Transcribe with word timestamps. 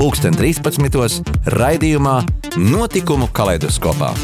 pulksten 0.00 0.32
13. 0.32 1.28
raidījumā 1.52 2.14
Notikumu 2.56 3.26
kaleidoskopā. 3.36 4.14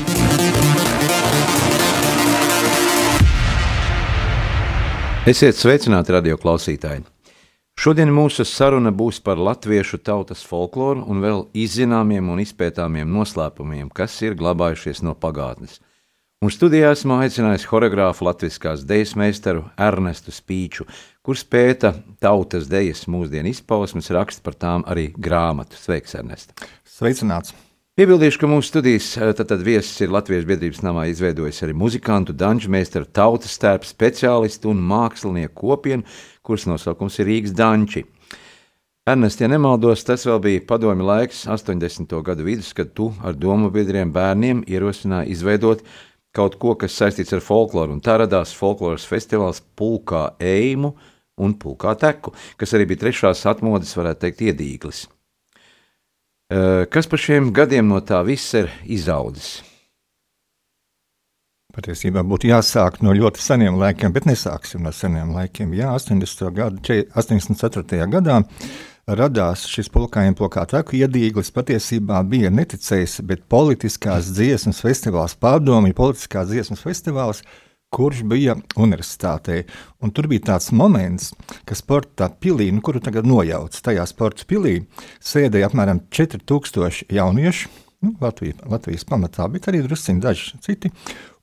Esiet 5.28 5.58
sveicināti, 5.60 6.14
radio 6.16 6.38
klausītāji! 6.40 7.04
Šodien 7.76 8.08
mūsu 8.08 8.46
saruna 8.48 8.88
būs 8.88 9.20
par 9.20 9.36
latviešu 9.36 10.00
tautas 10.00 10.46
folkloru 10.48 11.04
un 11.12 11.20
vēl 11.20 11.44
izzināmiem 11.52 12.32
un 12.32 12.40
izpētāmiem 12.40 13.12
noslēpumiem, 13.12 13.92
kas 13.92 14.16
ir 14.24 14.38
glabājušies 14.40 15.04
no 15.04 15.12
pagātnes. 15.12 15.82
Un 16.40 16.52
studijā 16.52 16.90
esmu 16.92 17.20
aicinājis 17.20 17.68
choreogrāfu 17.68 18.24
latviskās 18.24 18.88
dejas 18.88 19.12
meistaru 19.16 19.62
Ernestu 19.76 20.32
Spīču, 20.32 20.88
kurš 21.26 21.42
pēta 21.50 21.90
tautas 22.22 22.68
dejas 22.70 23.08
mūsdienu 23.10 23.50
izpausmes, 23.50 24.12
raksta 24.14 24.44
par 24.46 24.54
tām 24.54 24.84
arī 24.86 25.08
grāmatu. 25.18 25.74
Sveiks, 25.74 26.14
Ernest! 26.14 26.52
Sveicināts! 26.86 27.50
Piebildīšu, 27.98 28.38
ka 28.42 28.50
mūsu 28.50 28.68
studijas 28.68 29.08
eh, 29.16 29.32
tad, 29.34 29.48
tad 29.50 29.64
viesis 29.66 30.04
ir 30.04 30.12
Latvijas 30.12 30.44
biedrības 30.46 30.82
namā 30.84 31.08
izveidojis 31.10 31.62
arī 31.64 31.74
muzikantu, 31.74 32.34
danču 32.36 32.70
meistaru, 32.70 33.08
tautas 33.08 33.56
tērpu 33.58 33.88
speciālistu 33.88 34.70
un 34.70 34.82
mākslinieku 34.86 35.56
kopienu, 35.64 36.04
kuras 36.46 36.68
nosaukums 36.70 37.18
ir 37.18 37.30
Rīgas 37.30 37.56
danči. 37.56 38.04
Ernest, 39.08 39.42
ja 39.42 39.48
nemaldos, 39.50 40.04
tas 40.06 40.26
vēl 40.28 40.38
bija 40.44 40.62
padomi 40.68 41.08
laiks, 41.08 41.46
80. 41.50 42.14
gadu 42.26 42.46
vidus, 42.46 42.70
kad 42.76 42.92
tu 42.94 43.08
ar 43.24 43.34
domu 43.34 43.72
biedriem 43.74 44.12
bērniem 44.14 44.62
ierosināji 44.68 45.34
izveidot 45.34 45.82
kaut 46.36 46.60
ko, 46.62 46.76
kas 46.78 46.94
saistīts 47.00 47.34
ar 47.34 47.42
folkloru, 47.42 47.96
un 47.96 48.04
tā 48.04 48.18
radās 48.20 48.54
folkloras 48.54 49.08
festivāls 49.08 49.64
Pulkā 49.78 50.28
Eimu, 50.38 50.94
un 51.36 51.54
pulkā 51.60 51.94
teku, 52.00 52.32
kas 52.56 52.74
arī 52.76 52.88
bija 52.92 53.04
trešās 53.06 53.44
atmodas, 53.50 53.94
varētu 53.98 54.24
teikt, 54.24 54.42
iedīglis. 54.50 55.04
Kas 56.92 57.08
par 57.10 57.20
šiem 57.20 57.50
gadiem 57.54 57.88
no 57.90 58.00
tā 58.06 58.20
viss 58.26 58.54
ir 58.54 58.70
izaudzis? 58.84 59.58
Patiesībā 61.76 62.22
būtu 62.24 62.48
jāsāk 62.48 63.02
no 63.04 63.12
ļoti 63.12 63.42
seniem 63.42 63.76
laikiem, 63.76 64.12
bet 64.14 64.24
nesāksim 64.24 64.86
no 64.86 64.92
seniem 64.96 65.34
laikiem. 65.34 65.74
Jā, 65.76 65.90
80. 65.98 66.46
Gada, 66.56 67.00
84. 67.20 68.06
gadā 68.14 68.38
radās 69.06 69.66
šis 69.68 69.90
pulkājiem 69.92 70.38
plakā 70.38 70.64
teku 70.70 70.96
iedīglis. 71.02 71.52
Patiesībā 71.52 72.22
bija 72.30 72.48
neticējis, 72.54 73.18
bet 73.28 73.44
politiskās 73.52 74.32
dziesmas 74.38 74.80
festivāls, 74.86 75.36
pārdomju 75.36 75.98
politiskās 75.98 76.48
dziesmas 76.48 76.80
festivāls, 76.86 77.44
uh, 77.44 77.65
kurš 77.94 78.22
bija 78.26 78.56
universitātē. 78.76 79.62
Un 80.02 80.12
tur 80.14 80.28
bija 80.30 80.52
tāds 80.52 80.72
moments, 80.74 81.32
ka 81.68 81.76
sporta 81.78 82.28
pilī, 82.30 82.68
nu, 82.74 82.82
kuru 82.84 83.00
tagad 83.02 83.28
nojauc, 83.28 83.76
tajā 83.76 84.04
sporta 84.08 84.46
pilī 84.48 84.80
sēdēja 85.24 85.70
apmēram 85.70 86.02
4000 86.10 87.06
jauniešu. 87.12 87.72
Nu, 88.04 88.12
Latvija, 88.20 88.58
Latvijas 88.68 89.06
pamatā, 89.08 89.46
bet 89.48 89.70
arī 89.70 89.80
druskuļi 89.86 90.20
daži 90.22 90.58
citi. 90.62 90.92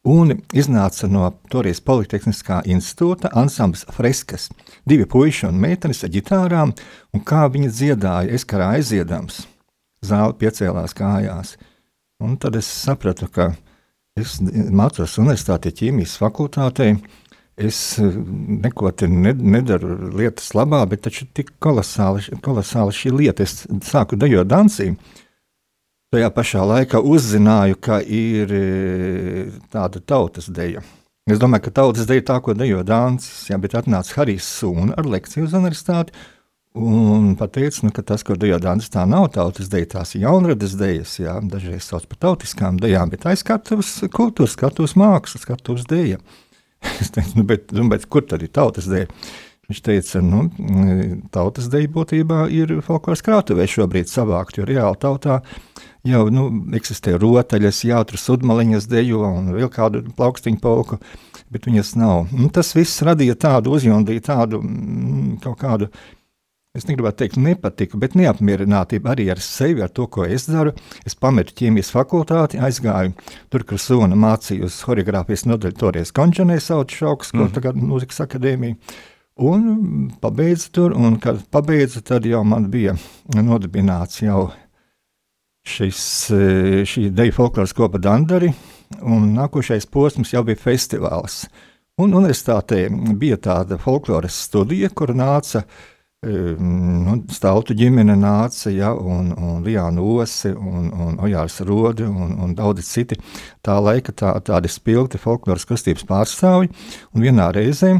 Un 0.04 0.36
iznāca 0.52 1.08
no 1.08 1.30
toreiz 1.48 1.80
Politehniskā 1.80 2.60
institūta 2.68 3.32
ansamblis 3.40 3.86
Freskas. 3.96 4.50
Divi 4.84 5.08
puiši 5.08 5.48
un 5.48 5.62
meitenes 5.64 6.04
ar 6.04 6.12
ģitārām, 6.12 6.74
un 7.16 7.24
kā 7.24 7.46
viņi 7.52 7.72
dziedāja, 7.72 8.34
es 8.36 8.44
kā 8.44 8.60
aiziedams, 8.76 9.46
zāle 10.04 10.36
piecēlās 10.36 10.94
kājās. 10.98 11.56
Un 12.24 12.36
tad 12.36 12.60
es 12.60 12.68
sapratu, 12.68 13.32
ka 13.32 13.54
Es 14.20 14.36
mācos 14.44 15.16
universitātē, 15.18 15.72
ķīmijas 15.74 16.20
fakultātē. 16.22 16.92
Es 17.58 17.78
eh, 18.02 18.14
neko 18.66 18.92
te 18.98 19.08
nedaru 19.10 20.12
lietas 20.14 20.52
labā, 20.58 20.84
bet 20.90 21.04
taču 21.08 21.26
tik 21.34 21.56
kolosāli, 21.62 22.38
kolosāli 22.46 22.94
šī 22.94 23.14
lieta. 23.14 23.46
Es 23.46 23.66
sāku 23.90 24.18
dejot 24.22 24.50
dansī. 24.50 24.92
Tajā 26.14 26.30
pašā 26.34 26.66
laikā 26.70 27.02
uzzināju, 27.02 27.80
ka 27.82 28.04
ir 28.06 28.54
eh, 28.54 29.56
tāda 29.74 30.02
tautas 30.02 30.50
deja. 30.54 30.86
Es 31.26 31.40
domāju, 31.40 31.66
ka 31.66 31.72
tautas 31.80 32.06
deja 32.06 32.22
tā, 32.28 32.38
ko 32.44 32.54
dejo 32.54 32.82
Dāncis, 32.84 33.46
jā, 33.48 33.56
bet 33.64 33.78
atnāca 33.80 34.18
Harijs 34.18 34.44
Sūna 34.60 34.98
ar 35.00 35.08
lekciju 35.08 35.46
uz 35.48 35.54
universitāti, 35.56 36.12
Un 36.74 37.36
pateicu, 37.38 37.86
nu, 37.86 37.92
ka 37.94 38.02
tas, 38.02 38.24
ko 38.26 38.34
dejo 38.34 38.58
Dānis, 38.58 38.90
tā 38.90 39.04
nav 39.06 39.28
tautas 39.36 39.68
deja, 39.70 39.92
tās 39.92 40.16
ir 40.18 40.24
jaunradas 40.24 40.74
dejas, 40.74 41.20
jā, 41.22 41.36
dažreiz 41.46 41.86
sauc 41.86 42.08
par 42.10 42.18
tautiskām 42.26 42.80
dejām, 42.82 43.12
bet 43.14 43.28
aizskatuvs 43.30 43.92
kultūras, 44.10 44.56
skatuvs 44.58 44.96
mākslas, 44.98 45.46
skatuvs 45.46 45.86
deja. 45.90 46.18
Es 47.00 47.14
teicu, 47.14 47.38
nu, 47.38 47.44
bet, 47.48 47.70
nu, 47.78 47.86
bet 47.92 48.08
kur 48.12 48.26
tad 48.28 48.42
ir 48.44 48.50
tautas 48.52 48.90
deja? 48.90 49.06
Viņš 49.70 49.84
teica, 49.86 50.20
nu, 50.26 50.48
tautas 51.32 51.70
deja 51.72 51.88
būtībā 51.94 52.48
ir 52.52 52.74
folkloras 52.84 53.22
krātuvē 53.24 53.70
šobrīd 53.70 54.10
savākt, 54.12 54.58
jo 54.58 54.66
reāli 54.68 55.00
tautā 55.00 55.38
jau 56.04 56.26
nu, 56.34 56.48
eksistē 56.76 57.14
rotaļas, 57.22 57.84
jātur 57.88 58.20
sudmaliņas 58.20 58.90
dejo 58.92 59.22
un 59.30 59.54
vēl 59.56 59.70
kādu 59.72 60.04
plaukstiņu 60.18 60.60
polku, 60.60 61.00
bet 61.54 61.70
viņas 61.70 61.94
nav. 62.02 62.34
Un 62.34 62.52
tas 62.52 62.74
viss 62.76 63.06
radīja 63.06 63.38
tādu, 63.46 63.78
uzjundīja 63.78 64.26
tādu 64.34 64.60
mm, 64.66 65.40
kaut 65.46 65.62
kādu 65.62 65.94
es 66.74 66.88
negribētu 66.90 67.20
teikt, 67.20 67.36
nepatiku, 67.38 68.00
bet 68.02 68.16
neapmierinātība 68.18 69.12
arī 69.12 69.28
ar 69.30 69.38
sevi, 69.46 69.84
ar 69.86 69.92
to, 69.94 70.08
ko 70.10 70.24
es 70.26 70.48
daru. 70.50 70.72
Es 71.06 71.14
pametu 71.14 71.54
ķīmijas 71.60 71.92
fakultāti, 71.94 72.58
aizgāju 72.58 73.12
tur, 73.54 73.66
kur 73.70 73.78
Sona 73.78 74.18
mācījos 74.18 74.80
choreogrāfijas 74.88 75.46
nodaļu, 75.52 75.78
toreiz 75.78 76.10
Končanē 76.18 76.58
sauc 76.58 76.96
šauks, 76.98 77.30
ko 77.36 77.44
mm. 77.44 77.52
tagad 77.54 77.78
mūzikas 77.78 78.24
akadēmija. 78.26 78.80
Un 79.46 80.10
pabeidzu 80.22 80.74
tur, 80.74 80.98
un 80.98 81.20
kad 81.22 81.46
pabeidzu, 81.54 82.02
tad 82.10 82.26
jau 82.26 82.42
man 82.42 82.66
bija 82.74 82.98
nodibināts 83.38 84.24
jau 84.26 84.48
šis, 85.70 86.02
šī 86.90 87.06
deju 87.14 87.38
folkloras 87.38 87.78
kopa 87.78 88.02
Dandari, 88.02 88.50
un 89.06 89.30
nākošais 89.38 89.86
posms 89.94 90.34
jau 90.34 90.42
bija 90.50 90.66
festivāls. 90.66 91.44
Un 92.02 92.18
universitātē 92.18 92.88
bija 93.22 93.38
tāda 93.38 93.78
folkloras 93.78 94.42
studija, 94.48 94.90
kur 94.90 95.14
nāca 95.14 95.62
uh, 95.62 95.82
nu, 96.24 97.18
Stautu 97.34 97.76
ģimene 97.78 98.16
nāca, 98.20 98.72
ja, 98.74 98.94
un, 98.94 99.32
un 99.36 99.64
Lijāna 99.66 100.04
Osi, 100.04 100.54
un, 100.54 100.92
un 100.92 101.18
Ojārs 101.24 101.60
Rodi, 101.68 102.08
un, 102.08 102.36
un 102.44 102.54
daudzi 102.58 102.86
citi 102.88 103.20
tā 103.64 103.80
laika 103.84 104.16
tā, 104.16 104.36
tādi 104.46 104.72
spilgti 104.72 105.22
folkloras 105.22 105.68
kustības 105.70 106.08
pārstāvji, 106.10 106.72
un 107.14 107.26
vienā 107.26 107.50
reizē 107.56 107.98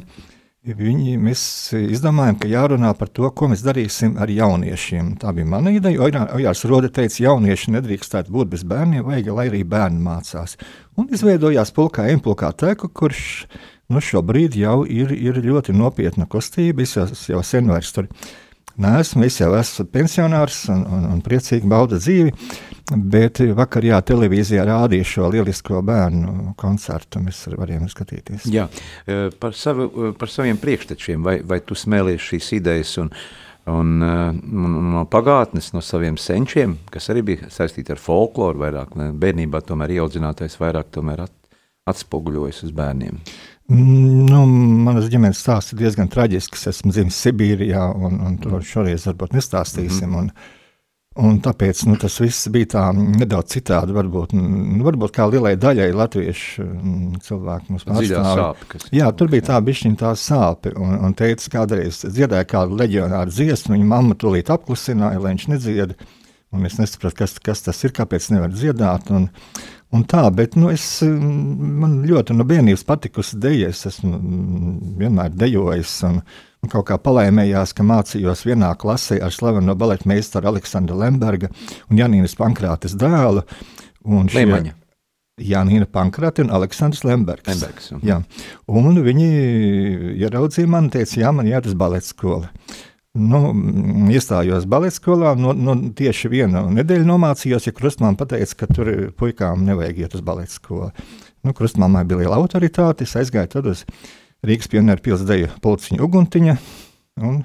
viņi, 0.64 1.18
mēs 1.20 1.42
izdomājām, 1.76 2.38
ka 2.40 2.48
jārunā 2.48 2.94
par 2.96 3.10
to, 3.12 3.28
ko 3.36 3.50
mēs 3.52 3.66
darīsim 3.66 4.16
ar 4.22 4.32
jauniešiem. 4.32 5.18
Tā 5.20 5.34
bija 5.36 5.50
mana 5.50 5.74
ideja, 5.76 6.08
Ojārs 6.38 6.64
Rodi 6.70 6.92
teica, 6.94 7.20
jaunieši 7.26 7.76
nedrīkstētu 7.76 8.32
būt 8.32 8.54
bez 8.56 8.64
bērniem, 8.68 9.04
vajag, 9.04 9.32
lai 9.36 9.50
arī 9.52 9.64
bērni 9.68 10.00
mācās. 10.04 10.56
Un 10.96 11.12
izveidojās 11.12 11.74
pulkā 11.76 12.08
Empulkā 12.14 12.54
teku, 12.56 12.88
kurš 12.96 13.26
nu, 13.94 14.02
šobrīd 14.04 14.58
jau 14.58 14.82
ir, 14.90 15.14
ir 15.14 15.40
ļoti 15.46 15.76
nopietna 15.78 16.28
kustība. 16.30 16.84
Es 16.84 16.98
jau, 16.98 17.06
jau 17.36 17.44
sen 17.46 17.70
vairs 17.72 17.94
tur 17.96 18.10
neesmu. 18.80 19.26
Es 19.28 19.40
jau 19.42 19.52
esmu 19.58 19.86
pensionārs 19.94 20.64
un, 20.74 20.84
un, 20.88 21.06
un 21.16 21.22
priecīgi 21.26 21.70
baudu 21.70 22.00
dzīvi. 22.02 22.34
Bet 23.14 23.40
vakar, 23.56 23.86
jā, 23.88 24.00
televīzijā 24.06 24.66
rādīja 24.68 25.08
šo 25.08 25.30
lielisko 25.34 25.80
bērnu 25.86 26.54
koncertu. 26.60 27.22
Mēs 27.24 27.46
varējām 27.54 27.88
skatīties. 27.92 28.50
Jā, 28.52 28.68
e, 29.08 29.30
par, 29.40 29.56
savu, 29.58 29.88
e, 29.88 30.12
par 30.20 30.32
saviem 30.32 30.60
priekštečiem, 30.62 31.24
vai, 31.24 31.38
vai 31.48 31.62
tu 31.64 31.78
smēlies 31.80 32.28
šīs 32.28 32.52
idejas 32.60 32.98
un, 33.02 33.14
un, 33.72 33.94
e, 34.04 34.18
un 34.66 34.76
no 34.98 35.06
pagātnes, 35.10 35.72
no 35.78 35.82
saviem 35.86 36.20
senčiem, 36.20 36.76
kas 36.92 37.08
arī 37.14 37.24
bija 37.32 37.54
saistīti 37.54 37.96
ar 37.96 38.04
folkloru 38.04 38.66
vairāk, 38.66 39.00
bērnībā 39.22 39.64
tomēr 39.64 39.96
ieaudzinātais 39.98 40.60
vairāk 40.60 40.92
tomēr 40.94 41.26
at, 41.30 41.34
atspoguļojas 41.90 42.66
uz 42.68 42.76
bērniem. 42.76 43.18
Uh, 43.20 43.53
Nu, 43.72 44.42
manas 44.84 45.08
ģimenes 45.12 45.40
stāsts 45.40 45.72
ir 45.72 45.80
diezgan 45.86 46.10
traģisks. 46.12 46.68
Esmu 46.74 46.92
dzimis 46.92 47.20
Sibīrijā, 47.24 47.86
un, 47.96 48.20
un 48.28 48.36
to 48.44 48.60
šoreiz 48.60 49.08
varbūt 49.08 49.38
nestāstīsim. 49.38 50.10
Mm 50.10 50.16
-hmm. 50.16 50.34
un, 51.24 51.30
un 51.30 51.40
tāpēc 51.46 51.86
nu, 51.88 51.96
tas 51.98 52.20
viss 52.20 52.50
bija 52.52 52.68
tā 52.74 52.84
nedaudz 52.94 53.56
citādi. 53.56 53.96
Varbūt, 53.96 54.34
nu, 54.36 54.84
varbūt 54.84 55.16
kā 55.16 55.30
lielai 55.32 55.56
daļai 55.56 55.94
latviešu 55.96 56.64
mm, 56.64 57.22
cilvēku 57.24 57.66
mums 57.70 57.88
pārstāvja. 57.88 58.54
Jā, 58.92 59.12
tur 59.16 59.32
bija 59.32 59.48
tā 59.54 59.62
bišķiņa 59.62 59.96
tā 59.96 60.12
sāpe. 60.16 60.74
Un, 60.76 60.98
un 61.00 61.14
teica, 61.14 61.50
kādreiz 61.50 62.04
dziedāja 62.04 62.44
kādu 62.44 62.76
leģionāru 62.76 63.32
dziesmu, 63.32 63.78
viņa 63.78 63.86
mamma 63.86 64.16
tūlīt 64.16 64.52
apklusināja, 64.52 65.24
lai 65.24 65.38
viņš 65.38 65.48
nedzied. 65.48 65.96
Un 66.54 66.66
es 66.66 66.76
nesapratu, 66.78 67.16
kas, 67.18 67.40
kas 67.40 67.64
tas 67.66 67.80
ir, 67.84 67.92
kāpēc 67.96 68.28
nevar 68.30 68.52
dziedāt. 68.54 69.10
Un, 69.10 69.32
Un 69.94 70.06
tā, 70.10 70.24
bet 70.34 70.56
nu, 70.58 70.72
es, 70.74 70.86
man 71.06 72.00
ļoti 72.08 72.34
no 72.34 72.46
bērnības 72.50 72.86
patikusi 72.88 73.38
deja. 73.42 73.70
Es 73.70 73.86
esmu 73.86 74.18
vienmēr 74.98 75.36
dejojis. 75.38 75.96
Un, 76.10 76.22
un 76.64 76.72
kaut 76.72 76.88
kā 76.90 76.98
palaimējās, 76.98 77.76
ka 77.78 77.86
mācījos 77.86 78.46
vienā 78.48 78.72
klasē 78.82 79.20
ar 79.22 79.34
slaveno 79.36 79.76
baleta 79.78 80.10
meistaru 80.10 80.50
Aleksandru 80.54 80.98
Lemberga 80.98 81.52
un 81.90 82.02
Janīnas 82.02 82.38
Pankrātes 82.40 82.98
dēlu. 82.98 83.46
Liemaņa. 84.04 84.80
Jānis 85.42 85.88
Pankrāte 85.90 86.44
un 86.44 86.52
Aleksandrs 86.54 87.04
Lembergs. 87.04 87.48
Lembergs 87.48 87.92
uh 87.92 87.98
-huh. 87.98 88.04
jā. 88.06 88.24
Un 88.68 89.04
viņi 89.04 89.30
ieraudzīja 90.22 90.68
mani 90.68 90.86
un 90.86 90.92
teica, 90.92 91.22
jā, 91.22 91.32
man 91.32 91.48
uz 91.66 91.74
baleta 91.74 92.06
skolu. 92.06 92.46
Nu, 93.14 93.52
iestājos 94.10 94.64
baleta 94.66 94.96
skolā, 94.96 95.36
no, 95.38 95.52
no 95.54 95.76
tieši 95.94 96.32
vienu 96.34 96.64
nedēļu 96.74 97.06
nomācījos, 97.06 97.68
ja 97.68 97.74
Krustmāte 97.78 98.18
pateica, 98.24 98.56
ka 98.64 98.68
tur 98.72 98.90
puikām 99.20 99.68
nevajag 99.68 100.00
iet 100.02 100.16
uz 100.18 100.24
baleta 100.26 100.50
skolu. 100.56 100.90
Nu, 101.46 101.54
Krustmāmai 101.54 102.02
bija 102.10 102.24
liela 102.24 102.40
autoritāte, 102.42 103.06
es 103.06 103.14
aizgāju 103.20 103.52
tad 103.54 103.70
uz 103.70 103.84
Rīgas 104.44 104.72
pionieru 104.72 105.06
pilsdeju 105.06 105.52
Policiņa 105.62 106.08
Uguntiņa. 106.08 106.58
Un 107.30 107.44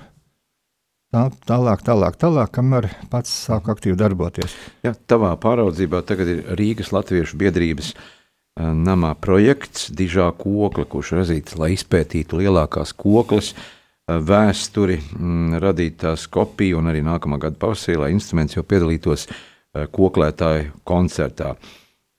Tā, 1.09 1.23
tālāk, 1.49 1.81
tālāk, 1.87 2.19
tālāk, 2.20 2.50
kamēr 2.53 2.91
pats 3.09 3.31
sāk 3.47 3.70
aktīvi 3.73 3.97
darboties. 3.97 4.53
Jā, 4.85 4.91
tavā 5.09 5.31
pāraudzībā 5.41 6.03
tagad 6.05 6.29
ir 6.29 6.43
Rīgas 6.59 6.91
Latviešu 6.93 7.38
biedrības 7.41 7.94
uh, 7.97 8.75
namā 8.76 9.15
projekts 9.17 9.87
Dižā 9.88 10.26
kokla, 10.37 10.85
kurš 10.85 11.15
razīts, 11.17 11.56
lai 11.56 11.70
izpētītu 11.79 12.43
lielākās 12.43 12.93
koklas 12.93 13.55
uh, 13.55 13.65
vēsturi, 14.08 14.99
mm, 15.19 15.58
radīt 15.62 16.00
tās 16.05 16.26
kopiju 16.32 16.81
un 16.81 16.90
arī 16.93 17.02
nākamā 17.05 17.40
gada 17.43 17.60
pavasarī, 17.60 17.99
lai 18.00 18.12
instruments 18.14 18.56
jau 18.56 18.64
piedalītos 18.64 19.28
uh, 19.28 19.84
koklētāju 19.93 20.72
koncertā. 20.88 21.55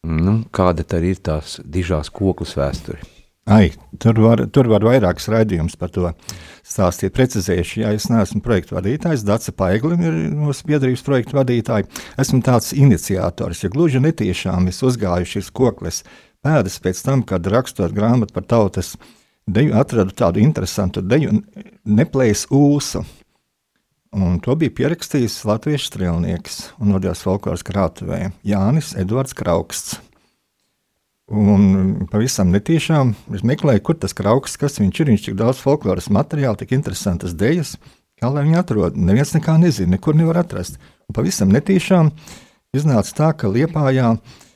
Nu, 0.08 0.44
kāda 0.56 0.86
tad 0.88 1.04
ir 1.04 1.20
tās 1.20 1.58
dižās 1.66 2.12
koklas 2.14 2.56
vēsture? 2.56 3.02
Ai, 3.50 3.72
tur, 3.98 4.14
var, 4.22 4.44
tur 4.54 4.68
var 4.70 4.84
vairākas 4.86 5.26
raidījumus 5.34 5.74
par 5.80 5.90
to 5.90 6.12
stāstīt. 6.62 7.16
Precizējuši, 7.18 7.82
ja 7.82 7.94
es 7.98 8.06
neesmu 8.12 8.44
projekta 8.46 8.78
vadītājs, 8.78 9.26
Dārsa 9.26 9.56
Paiglim 9.58 10.04
ir 10.06 10.18
mūsu 10.38 10.68
biedrības 10.70 11.02
projekta 11.08 11.40
vadītāja. 11.40 11.88
Esmu 12.22 12.44
tāds 12.46 12.76
iniciators, 12.78 13.64
ja 13.66 13.72
gluži 13.74 14.04
netiešām 14.06 14.70
es 14.70 14.84
uzgāju 14.86 15.32
šīs 15.34 15.50
kokles 15.50 16.04
pēdas 16.46 16.78
pēc 16.84 17.02
tam, 17.08 17.26
kad 17.26 17.50
rakstot 17.50 17.96
grāmatu 17.96 18.38
par 18.38 18.46
tautas 18.46 18.94
deju, 19.54 19.76
atradu 19.80 20.16
tādu 20.16 20.42
interesantu 20.44 21.04
deju, 21.06 21.42
neplējas 21.86 22.48
ūsu. 22.54 23.04
Un 24.16 24.40
to 24.42 24.56
bija 24.58 24.74
pierakstījis 24.74 25.44
latviešu 25.46 25.92
strēlnieks 25.92 26.62
un 26.82 26.96
nodevs 26.96 27.22
folkloras 27.22 27.62
krātuvē 27.66 28.32
Jānis 28.48 28.96
Edvards 28.98 29.36
Krauksts. 29.38 30.00
Un 31.30 32.08
pavisam 32.10 32.50
netīšām 32.50 33.12
es 33.38 33.44
meklēju, 33.46 33.84
kur 33.86 34.00
tas 34.02 34.16
krauks, 34.18 34.58
kas 34.58 34.80
viņš 34.82 35.02
ir. 35.04 35.12
Viņš 35.14 35.26
tik 35.28 35.38
daudz 35.38 35.62
folkloras 35.62 36.10
materiālu, 36.10 36.58
tik 36.58 36.74
interesantas 36.74 37.36
dēļas, 37.38 37.76
kā 38.18 38.32
lai 38.34 38.48
viņi 38.48 38.58
atrod. 38.58 38.98
Neviens 38.98 39.36
nekā 39.36 39.60
nezina, 39.62 39.94
nekur 39.94 40.18
nevar 40.18 40.42
atrast. 40.42 40.82
Un 41.06 41.18
pavisam 41.18 41.54
netīšām 41.54 42.10
iznāca 42.74 43.14
tā, 43.22 43.30
ka 43.38 43.52
Liepājā 43.54 44.16
e, 44.16 44.49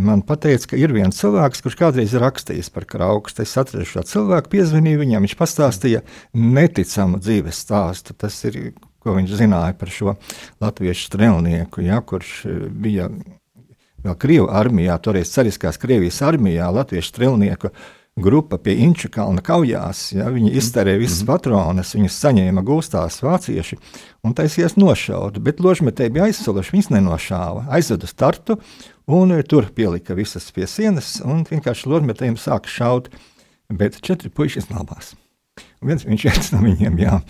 man 0.00 0.22
teica, 0.24 0.70
ka 0.70 0.78
ir 0.80 0.94
viens 0.96 1.18
cilvēks, 1.20 1.60
kurš 1.60 1.74
kādreiz 1.76 2.14
ir 2.16 2.22
rakstījis 2.24 2.70
par 2.72 2.86
kraukstu. 2.88 3.44
Es 3.44 3.56
atradu 3.60 3.84
šo 3.84 4.04
cilvēku, 4.08 4.54
piezvanīju 4.54 5.02
viņam, 5.02 5.26
viņš 5.26 5.36
pastāstīja 5.36 6.00
neticamu 6.32 7.20
dzīves 7.20 7.60
stāstu. 7.66 8.16
Tas 8.16 8.38
ir, 8.48 8.72
ko 9.04 9.18
viņš 9.18 9.36
zināja 9.36 9.76
par 9.76 9.92
šo 9.92 10.16
latviešu 10.64 11.10
strēlnieku, 11.10 11.84
ja, 11.84 12.00
kurš 12.00 12.32
e, 12.48 12.56
bija 12.72 13.10
vēl 14.06 14.16
Krievijas 14.16 14.56
armijā, 14.56 14.96
toreiz 15.04 15.34
Cariskās 15.34 15.76
Krievijas 15.82 16.22
armijā, 16.24 16.72
latviešu 16.72 17.12
strelnieku 17.12 17.74
grupa 18.16 18.56
pie 18.56 18.78
Inču 18.80 19.10
kalna 19.12 19.44
kaujās. 19.44 20.08
Ja, 20.16 20.30
viņi 20.32 20.54
iztērēja 20.56 20.98
visas 21.02 21.20
mm 21.20 21.26
-hmm. 21.26 21.32
patronas, 21.34 21.94
viņas 21.94 22.20
saņēma 22.24 22.64
gūstās 22.64 23.20
vācieši 23.20 23.76
un 24.24 24.34
taisies 24.34 24.76
nošaut. 24.80 25.38
Bet 25.38 25.60
ložmetēji 25.60 26.14
bija 26.16 26.30
aizsuluši, 26.30 26.72
viņas 26.72 26.92
nenošāva. 26.96 27.66
Aizveda 27.68 28.06
startu 28.06 28.56
un 29.06 29.32
e, 29.34 29.42
tur 29.42 29.68
pielika 29.74 30.16
visas 30.18 30.48
pie 30.54 30.66
sienas 30.70 31.16
un 31.24 31.44
vienkārši 31.48 31.90
ložmetējiem 31.90 32.38
sāka 32.40 32.70
šaut. 32.70 33.10
Bet 33.66 33.98
četri 34.04 34.30
puiši 34.30 34.60
izglābās. 34.62 35.16
Viens 35.86 36.04
viņš 36.06 36.24
viens 36.28 36.50
no 36.54 36.60
viņiem, 36.62 36.98
jā. 37.02 37.20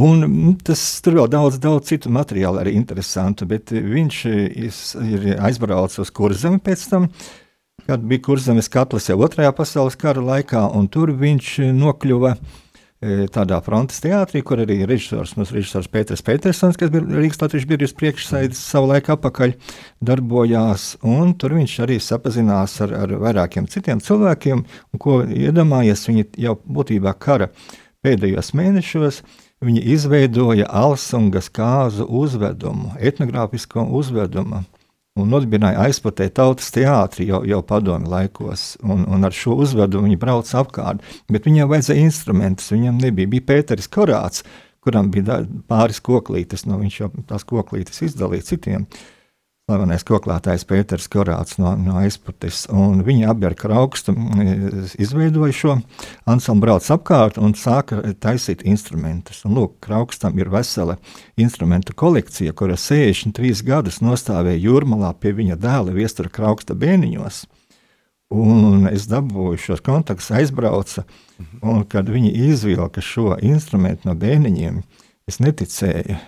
Un 0.00 0.24
mm, 0.26 0.56
tas 0.66 0.82
tur 1.04 1.16
vēl 1.18 1.30
daudz, 1.32 1.58
daudz 1.62 1.88
citu 1.90 2.12
materiālu 2.12 2.60
arī 2.60 2.74
interesantu, 2.78 3.48
bet 3.48 3.72
viņš 3.72 4.18
ir 4.28 5.28
aizbraucis 5.40 6.04
uz 6.04 6.12
kurzemi 6.14 6.60
pēc 6.62 6.84
tam, 6.92 7.08
kad 7.86 8.04
bija 8.06 8.22
kurzemes 8.28 8.68
katls 8.70 9.08
jau 9.08 9.18
otrajā 9.24 9.54
pasaules 9.56 9.96
kara 9.98 10.22
laikā, 10.22 10.66
un 10.76 10.88
tur 10.92 11.14
viņš 11.16 11.56
nokļuva 11.80 12.34
e, 12.36 12.60
tādā 13.32 13.58
frontes 13.64 14.02
teātrī, 14.04 14.42
kur 14.44 14.60
arī 14.60 14.82
režisors, 14.84 15.32
mūsu 15.38 15.56
režisors 15.56 15.88
Pēters 15.88 16.20
Petersons, 16.24 16.76
kas 16.76 16.92
bija 16.92 17.06
Rīgas 17.08 17.40
Latvijas 17.40 17.68
biedrības 17.70 17.96
priekšsēdis 17.96 18.60
savu 18.60 18.90
laiku 18.90 19.14
apakaļ, 19.14 19.54
darbojās, 20.04 20.88
un 21.00 21.32
tur 21.40 21.56
viņš 21.56 21.76
arī 21.86 22.00
sapazinās 22.04 22.76
ar, 22.84 22.92
ar 23.06 23.14
vairākiem 23.22 23.68
citiem 23.72 24.02
cilvēkiem, 24.04 24.64
un 24.92 25.00
ko 25.00 25.22
iedomājies, 25.24 26.08
viņi 26.10 26.26
jau 26.44 26.58
būtībā 26.60 27.16
kara 27.20 27.48
pēdējos 28.04 28.52
mēnešos, 28.56 29.24
Viņa 29.60 29.80
izveidoja 29.92 30.64
Alsungas 30.72 31.50
kāzu 31.52 32.06
uzvedumu, 32.08 32.94
etnogrāfisko 32.96 33.82
uzvedumu 33.98 34.62
un 35.18 35.30
nodibināja 35.32 35.84
aizputē 35.86 36.28
tautas 36.34 36.70
teātri 36.74 37.28
jau, 37.30 37.42
jau 37.48 37.60
padomi 37.66 38.08
laikos. 38.10 38.74
Un, 38.84 39.04
un 39.10 39.26
ar 39.26 39.34
šo 39.36 39.56
uzvedumu 39.64 40.08
viņi 40.08 40.18
brauca 40.20 40.60
apkārt, 40.62 41.06
bet 41.32 41.48
viņam 41.48 41.70
vajadzēja 41.72 42.06
instrumentus, 42.06 42.70
viņam 42.74 43.00
nebija. 43.02 43.30
Bija 43.30 43.48
Pēteris 43.52 43.90
Korāts, 43.90 44.44
kuram 44.84 45.10
bija 45.12 45.42
pāris 45.70 46.00
koklītes, 46.04 46.66
no 46.68 46.80
viņš 46.80 47.00
jau 47.00 47.10
tās 47.28 47.46
koklītes 47.48 48.04
izdalīja 48.06 48.52
citiem. 48.52 48.86
Uh, 48.86 49.19
slavenais 49.70 50.02
koklātājs 50.02 50.64
Pēters 50.66 51.06
Korāts 51.10 51.58
no, 51.60 51.76
no 51.78 52.00
aizputes. 52.00 52.64
Viņi 53.06 53.28
abi 53.30 53.46
ar 53.46 53.54
kraukstu 53.58 54.14
izveidoja 54.98 55.54
šo 55.54 55.76
ansamblu, 56.26 56.64
brauc 56.64 56.88
apkārt 56.90 57.38
un 57.38 57.54
sāka 57.54 58.00
taisīt 58.18 58.64
instrumentus. 58.66 59.44
Un, 59.46 59.54
lūk, 59.58 59.76
kraukstam 59.84 60.38
ir 60.42 60.50
vesela 60.50 60.98
instrumentu 61.38 61.94
kolekcija, 61.94 62.54
kura 62.58 62.78
63 62.80 63.62
gadus 63.68 64.00
nostāvēja 64.02 64.64
jūrmalā 64.64 65.12
pie 65.22 65.36
viņa 65.38 65.60
dēla 65.60 65.94
viestura 65.94 66.32
krauksta 66.32 66.74
bēniņos. 66.74 67.44
Un 68.30 68.90
es 68.90 69.06
dabūju 69.10 69.58
šos 69.58 69.80
kontaktus, 69.86 70.32
aizbraucu, 70.34 71.06
un 71.66 71.82
kad 71.90 72.10
viņi 72.10 72.34
izvilka 72.50 73.02
šo 73.02 73.36
instrumentu 73.42 74.10
no 74.10 74.18
bēniņiem, 74.18 74.82
es 75.30 75.40
neticēju 75.42 76.18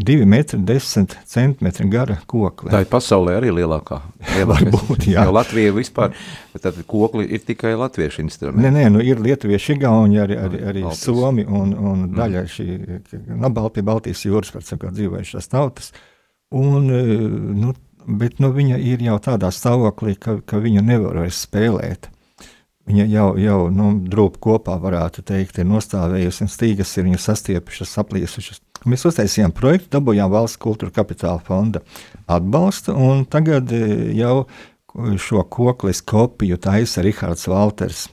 2 0.00 0.24
metri 0.26 0.58
10 0.58 1.14
centimetri 1.24 1.86
gara 1.88 2.16
kokli. 2.26 2.70
Tā 2.72 2.80
ir 2.82 2.88
pasaulē 2.90 3.36
arī 3.38 3.52
lielākā. 3.58 3.98
Varbūt, 4.50 5.04
jā. 5.12 5.26
Latvija 5.30 5.74
vispār, 5.76 6.16
tad 6.64 6.78
kokli 6.88 7.26
ir 7.36 7.44
tikai 7.44 7.74
latviešu 7.78 8.24
instrumenti. 8.24 8.64
Nē, 8.64 8.72
nē, 8.72 8.86
nu 8.96 9.04
ir 9.04 9.20
lietuvieši, 9.22 9.76
igauni, 9.76 10.18
arī, 10.22 10.38
arī, 10.40 10.62
arī 10.70 10.86
Baltijas. 10.86 11.04
somi 11.04 11.44
un, 11.44 11.76
un 11.76 12.06
mm. 12.06 12.16
daļa 12.18 12.44
šī, 12.54 12.66
no 13.36 13.52
pie 13.52 13.84
Baltijas 13.86 14.24
jūras, 14.26 14.54
var 14.56 14.64
sakot, 14.66 14.96
dzīvojušās 14.96 15.52
tautas. 15.52 15.92
Un, 16.56 16.88
nu, 17.60 17.76
bet 18.06 18.40
nu, 18.42 18.50
viņa 18.56 18.80
ir 18.80 19.04
jau 19.06 19.20
tādā 19.22 19.52
stāvoklī, 19.54 20.16
ka, 20.16 20.40
ka 20.40 20.60
viņu 20.62 20.82
nevar 20.88 21.20
vairs 21.22 21.44
spēlēt. 21.46 22.08
Viņa 22.90 23.04
jau, 23.06 23.28
jau 23.38 23.58
nu, 23.70 23.92
drūp 24.10 24.40
kopā, 24.42 24.74
varētu 24.82 25.22
teikt, 25.26 25.60
ir 25.62 25.68
nostāvējusi, 25.70 26.42
un 26.42 26.50
stīgas 26.50 26.96
ir 26.98 27.06
viņu 27.06 27.20
sastiepušas, 27.22 27.94
apliesušas. 28.02 28.58
Mēs 28.90 29.06
uztaisījām 29.06 29.54
projektu, 29.54 29.92
dabūjām 29.94 30.32
valsts 30.32 30.58
kultūra 30.62 30.90
kapitāla 30.96 31.38
fonda 31.46 31.84
atbalstu, 32.26 32.96
un 32.98 33.22
tagad 33.30 33.70
e, 33.70 33.84
jau 34.18 34.48
šo 35.22 35.44
koklis 35.46 36.02
kopiju 36.02 36.58
taisa 36.58 37.04
Rihards 37.06 37.46
Valters. 37.46 38.08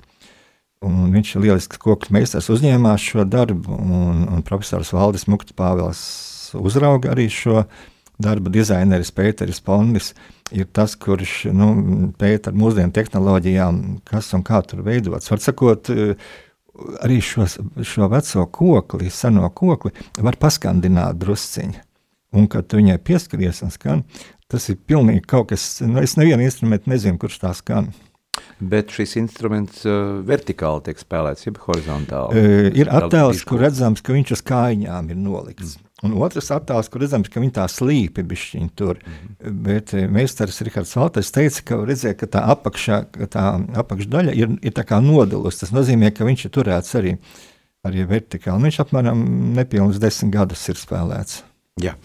Un 0.86 1.10
viņš 1.12 1.34
ir 1.34 1.44
lielisks 1.44 1.82
koku 1.82 2.14
meistars, 2.16 2.48
uzņēmās 2.54 3.04
šo 3.04 3.26
darbu, 3.28 3.74
un, 3.74 4.22
un 4.30 4.46
profesors 4.48 4.94
Valdis 4.96 5.26
Mukts 5.28 5.58
Pāvils 5.58 6.04
uzrauga 6.56 7.12
arī 7.12 7.26
šo 7.34 7.66
darbu. 8.22 8.54
Dizaineris 8.54 9.12
Pēteris 9.16 9.60
Pondis 9.66 10.14
ir 10.56 10.68
tas, 10.74 10.96
kurš 11.00 11.50
nu, 11.56 11.70
pēta 12.20 12.52
ar 12.52 12.58
mūsdienu 12.60 12.94
tehnoloģijām, 12.96 13.82
kas 14.10 14.32
un 14.38 14.46
kā 14.48 14.62
tur 14.66 14.84
veidots. 14.86 15.30
Var 15.32 15.44
sakot, 15.44 15.92
uh, 15.94 16.32
arī 17.04 17.20
šos, 17.24 17.58
šo 17.86 18.10
veco 18.12 18.46
kokli, 18.56 19.12
seno 19.14 19.50
kokli, 19.56 19.94
var 20.20 20.40
paskandināt 20.40 21.20
drusciņi. 21.22 21.86
Un, 22.38 22.46
kad 22.52 22.70
viņai 22.70 23.00
pieskaries 23.02 23.64
un 23.66 23.72
skan, 23.74 24.04
tas 24.50 24.68
ir 24.70 24.78
pilnīgi 24.90 25.24
kaut 25.30 25.50
kas, 25.50 25.80
nu, 25.82 25.98
es 26.04 26.14
nevienu 26.20 26.46
instrumentu 26.46 26.92
nezinu, 26.92 27.18
kurš 27.22 27.40
tā 27.42 27.54
skan. 27.58 27.90
Bet 28.60 28.94
šis 28.96 29.16
instruments 29.22 29.86
uh, 29.88 30.20
vertikāli 30.28 30.88
tiek 30.90 31.02
spēlēts, 31.02 31.46
jeb 31.48 31.60
horizontāli. 31.66 32.40
Uh, 32.40 32.72
ir 32.78 32.92
attēls, 32.92 33.44
kur 33.48 33.64
redzams, 33.64 34.04
ka 34.06 34.16
viņš 34.16 34.36
uz 34.38 34.44
kājām 34.46 35.14
ir 35.14 35.20
nolikts. 35.20 35.78
Mm. 35.78 35.90
Un 36.08 36.16
otrs 36.24 36.48
attēls, 36.56 36.88
kur 36.92 37.04
redzams, 37.04 37.28
ka 37.32 37.42
viņa 37.44 37.58
tā 37.58 37.66
slīpi 37.72 38.24
bišķiņ 38.24 38.70
tur. 38.80 39.02
Mm 39.02 39.18
-hmm. 39.18 39.58
Bet 39.66 39.94
meistars 40.08 40.62
Rihards 40.64 40.96
Valters 40.96 41.32
teica, 41.36 41.62
ka 41.66 41.80
redzēja, 41.84 42.16
ka 42.16 42.28
tā, 42.38 42.44
apakšā, 42.56 43.04
ka 43.12 43.28
tā 43.28 43.46
apakšdaļa 43.84 44.36
ir, 44.36 44.56
ir 44.64 44.72
tā 44.72 44.86
kā 44.88 45.02
nodalus. 45.04 45.60
Tas 45.60 45.76
nozīmē, 45.76 46.14
ka 46.16 46.24
viņš 46.24 46.46
ir 46.46 46.52
turēts 46.56 46.96
arī, 46.96 47.18
arī 47.84 48.08
vertikāli. 48.08 48.64
Viņš 48.64 48.80
apmēram 48.86 49.26
nepilnus 49.56 50.00
desmit 50.00 50.34
gadus 50.34 50.70
ir 50.70 50.80
spēlēts. 50.80 51.44
Jā. 51.80 51.96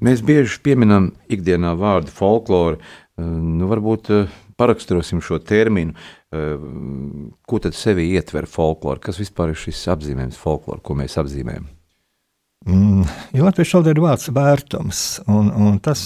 Mēs 0.00 0.22
bieži 0.22 0.60
pieminam 0.62 1.12
ikdienā 1.28 1.74
vārdu 1.78 2.10
folklore. 2.14 2.78
Nu, 3.16 3.66
varbūt 3.70 4.10
paraksturosim 4.56 5.22
šo 5.24 5.38
terminu. 5.38 5.94
Ko 7.46 7.62
tad 7.62 7.76
sevi 7.76 8.10
ietver 8.16 8.48
folklore? 8.50 9.02
Kas 9.02 9.20
vispār 9.20 9.52
ir 9.52 9.60
šis 9.60 9.86
apzīmējums 9.94 10.38
folklore, 10.40 10.82
ko 10.84 10.96
mēs 10.98 11.18
apzīmējam? 11.20 11.68
Mm, 12.66 13.04
ja 13.36 13.44
latviešu 13.46 13.76
valodā 13.76 13.92
ir 13.92 14.00
vārds 14.02 14.30
vērtums, 14.34 15.00
un, 15.30 15.52
un 15.54 15.76
tas 15.78 16.00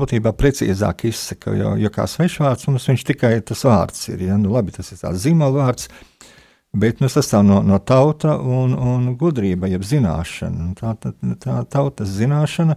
būtībā 0.00 0.32
precīzāk 0.34 1.04
izsaka, 1.06 1.52
jo, 1.54 1.74
jo 1.78 1.90
kā 1.94 2.08
svešvārds 2.10 2.66
mums 2.66 2.88
viņš 2.90 3.04
tikai 3.12 3.36
tas 3.46 3.62
vārds 3.68 4.08
ir. 4.10 4.24
Ja? 4.26 4.38
Nu, 4.40 4.50
labi, 4.56 4.74
tas 4.74 4.90
ir 4.90 4.98
tāds 4.98 5.22
zīmola 5.22 5.54
vārds, 5.68 5.86
bet 6.74 7.04
nu, 7.04 7.10
sastāv 7.12 7.44
no, 7.46 7.60
no 7.62 7.78
tauta 7.78 8.34
un, 8.40 8.74
un 8.74 9.12
gudrība, 9.20 9.70
jeb 9.70 9.86
zināšana. 9.86 10.72
Tā, 10.80 10.96
tā, 10.98 11.14
tā 11.44 11.60
tautas 11.70 12.10
zināšana, 12.16 12.74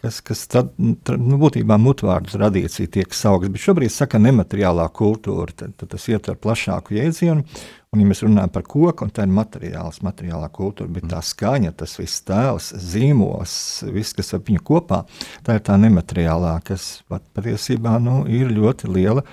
kas, 0.00 0.22
kas 0.24 0.46
tad, 0.50 0.72
nu, 0.80 1.38
būtībā 1.40 1.76
mutvārdus 1.80 2.38
radīcija 2.40 2.90
tiek 2.98 3.16
saukts, 3.16 3.52
bet 3.52 3.64
šobrīd 3.64 3.92
saka 3.94 4.20
nemateriālā 4.22 4.88
kultūra, 4.96 5.52
tad, 5.54 5.76
tad 5.80 5.92
tas 5.94 6.08
ietver 6.10 6.40
plašāku 6.40 6.96
jēdzienu, 6.98 7.46
Un, 7.90 7.98
ja 7.98 8.06
mēs 8.06 8.20
runājam 8.22 8.52
par 8.54 8.62
koku, 8.70 9.08
tad 9.10 9.24
ir 9.26 9.32
materiāls, 9.34 9.96
materiālā 10.06 10.46
kultūra, 10.54 10.86
bet 10.94 11.08
tā 11.10 11.18
skaņa, 11.26 11.72
tas 11.80 11.96
viss 11.98 12.22
tēls, 12.22 12.68
zīmols, 12.78 13.54
viss, 13.90 14.14
kas 14.14 14.30
ap 14.36 14.46
viņu 14.46 14.62
kopā, 14.68 15.00
tā 15.42 15.56
ir 15.58 15.64
tā 15.66 15.74
nemateriālā, 15.82 16.52
kas 16.68 17.00
pat 17.10 17.24
patiesībā 17.34 17.96
nu, 17.98 18.20
ir 18.30 18.54
ļoti 18.54 18.92
liela 18.94 19.24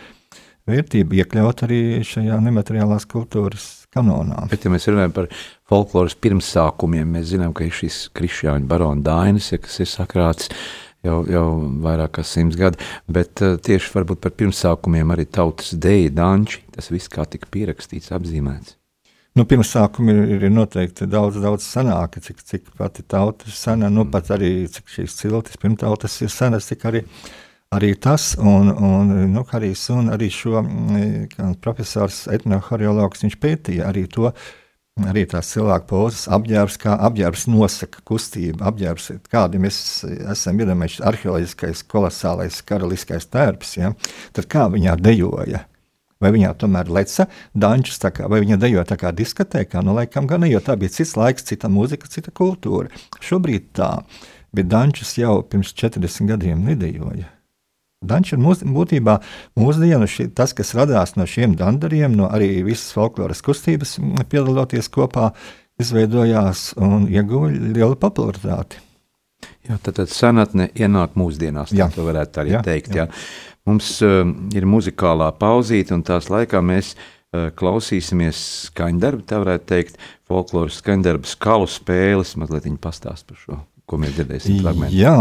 vērtība 0.65 1.19
iekļaut 1.21 1.61
arī 1.67 1.81
šajā 2.01 2.39
nemateriālās 2.47 3.05
kultūras 3.13 3.67
kanonā. 3.97 4.47
Bet, 4.51 4.65
ja 4.65 4.73
mēs 4.73 4.87
runājam 4.89 5.15
par 5.17 5.29
folkloras 5.67 6.15
pirmsākumiem, 6.23 7.17
mēs 7.17 7.31
zinām, 7.33 7.53
ka 7.57 7.67
ir 7.67 7.75
šis 7.75 8.05
krišāņu 8.17 8.69
barona 8.69 9.03
dainis, 9.09 9.51
ja, 9.51 9.61
kas 9.61 9.81
ir 9.83 9.91
sakrāts 9.91 10.51
jau, 11.05 11.21
jau 11.29 11.45
vairāk 11.83 12.17
kā 12.17 12.25
simts 12.25 12.57
gadi, 12.59 12.81
bet 13.11 13.43
uh, 13.45 13.55
tieši 13.61 13.93
varbūt 13.95 14.23
par 14.23 14.33
pirmsākumiem 14.37 15.13
arī 15.15 15.27
tautas 15.29 15.73
deja 15.75 16.11
danči, 16.13 16.63
tas 16.75 16.91
viss 16.93 17.11
kā 17.11 17.25
tika 17.29 17.49
pierakstīts, 17.53 18.13
apzīmēts. 18.15 18.77
Nu, 19.37 19.45
pirmsākumi 19.45 20.13
ir, 20.17 20.45
ir 20.47 20.53
noteikti 20.53 21.05
daudz, 21.09 21.37
daudz 21.43 21.65
senāki, 21.67 22.23
cik, 22.25 22.39
cik 22.41 22.71
pati 22.79 23.03
tauta 23.05 23.45
ir 23.45 23.53
sena, 23.53 23.89
nu, 23.91 24.01
mm. 24.01 24.13
pat 24.15 24.31
arī 24.33 24.49
cik 24.73 24.89
šīs 24.89 25.17
ciltis 25.19 25.59
pirmtautas 25.61 26.15
ir 26.25 26.31
senas, 26.33 26.69
cik 26.71 26.87
arī, 26.89 27.03
arī 27.73 27.95
tas, 27.99 28.35
un, 28.39 28.71
un 28.71 29.11
nu, 29.33 29.43
arī, 29.53 29.73
un 29.93 30.13
arī 30.13 30.29
šo, 30.31 30.61
mm, 30.61 31.57
profesors 31.63 32.25
etnohoriologs, 32.31 33.25
viņš 33.25 33.37
pētīja 33.43 33.89
arī 33.89 34.07
to, 34.11 34.31
arī 35.05 35.25
tās 35.29 35.51
cilvēku 35.53 35.89
pozas, 35.91 36.25
apģērbs, 36.33 36.79
kā 36.81 36.95
apģērbs 37.09 37.47
nosaka 37.51 38.01
kustību, 38.07 38.63
apģērbs, 38.65 39.11
kādi 39.29 39.61
mēs 39.61 39.79
esam 40.33 40.59
iedomājušies 40.63 41.05
arheoloģiskais, 41.11 41.83
kolosālais, 41.91 42.61
karaliskais 42.65 43.29
tērps, 43.33 43.77
ja? 43.77 43.93
tad 44.33 44.49
kā 44.51 44.67
viņā 44.73 44.97
dejoja. 45.01 45.65
Vai 46.17 46.31
viņā 46.33 46.55
tomēr 46.57 46.87
leca 46.89 47.27
dančus, 47.53 47.99
kā, 48.01 48.25
vai 48.25 48.39
viņa 48.41 48.57
dejoja 48.57 48.87
tā 48.89 48.97
kā 48.97 49.11
diskotēkā, 49.13 49.83
nu 49.85 49.93
laikam 49.93 50.25
gan 50.25 50.41
ne, 50.41 50.49
jo 50.49 50.63
tā 50.65 50.73
bija 50.73 50.95
cits 50.95 51.13
laiks, 51.13 51.45
cita 51.45 51.69
mūzika, 51.69 52.09
cita 52.09 52.33
kultūra. 52.33 52.89
Šobrīd 53.21 53.69
tā, 53.77 53.91
bet 54.49 54.71
dančus 54.73 55.13
jau 55.21 55.43
pirms 55.45 55.77
40 55.77 56.33
gadiem 56.33 56.65
nedejoja. 56.65 57.36
Dančs 58.05 58.35
ir 58.35 58.41
mūs, 58.41 58.61
būtībā 58.61 59.17
mūsdienu 59.57 60.05
ši, 60.09 60.27
tas, 60.37 60.53
kas 60.53 60.75
radās 60.77 61.15
no 61.17 61.25
šiem 61.25 61.55
dandariem, 61.57 62.13
no 62.13 62.27
arī 62.29 62.61
visas 62.65 62.91
folkloras 62.93 63.41
kustības 63.45 63.95
piedaloties 64.29 64.89
kopā, 64.93 65.31
izveidojās 65.81 66.75
un 66.77 67.07
ieguva 67.09 67.49
lielu 67.49 67.97
popularitāti. 67.97 68.83
Jā, 69.67 69.77
tad, 69.81 69.97
tad 69.97 70.13
senatne 70.13 70.69
ienāk 70.77 71.17
mūsdienās, 71.17 71.73
tā 71.73 71.77
jā. 71.77 71.89
varētu 71.97 72.41
arī 72.43 72.53
jā, 72.55 72.61
teikt. 72.65 72.93
Jā. 72.93 73.07
Jā. 73.07 73.25
Mums 73.67 73.89
uh, 74.05 74.21
ir 74.55 74.67
muzikālā 74.69 75.31
pauzīte, 75.37 75.93
un 75.97 76.05
tās 76.05 76.29
laikā 76.33 76.61
mēs 76.63 76.93
uh, 76.95 77.49
klausīsimies 77.57 78.43
skaņdarbu, 78.69 79.25
tā 79.27 79.41
varētu 79.41 79.67
teikt, 79.73 79.97
folkloras 80.29 80.79
skaņdarbu 80.83 81.33
skalu 81.33 81.69
spēles, 81.69 82.37
mazliet 82.39 82.69
viņa 82.69 82.79
pastāst 82.85 83.27
par 83.27 83.41
šo 83.41 83.59
ko 83.87 83.99
mēs 84.01 84.17
dzirdēsim 84.17 84.59
fragmentā. 84.61 84.93
Jā, 84.95 85.15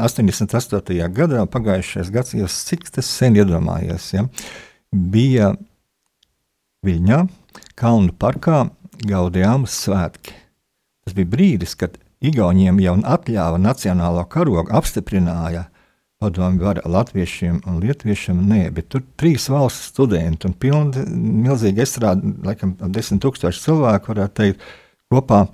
88. 0.00 0.96
gadā, 1.16 1.44
pagājušais 1.52 2.12
gads, 2.14 2.34
jau 2.38 2.48
cik 2.48 2.88
tas 2.94 3.10
sen 3.18 3.36
iedomājies, 3.36 4.08
ja, 4.16 4.26
bija 4.92 5.54
viņa 6.86 7.26
Kalnu 7.76 8.14
parkā 8.16 8.66
gaudījāmas 9.04 9.74
svētki. 9.84 10.32
Tas 11.04 11.14
bija 11.16 11.28
brīdis, 11.28 11.76
kad 11.78 11.98
Igauniem 12.24 12.78
jau 12.80 12.94
atļāva 13.04 13.58
nacionālo 13.60 14.22
karogu, 14.32 14.70
apstiprināja 14.72 15.66
padomu 16.22 16.64
varu 16.64 16.80
latviešiem 16.88 17.60
un 17.68 17.76
lietuviešiem. 17.82 18.40
Nē, 18.48 18.62
bet 18.74 18.88
tur 18.94 19.04
trīs 19.20 19.50
valsts 19.52 19.90
studenti 19.92 20.48
un 20.48 20.56
pilni, 20.56 21.04
milzīgi 21.44 21.84
estrādi, 21.84 22.32
laikam, 22.46 22.72
desmit 22.94 23.20
tūkstoši 23.26 23.62
cilvēku 23.66 24.14
varētu 24.14 24.36
teikt, 24.40 24.64
kopā 25.12 25.44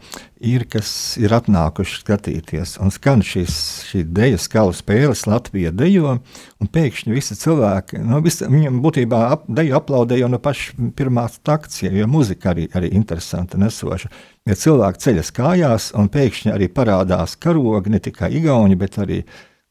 ir, 0.41 0.65
kas 0.65 0.89
ir 1.21 1.33
atnākuši 1.37 1.99
skatīties. 2.01 2.79
Un 2.81 2.93
skan 2.95 3.21
šīs, 3.27 3.57
šī 3.91 4.01
deju 4.09 4.41
skalu 4.41 4.73
spēles, 4.77 5.27
Latvija 5.29 5.75
dejo, 5.77 6.15
un 6.57 6.71
pēkšņi 6.73 7.13
visi 7.13 7.37
cilvēki, 7.37 8.01
nu, 8.01 8.23
visi, 8.25 8.49
viņam 8.49 8.81
būtībā 8.85 9.21
ap, 9.35 9.45
deju 9.53 9.77
aplaudēja 9.77 10.31
no 10.33 10.41
paša 10.43 10.89
pirmās 10.97 11.37
takts, 11.45 11.83
jo 11.85 12.09
muzika 12.09 12.55
arī, 12.55 12.67
arī 12.73 12.95
interesanta 12.97 13.61
nesoša. 13.61 14.09
Ja 14.49 14.57
cilvēki 14.57 15.05
ceļas 15.05 15.33
kājās, 15.37 15.93
un 16.01 16.09
pēkšņi 16.13 16.55
arī 16.55 16.73
parādās 16.73 17.37
karogi, 17.37 17.93
ne 17.93 18.01
tikai 18.03 18.33
Igauni, 18.41 18.79
bet 18.81 18.97
arī 19.05 19.21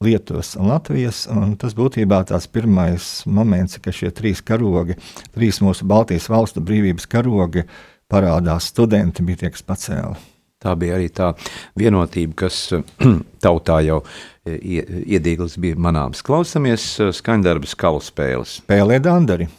Lietuvas 0.02 0.56
un 0.58 0.70
Latvijas. 0.70 1.26
Un 1.30 1.58
tas 1.62 1.74
būtībā 1.78 2.22
tās 2.30 2.46
pirmais 2.50 3.10
moments, 3.26 3.82
ka 3.82 3.94
šie 3.94 4.14
trīs 4.14 4.46
karogi, 4.46 4.98
trīs 5.34 5.62
mūsu 5.62 5.90
Baltijas 5.90 6.30
valstu 6.30 6.62
brīvības 6.66 7.10
karogi, 7.10 7.66
uh, 7.66 7.91
parādās 8.12 8.70
studenti, 8.74 9.26
bija 9.26 9.46
tie, 9.46 9.54
kas 9.56 9.66
pacēla. 9.68 10.20
Tā 10.62 10.76
bija 10.78 10.98
arī 11.00 11.08
tā 11.10 11.32
vienotība, 11.80 12.36
kas 12.44 12.60
tautā 13.46 13.80
jau 13.88 14.02
iedīglis 14.46 15.58
bija 15.62 15.80
manāms. 15.82 16.22
Klausamies 16.26 16.94
skaņdarbas 17.18 17.74
kalu 17.80 18.04
spēles. 18.06 18.60
Spēlē 18.62 19.02
Dandari. 19.02 19.50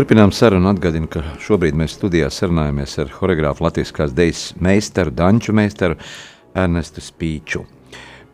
Turpinām 0.00 0.30
sarunu. 0.32 0.70
Atgādinu, 0.70 1.10
ka 1.12 1.20
šobrīd 1.44 1.74
mēs 1.76 1.92
studijā 1.98 2.30
sarunājamies 2.32 2.94
ar 3.02 3.10
choreogrāfu 3.12 3.66
Latvijas 3.66 4.14
dejas 4.16 4.44
meistaru, 4.56 5.12
Danču 5.12 5.52
meistaru 5.52 5.98
Ernestu 6.56 7.02
Spīču. 7.04 7.66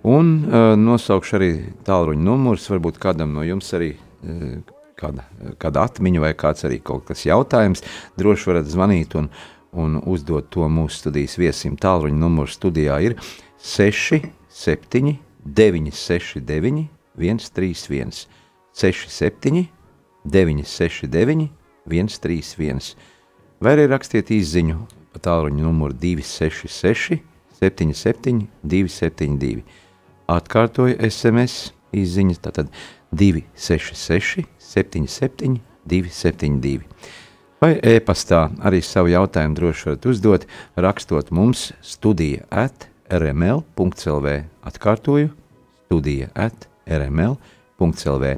Un 0.06 0.28
uh, 0.46 0.76
nosaukšu 0.78 1.34
arī 1.40 1.48
tālruņa 1.88 2.22
numurus. 2.22 2.68
Varbūt 2.70 3.00
kādam 3.02 3.34
no 3.34 3.42
jums 3.42 3.72
arī 3.74 3.90
uh, 3.96 4.60
kāda, 4.94 5.26
kāda 5.58 5.88
atmiņa 5.90 6.22
vai 6.22 6.32
kāds 6.38 6.62
arī 6.68 6.78
kaut 6.86 7.02
kas 7.10 7.26
jautājums. 7.26 7.82
Droši 8.14 8.52
varat 8.52 8.70
zvanīt 8.70 9.18
un, 9.18 9.26
un 9.74 9.98
uzdot 10.06 10.46
to 10.54 10.70
mūsu 10.70 11.00
studijas 11.00 11.34
viesim. 11.34 11.74
Tālruņa 11.74 12.20
numurs 12.20 12.60
studijā 12.60 13.00
ir 13.08 13.18
6, 13.58 14.22
7, 14.62 15.16
9, 15.42 15.94
6, 15.98 16.44
9, 16.46 16.84
1, 17.18 17.48
3, 17.58 17.88
1, 17.98 18.20
6, 18.86 19.10
7, 19.18 19.66
969, 20.26 21.48
131, 21.86 22.94
vai 23.62 23.76
arī 23.76 23.86
rakstiet 23.90 24.32
īsiņu 24.34 24.80
pa 25.14 25.22
tālruņa 25.22 25.62
numuru 25.64 25.96
266, 25.96 27.22
77, 27.60 28.42
272. 28.66 29.62
Atkārtoju 30.28 30.98
SMS 31.06 31.70
īsiņas, 31.96 32.42
tātad 32.44 32.72
266, 33.14 34.44
77, 34.60 35.60
272. 35.86 36.84
Vai 37.62 37.78
e-pastā 37.80 38.50
arī 38.68 38.82
savu 38.84 39.08
jautājumu 39.14 39.56
droši 39.56 39.88
varat 39.88 40.06
uzdot, 40.10 40.44
rakstot 40.76 41.32
mums 41.32 41.70
studija 41.80 42.44
at 42.52 42.90
rml.clv. 43.08 44.34
Atkārtoju, 44.68 45.30
studija 45.86 46.28
at 46.34 46.68
rml.clv. 46.84 48.34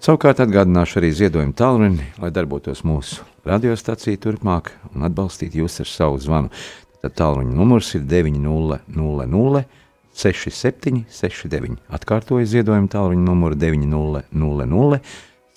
Savukārt 0.00 0.38
atgādināšu 0.40 0.96
arī 0.96 1.10
ziedojumu 1.12 1.52
tālruni, 1.52 2.00
lai 2.16 2.30
darbotos 2.32 2.80
mūsu 2.88 3.20
radiostacija 3.44 4.16
turpmāk 4.22 4.70
un 4.94 5.04
atbalstītu 5.04 5.60
jūs 5.60 5.76
ar 5.84 5.88
savu 5.90 6.16
zvanu. 6.24 6.48
Tad 7.04 7.12
tālruņa 7.18 7.52
numurs 7.52 7.92
ir 7.98 8.06
900 8.08 8.80
6769. 10.16 11.76
Atkārtoju 11.92 12.48
ziedojumu 12.48 12.88
tālruņa 12.88 13.24
numuru 13.28 13.52
900 13.60 15.04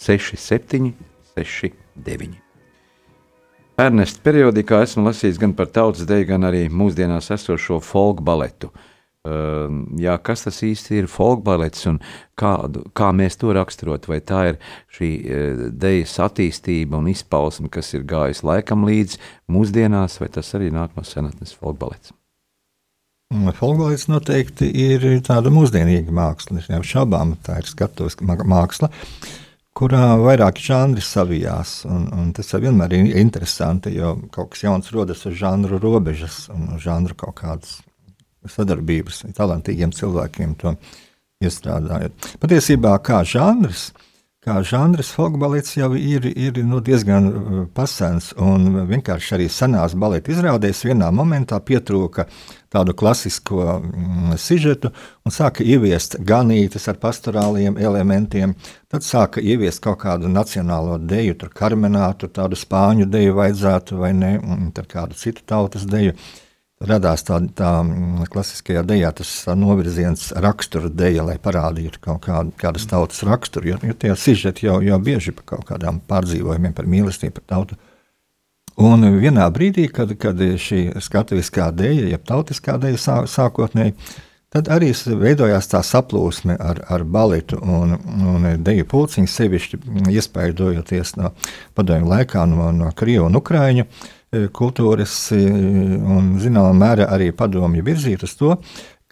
6769. 0.03 2.35
Ernesta 3.79 4.19
periodikā 4.27 4.83
esmu 4.83 5.07
lasījis 5.07 5.39
gan 5.39 5.55
par 5.55 5.71
tautas 5.71 6.03
deju, 6.05 6.27
gan 6.35 6.43
arī 6.51 6.67
mūsdienās 6.67 7.31
esošo 7.31 7.79
folk 7.79 8.19
baletu. 8.19 8.75
Ehm, 9.23 9.85
jā, 10.03 10.17
kas 10.19 10.41
tas 10.43 10.57
īsti 10.67 10.97
ir 10.99 11.05
folkbalets 11.07 11.85
un 11.87 12.01
kādu, 12.35 12.81
kā 12.91 13.13
mēs 13.15 13.37
to 13.39 13.53
raksturot, 13.55 14.09
vai 14.11 14.17
tā 14.19 14.41
ir 14.49 14.57
šī 14.91 15.11
e, 15.23 15.37
dejas 15.71 16.17
attīstība 16.25 16.99
un 16.99 17.07
izpausme, 17.07 17.69
kas 17.71 17.93
ir 17.95 18.03
gājis 18.09 18.43
laikam 18.43 18.83
līdz 18.83 19.15
mūsdienās, 19.47 20.17
vai 20.19 20.27
tas 20.27 20.51
arī 20.59 20.73
nāk 20.75 20.97
no 20.99 21.05
senatnes 21.07 21.55
folkbalets? 21.55 22.11
Folkbalets 23.61 24.09
noteikti 24.11 24.67
ir 24.89 25.07
tāda 25.23 25.53
mūsdienīga 25.55 26.11
māksla, 26.13 26.59
neapšaubām 26.67 27.37
tā 27.47 27.61
ir 27.63 27.71
skatuves 27.71 28.19
māksla, 28.19 28.91
kurā 29.71 30.17
vairāki 30.19 30.67
žanri 30.67 31.01
savijās, 31.01 31.79
un, 31.87 32.09
un 32.11 32.35
tas 32.35 32.51
vienmēr 32.59 32.99
ir 32.99 33.15
interesanti, 33.23 33.95
jo 33.95 34.17
kaut 34.35 34.51
kas 34.51 34.67
jauns 34.67 34.91
rodas 34.91 35.23
uz 35.31 35.39
žanru 35.39 35.79
robežas 35.79 36.49
un 36.51 36.75
uz 36.75 36.83
žanru 36.83 37.15
kaut 37.23 37.39
kādas 37.39 37.79
sadarbības 38.49 39.23
talantīgiem 39.37 39.93
cilvēkiem 39.95 40.55
to 40.59 40.75
iestrādājot. 41.43 42.33
Patiesībā 42.41 42.95
kā 43.03 43.21
žanrs, 43.27 43.91
kā 44.43 44.57
žanrs 44.67 45.11
folkbalets 45.15 45.77
jau 45.77 45.93
ir, 45.95 46.25
ir 46.27 46.59
nu, 46.67 46.81
diezgan 46.83 47.29
uh, 47.29 47.61
pasens, 47.75 48.31
un 48.35 48.83
vienkārši 48.89 49.37
arī 49.37 49.47
senās 49.51 49.95
baleta 49.99 50.33
izrādēs 50.33 50.83
vienā 50.87 51.09
momentā 51.15 51.59
pietrūka 51.63 52.27
tādu 52.73 52.95
klasisko 52.97 53.63
mm, 53.79 54.35
sižetu 54.41 54.91
un 55.23 55.35
sāka 55.35 55.63
ieviest 55.63 56.17
ganītes 56.27 56.89
ar 56.91 56.99
pastorāliem 56.99 57.77
elementiem, 57.79 58.55
tad 58.91 59.05
sāka 59.07 59.43
ieviest 59.43 59.83
kaut 59.83 60.01
kādu 60.03 60.31
nacionālo 60.31 60.97
deju, 60.99 61.37
tur 61.39 61.53
karmenātu, 61.55 62.31
tādu 62.33 62.59
spāņu 62.59 63.07
deju 63.13 63.37
vajadzētu 63.39 63.99
vai 63.99 64.15
ne, 64.17 64.37
un 64.43 64.71
tad 64.75 64.89
kādu 64.91 65.19
citu 65.19 65.45
tautas 65.47 65.87
deju. 65.87 66.17
Uh, 66.17 66.42
radās 66.87 67.23
tā, 67.27 67.39
tā 67.55 67.71
mm, 67.83 68.27
klasiskajā 68.31 68.83
dejā 68.87 69.11
tas 69.15 69.31
novirziens 69.57 70.31
rakstura 70.43 70.91
deja, 70.91 71.25
lai 71.27 71.37
parādītu 71.41 72.01
kaut 72.03 72.25
kādu, 72.27 72.53
kādas 72.59 72.87
tautas 72.89 73.23
raksturu, 73.27 73.73
jo, 73.73 73.79
jo 73.89 73.95
tie 73.99 74.13
sižeti 74.19 74.67
jau, 74.67 74.79
jau 74.83 74.99
bieži 75.03 75.35
par 75.37 75.47
kaut 75.55 75.65
kādām 75.71 76.01
pārdzīvojumiem, 76.09 76.75
par 76.75 76.89
mīlestību, 76.89 77.39
par 77.39 77.49
tautu. 77.55 77.79
Un 78.83 79.05
vienā 79.21 79.45
brīdī, 79.53 79.85
kad, 79.93 80.15
kad 80.19 80.39
šī 80.39 80.85
skatuviskā 81.03 81.69
dēļa, 81.77 82.13
jeb 82.15 82.23
tautiskā 82.25 82.79
dēļa 82.81 83.01
sā, 83.01 83.17
sākotnēji, 83.29 83.93
tad 84.53 84.69
arī 84.73 84.89
veidojās 85.21 85.69
tā 85.69 85.83
saplūsme 85.85 86.57
ar, 86.57 86.81
ar 86.89 87.05
baletu 87.05 87.59
un, 87.61 87.93
un 88.33 88.49
deju 88.65 88.87
pulciņu, 88.89 89.29
sevišķi 89.29 89.79
iespaidojoties 90.13 91.15
no 91.21 91.35
padomju 91.77 92.09
laikā 92.09 92.47
no, 92.49 92.71
no 92.73 92.89
Krievu 92.97 93.29
un 93.29 93.41
Ukraiņu. 93.41 93.85
Uh, 93.85 94.11
kultūras 94.53 95.13
e, 95.35 95.39
un, 95.45 96.33
zināmā 96.41 96.73
mērā, 96.77 97.07
arī 97.13 97.31
padomju 97.35 97.85
virzīt 97.85 98.25
uz 98.25 98.35
to, 98.39 98.55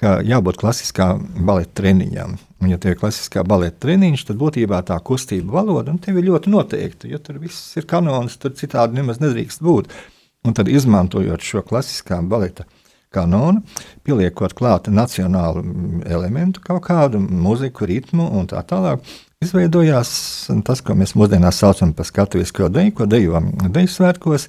ka 0.02 0.18
jābūt 0.26 0.58
klasiskā 0.58 1.12
baleta 1.46 1.76
treniņam. 1.82 2.34
Un, 2.62 2.70
ja 2.74 2.80
tev 2.82 2.96
ir 2.96 3.02
klasiskā 3.02 3.44
baleta 3.48 3.84
treniņš, 3.86 4.26
tad 4.30 4.40
būtībā 4.42 4.82
tā 4.88 4.98
kustība 5.06 5.60
valoda 5.60 5.94
tev 6.02 6.18
ir 6.18 6.30
ļoti 6.32 6.54
noteikta. 6.54 7.10
Jo 7.12 7.22
tur 7.22 7.38
viss 7.42 7.78
ir 7.78 7.86
kanons, 7.90 8.38
tur 8.42 8.56
citādi 8.58 8.98
nemaz 8.98 9.22
nedrīkst 9.22 9.62
būt. 9.66 9.94
Un 10.48 10.58
tad 10.58 10.72
izmantojot 10.74 11.44
šo 11.46 11.62
klasiskā 11.66 12.18
baleta 12.26 12.66
kanonu, 13.14 13.62
pieliekot 14.08 14.56
klāt 14.58 14.88
nacionālu 14.90 15.62
elementu, 16.08 16.64
kaut 16.64 16.86
kādu 16.88 17.20
mūziku, 17.22 17.86
ritmu 17.90 18.26
un 18.40 18.48
tā 18.50 18.64
tālāk, 18.66 19.04
izveidojās 19.44 20.12
tas, 20.66 20.82
ko 20.86 20.96
mēs 20.98 21.14
mūsdienās 21.20 21.60
saucam 21.62 21.94
par 21.98 22.08
skatuvisko 22.08 22.72
deju, 22.74 22.96
ko 22.98 23.10
dejojam 23.10 23.52
deju 23.70 23.92
svētkos. 23.92 24.48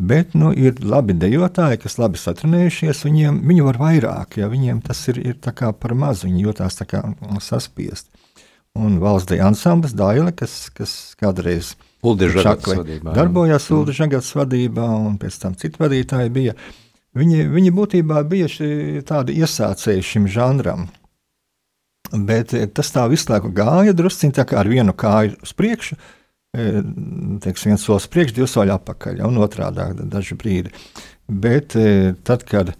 Bet 0.00 0.32
nu, 0.32 0.48
ir 0.56 0.78
labi 0.80 1.12
dejotāji, 1.12 1.82
kas 1.82 1.98
labi 2.00 2.16
satrenējušies. 2.16 3.02
Viņiem, 3.04 3.42
viņi 3.44 3.64
var 3.66 3.76
vairāk, 3.82 4.38
ja 4.40 4.46
viņiem 4.48 4.78
tas 4.86 5.02
ir, 5.12 5.18
ir 5.20 5.36
par 5.76 5.92
maz, 5.92 6.22
viņi 6.24 6.44
jūtās 6.46 6.78
saspiest. 7.44 8.08
Un 8.78 8.96
valsts 9.02 9.28
deja 9.28 9.48
ansamblis 9.50 9.92
Daila, 9.98 10.32
kas, 10.32 10.70
kas 10.72 11.14
kādreiz 11.20 11.74
darbojās 13.12 13.66
mm. 13.66 13.76
Ulda 13.76 13.96
Žagats 13.98 14.30
vadībā, 14.38 14.86
un 15.08 15.18
pēc 15.20 15.36
tam 15.42 15.58
citu 15.58 15.82
vadītāji 15.82 16.32
bija. 16.32 16.54
Viņi, 17.18 17.44
viņi 17.50 17.72
būtībā 17.74 18.22
bija 18.30 18.48
tādi 19.04 19.36
iesācēji 19.42 20.06
šim 20.06 20.30
žanram. 20.30 20.86
Bet 22.14 22.54
tas 22.72 22.94
tā 22.94 23.04
visu 23.10 23.28
laiku 23.28 23.52
gāja 23.52 23.92
drusciņā 23.92 24.46
ar 24.56 24.70
vienu 24.70 24.94
kāju 24.96 25.36
uz 25.44 25.52
priekšu, 25.58 25.98
uh, 25.98 26.19
teiksim, 26.54 27.70
viens 27.70 27.84
solis 27.84 28.08
priekš, 28.10 28.34
divi 28.34 28.48
soļi 28.50 28.74
atpakaļ, 28.74 29.20
un 29.26 29.38
otrādi 29.44 30.08
dažu 30.10 30.38
brīdi. 30.40 30.72
Bet 31.30 31.76
e, 31.78 32.14
tad, 32.26 32.42
kad 32.48 32.72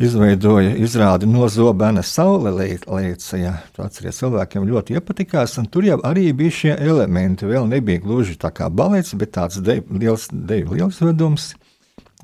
izveidoja 0.00 0.74
izrādi 0.80 1.28
no 1.28 1.48
zobena 1.52 2.02
saule 2.04 2.52
līdzi, 2.52 3.42
ja, 3.42 3.54
atceries, 3.80 4.20
cilvēkiem 4.22 4.66
ļoti 4.68 4.96
iepatikās, 4.96 5.58
un 5.60 5.68
tur 5.72 5.88
jau 5.88 6.00
arī 6.04 6.30
bija 6.36 6.56
šie 6.62 6.74
elementi. 6.80 7.48
Vēl 7.48 7.68
nebija 7.68 8.04
gluži 8.04 8.38
tā 8.40 8.52
kā 8.56 8.70
balets, 8.72 9.14
bet 9.16 9.34
tāds 9.36 9.60
de, 9.60 9.82
liels, 9.92 10.28
deju 10.32 10.76
liels 10.76 11.00
vedums. 11.04 11.54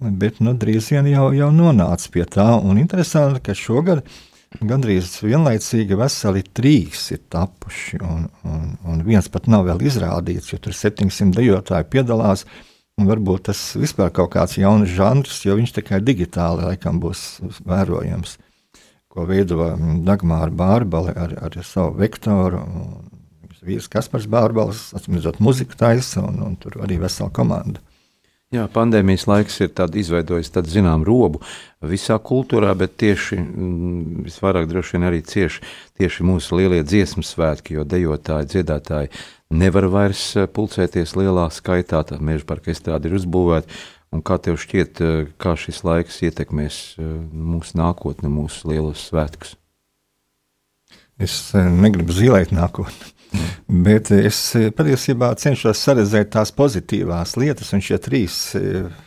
Bet 0.02 0.40
nu, 0.42 0.56
drīz 0.58 0.88
vien 0.90 1.06
jau, 1.12 1.28
jau 1.36 1.52
nonāca 1.54 2.08
pie 2.10 2.24
tā, 2.26 2.48
un 2.58 2.80
interesanti, 2.80 3.44
ka 3.44 3.54
šogad 3.54 4.02
gandrīz 4.60 5.14
vienlaicīgi 5.24 5.96
veseli 5.98 6.42
trīs 6.54 7.06
ir 7.14 7.22
tapuši, 7.32 8.00
un, 8.04 8.26
un, 8.48 8.68
un 8.88 9.02
viens 9.06 9.28
pat 9.32 9.48
nav 9.50 9.66
vēl 9.68 9.82
izrādīts, 9.88 10.52
jo 10.52 10.60
tur 10.62 10.76
700 10.76 11.34
dejotāji 11.38 11.88
piedalās. 11.92 12.46
Varbūt 13.02 13.46
tas 13.48 13.60
vispār 13.80 14.10
kaut 14.12 14.34
kāds 14.34 14.58
jauns 14.60 14.90
žanrs, 14.92 15.40
jo 15.46 15.56
viņš 15.56 15.72
tikai 15.78 16.02
digitāli 16.04 16.66
laikam 16.68 17.00
būs 17.00 17.40
vērojams, 17.64 18.36
ko 19.12 19.24
veido 19.28 19.70
Dagmāra 20.04 20.52
Bārbale 20.52 21.14
ar, 21.16 21.32
ar 21.48 21.56
savu 21.64 21.96
vektoru. 22.02 22.60
Vīrs 23.62 23.86
Kaspars 23.86 24.26
Bārbals, 24.26 24.88
atcīmredzot, 24.98 25.38
muziku 25.38 25.76
taisa, 25.78 26.24
un, 26.26 26.40
un 26.42 26.56
tur 26.58 26.80
arī 26.82 26.98
vesela 26.98 27.30
komanda. 27.30 27.78
Jā, 28.52 28.66
pandēmijas 28.68 29.22
laiks 29.30 29.54
ir 29.64 29.70
izveidojis 29.72 30.50
tādu 30.52 30.68
zināmu 30.68 31.06
robu 31.08 31.38
visā 31.88 32.18
kultūrā, 32.20 32.74
bet 32.76 32.98
tieši 33.00 33.38
mm, 33.40 34.26
visvairāk 34.26 34.66
droši 34.68 34.98
vien 34.98 35.06
arī 35.08 35.22
cieši 35.24 35.62
tieši 35.96 36.26
mūsu 36.28 36.58
lielie 36.60 36.82
dziesmu 36.84 37.24
svētki, 37.24 37.78
jo 37.78 37.86
dejotāji, 37.88 38.50
dziedātāji 38.52 39.08
nevar 39.56 39.88
vairs 39.92 40.26
eh, 40.36 40.44
pulcēties 40.44 41.16
lielā 41.16 41.46
skaitā, 41.48 42.02
tā 42.04 42.20
meža 42.20 42.44
parka 42.48 42.74
estrāde 42.74 43.08
ir 43.08 43.16
uzbūvēta. 43.22 43.80
Un 44.12 44.20
kā 44.20 44.36
tev 44.36 44.60
šķiet, 44.60 45.00
eh, 45.00 45.32
kā 45.40 45.56
šis 45.56 45.80
laiks 45.88 46.20
ietekmēs 46.28 46.82
eh, 47.00 47.08
mūsu 47.32 47.80
nākotni, 47.80 48.28
mūsu 48.32 48.68
lielos 48.68 49.08
svētkus? 49.08 49.56
Es 51.16 51.54
negribu 51.56 52.12
zīmēt 52.12 52.52
nākotni. 52.52 53.14
Bet 53.72 54.10
es 54.14 54.38
patiesībā 54.76 55.32
cenšos 55.40 55.80
saredzēt 55.80 56.32
tās 56.34 56.52
pozitīvās 56.56 57.36
lietas, 57.40 57.72
un 57.72 57.84
šie 57.84 57.98
trīs 58.02 58.40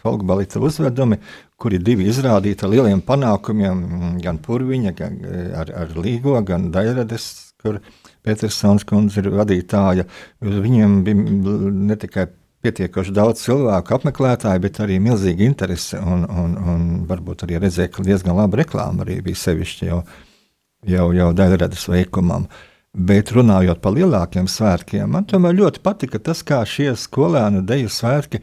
folkbalīta 0.02 0.62
uzvedumi, 0.64 1.20
kuri 1.62 1.80
divi 1.80 2.10
izrādīti 2.12 2.66
ar 2.66 2.74
lieliem 2.74 3.04
panākumiem, 3.06 3.84
gan 4.24 4.40
Purviņa, 4.44 4.96
gan 4.98 5.20
ar, 5.62 5.72
ar 5.86 5.94
Līgo, 6.00 6.36
gan 6.48 6.72
Dairades, 6.74 7.30
kur 7.62 7.80
Petersons 8.26 8.86
kundze 8.88 9.22
ir 9.22 9.30
vadītāja. 9.34 10.08
Viņiem 10.42 10.98
bija 11.06 11.56
ne 11.86 12.00
tikai 12.02 12.28
pietiekoši 12.66 13.14
daudz 13.14 13.44
cilvēku 13.46 13.96
apmeklētāju, 14.00 14.62
bet 14.64 14.80
arī 14.84 14.98
milzīga 15.04 15.46
interese 15.46 16.00
un, 16.02 16.26
un, 16.26 16.56
un 16.58 16.86
varbūt 17.10 17.46
arī 17.46 17.60
redzēja, 17.62 17.92
ka 17.94 18.06
diezgan 18.06 18.38
laba 18.40 18.62
reklāma 18.64 19.06
arī 19.06 19.20
bija 19.26 19.44
sevišķi 19.44 19.90
jau, 19.92 20.00
jau, 20.90 21.10
jau 21.16 21.30
daļradas 21.38 21.86
veikumam. 21.94 22.48
Bet 22.96 23.34
runājot 23.36 23.82
par 23.84 23.92
lielākiem 23.98 24.48
svētkiem, 24.48 25.10
man 25.12 25.26
tomēr 25.28 25.58
ļoti 25.58 25.82
patika 25.84 26.22
tas, 26.24 26.46
kā 26.48 26.62
šie 26.70 26.94
skolēnu 26.96 27.66
deju 27.68 27.92
svētki 27.92 28.40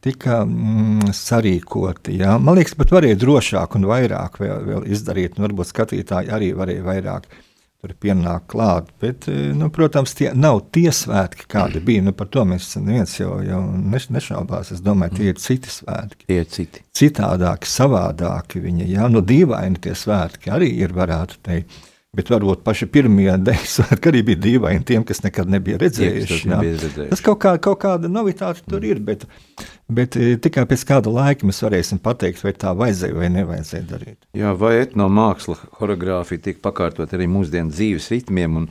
tika 0.00 0.40
mm, 0.46 1.12
sarīkoti. 1.12 2.16
Jā. 2.22 2.38
Man 2.40 2.56
liekas, 2.56 2.78
pat 2.80 2.94
varēja 2.96 3.18
drošāk 3.20 3.76
un 3.76 3.84
vairāk 3.90 4.40
vēl, 4.40 4.64
vēl 4.70 4.88
izdarīt, 4.96 5.36
un 5.36 5.44
varbūt 5.50 5.68
skatītāji 5.74 6.32
arī 6.32 6.54
varēja 6.56 6.86
vairāk 6.86 7.28
tur 7.80 7.92
pienāk 8.00 8.46
klāt. 8.52 8.88
Bet, 9.00 9.28
eh, 9.28 9.52
nu, 9.56 9.70
protams, 9.72 10.14
tie 10.16 10.32
nav 10.36 10.62
tie 10.72 10.88
svētki, 10.92 11.48
kādi 11.50 11.84
bija. 11.84 12.04
Nu, 12.08 12.16
par 12.16 12.28
to 12.32 12.44
mēs 12.48 12.72
neviens 12.80 13.18
jau, 13.20 13.38
jau 13.44 13.60
nešaubās. 14.16 14.72
Es 14.72 14.80
domāju, 14.84 15.16
tie 15.16 15.30
ir 15.32 15.40
citi 15.40 15.72
svētki. 15.72 16.26
Tie 16.26 16.40
ir 16.40 16.48
citi. 16.48 16.84
Citādāki, 16.96 17.68
savādāki 17.68 18.64
viņi. 18.64 18.88
Jā, 18.94 19.08
nu, 19.12 19.20
dīvaini 19.24 19.80
tie 19.80 19.96
svētki 19.96 20.52
arī 20.52 20.72
ir, 20.80 20.96
varētu 20.96 21.40
teikt. 21.44 21.89
Bet 22.16 22.26
varbūt 22.32 22.64
paši 22.66 22.88
pirmie 22.90 23.30
svētki 23.74 24.10
arī 24.10 24.22
bija 24.32 24.40
dīvaini 24.42 24.82
tiem, 24.86 25.04
kas 25.06 25.22
nekad 25.22 25.50
nebija 25.50 25.78
redzējuši. 25.78 26.38
Tie, 26.42 26.50
nebija 26.50 26.78
redzējuši. 26.80 27.10
Tas 27.12 27.22
kaut, 27.22 27.38
kā, 27.44 27.54
kaut 27.62 27.78
kāda 27.84 28.10
novitāte 28.10 28.64
tur 28.66 28.82
ir, 28.86 28.98
bet, 29.06 29.28
bet 29.86 30.18
e, 30.18 30.32
tikai 30.42 30.66
pēc 30.70 30.82
kāda 30.88 31.12
laika 31.14 31.46
mēs 31.46 31.62
varēsim 31.62 32.02
pateikt, 32.02 32.42
vai 32.42 32.54
tā 32.58 32.74
vajadzēja 32.74 33.14
vai 33.14 33.30
nevajadzēja 33.36 33.86
darīt. 33.92 34.18
Jā, 34.34 34.56
vai 34.58 34.80
etnomāksla, 34.80 35.60
choreogrāfija 35.78 36.48
tiek 36.48 36.58
pakārtot 36.64 37.14
arī 37.14 37.30
mūsdienu 37.30 37.70
dzīves 37.70 38.10
ritmiem, 38.16 38.64
un 38.64 38.66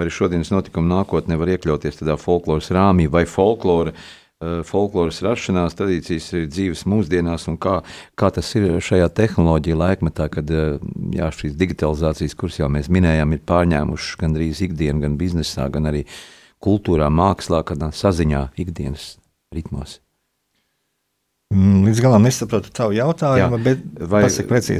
arī 0.00 0.10
šodienas 0.10 0.50
notikuma 0.50 0.96
nākotnē 0.96 1.38
var 1.38 1.54
iekļauties 1.54 2.02
tādā 2.02 2.18
folkloras 2.18 2.72
rāmī 2.74 3.06
vai 3.12 3.22
folklora 3.28 3.94
Eh, 3.94 4.19
folkloras 4.40 5.20
rašanās 5.24 5.76
tradīcijas 5.76 6.30
ir 6.32 6.46
dzīves 6.48 6.86
mūsdienās, 6.88 7.44
un 7.52 7.58
kā, 7.60 7.80
kā 8.16 8.30
tas 8.32 8.48
ir 8.56 8.78
šajā 8.80 9.10
tehnoloģija 9.12 9.76
laikmetā, 9.76 10.30
kad 10.32 10.50
eh, 10.54 10.78
jā, 11.16 11.28
šīs 11.36 11.56
digitalizācijas, 11.60 12.36
kuras 12.40 12.60
jau 12.62 12.70
mēs 12.72 12.88
minējām, 12.92 13.36
ir 13.36 13.42
pārņēmušas 13.48 14.20
gandrīz 14.22 14.62
ikdienu, 14.64 15.04
gan 15.04 15.18
biznesā, 15.20 15.68
gan 15.72 15.90
arī 15.92 16.06
kultūrā, 16.64 17.10
mākslā, 17.12 17.60
kādā 17.68 17.90
saziņā 17.92 18.46
ikdienas 18.60 19.14
ritmos. 19.52 19.98
Mm, 21.50 21.88
līdz 21.88 22.00
galam 22.04 22.22
nesapratu 22.22 22.70
tavu 22.70 22.94
jautājumu, 22.94 23.58
Jā, 23.58 23.64
bet 23.64 23.80
vai, 24.08 24.22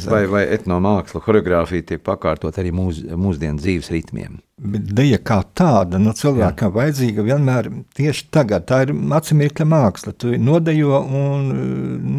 vai, 0.06 0.20
vai 0.30 0.42
etnomāksla, 0.54 1.20
choreogrāfija 1.24 1.88
tiek 1.88 2.04
pakārtot 2.06 2.60
arī 2.62 2.70
mūs, 2.70 3.02
mūsdienu 3.18 3.58
dzīves 3.58 3.90
ritmiem? 3.90 4.38
Bet 4.60 4.90
deja 4.92 5.16
kā 5.24 5.38
tāda, 5.56 5.96
nu, 5.96 6.12
cilvēkam 6.16 6.68
Jā. 6.68 6.74
vajadzīga 6.74 7.22
vienmēr 7.24 7.70
tieši 7.96 8.26
tagad. 8.34 8.66
Tā 8.68 8.82
ir 8.84 8.92
atsimirkļa 9.16 9.64
māksla. 9.64 10.12
Tu 10.20 10.34
nodejo 10.36 10.98
un 11.00 11.46
uh, 11.54 11.62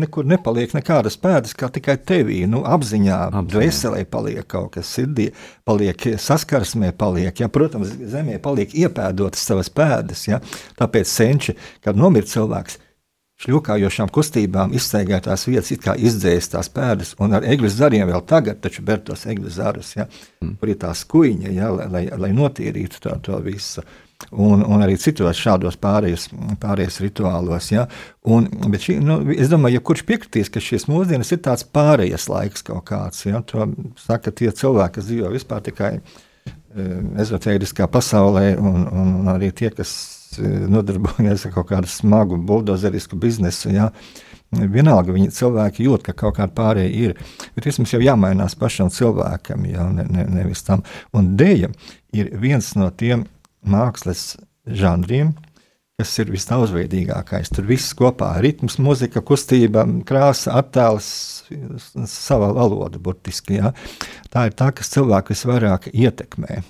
nekur 0.01 0.25
nepaliek 0.25 0.73
nekādas 0.73 1.19
pēdas, 1.21 1.53
kā 1.57 1.69
tikai 1.73 1.99
tevī. 2.01 2.39
Nu, 2.49 2.63
apziņā, 2.65 3.19
apziņā. 3.29 3.45
dvēselē 3.53 4.01
paliek 4.09 4.47
kaut 4.49 4.73
kas, 4.73 4.89
sirdī 4.89 5.29
paliek, 5.69 6.07
saskarsmē 6.17 6.89
paliek. 6.97 7.43
Ja? 7.43 7.51
Protams, 7.53 7.93
zemē 7.93 8.39
paliek 8.41 8.73
iepēdotas 8.73 9.45
savas 9.45 9.69
pēdas. 9.69 10.25
Ja? 10.31 10.41
Tāpēc 10.81 11.13
senči, 11.13 11.57
kad 11.85 11.99
nomirst 11.99 12.33
cilvēks, 12.33 12.81
šļūkājošām 13.41 14.11
kustībām 14.13 14.75
izstaigātās 14.77 15.47
vietas, 15.49 15.71
it 15.73 15.81
kā 15.83 15.95
izdzēst 15.97 16.53
tās 16.55 16.69
pēdas, 16.73 17.15
un 17.21 17.33
ar 17.37 17.47
eglis 17.47 17.77
zariem 17.79 18.09
vēl 18.09 18.21
tagad, 18.29 18.61
taču 18.61 18.85
ber 18.85 19.01
tos 19.05 19.25
eglis 19.29 19.57
zarus, 19.57 19.95
ja, 19.97 20.07
mm. 20.43 20.55
kur 20.61 20.71
ir 20.71 20.79
tā 20.81 20.93
skuiņa, 20.97 21.51
ja, 21.55 21.71
lai, 21.73 21.89
lai, 21.91 22.05
lai 22.25 22.31
notīrītu 22.37 23.01
to, 23.01 23.17
to 23.25 23.41
visu. 23.45 23.85
Un, 24.29 24.61
un 24.61 24.83
arī 24.85 24.99
citos 25.01 25.39
šādos 25.41 25.79
pārējos, 25.81 26.27
pārējos 26.61 26.99
rituālos. 27.01 27.71
Ja? 27.73 27.87
Un, 28.29 28.45
bet 28.69 28.85
šī, 28.85 28.99
nu, 29.01 29.17
es 29.33 29.49
domāju, 29.49 29.79
ja 29.79 29.85
kurš 29.89 30.03
piekritīs, 30.05 30.51
ka 30.53 30.61
šīs 30.61 30.85
mūsdienas 30.91 31.33
ir 31.33 31.41
tāds 31.41 31.65
pārējais 31.65 32.27
laiks 32.29 32.67
kaut 32.67 32.85
kāds, 32.91 33.25
ja? 33.25 33.41
to 33.41 33.65
saka 33.97 34.29
tie 34.29 34.51
cilvēki, 34.53 34.99
kas 34.99 35.09
dzīvo 35.09 35.33
vispār 35.33 35.65
tikai 35.65 35.95
e, 35.97 36.01
ezotēriskā 37.25 37.89
pasaulē, 37.89 38.51
un, 38.61 38.85
un 38.85 39.33
arī 39.33 39.49
tie, 39.57 39.73
kas 39.73 40.20
nodarbojas 40.39 41.45
ar 41.47 41.55
kaut 41.55 41.69
kādu 41.71 41.89
smagu 41.89 42.37
buldozerisku 42.37 43.19
biznesu. 43.19 43.71
Ja? 43.73 43.89
Vienalga, 44.51 45.13
viņi 45.15 45.31
cilvēki 45.35 45.85
jūt, 45.87 46.05
ka 46.07 46.15
kaut 46.17 46.37
kāda 46.39 46.51
pārējā 46.55 46.91
ir. 47.05 47.13
Bet 47.55 47.69
mums 47.79 47.93
jau 47.93 48.01
jāmainās 48.03 48.57
pašam 48.59 48.91
cilvēkam, 48.91 49.67
jau 49.71 49.87
ne, 49.95 50.07
ne, 50.11 50.25
nevis 50.39 50.65
tam. 50.67 50.83
Un 51.15 51.33
dēļa 51.39 51.71
ir 52.17 52.33
viens 52.41 52.73
no 52.75 52.89
tiem 52.91 53.25
mākslas 53.63 54.35
žanriem, 54.67 55.31
kas 56.01 56.17
ir 56.19 56.33
visdaudzveidīgākais. 56.33 57.53
Tur 57.53 57.69
viss 57.69 57.95
kopā- 57.97 58.33
ritms, 58.43 58.79
mūzika, 58.81 59.21
kustība, 59.21 59.85
krāsa, 60.03 60.57
attēls, 60.59 61.07
sava 62.09 62.51
valoda 62.57 62.99
burtiski. 62.99 63.61
Ja? 63.61 63.73
Tā 64.33 64.49
ir 64.49 64.57
tā, 64.57 64.71
kas 64.75 64.91
cilvēku 64.91 65.35
visvairāk 65.35 65.91
ietekmē 65.93 66.63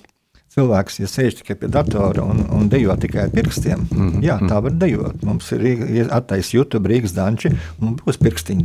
cilvēks, 0.52 1.00
ja 1.00 1.08
sēž 1.08 1.38
tikai 1.40 1.56
pie 1.62 1.70
datora 1.72 2.26
un, 2.28 2.42
un 2.52 2.68
dejo 2.72 2.96
tikai 3.00 3.26
ar 3.26 3.32
pirkstiem, 3.32 3.86
mm 3.86 4.08
-hmm. 4.08 4.24
jā, 4.26 4.38
tā 4.50 4.60
var 4.64 4.74
dejot. 4.76 5.24
Mums 5.24 5.52
ir, 5.56 6.08
attaisnota 6.12 6.58
YouTube, 6.58 6.90
Rīgas 6.90 7.14
danči, 7.16 7.52
un 7.80 7.96
būs 7.96 8.20
pirkstiņa. 8.20 8.62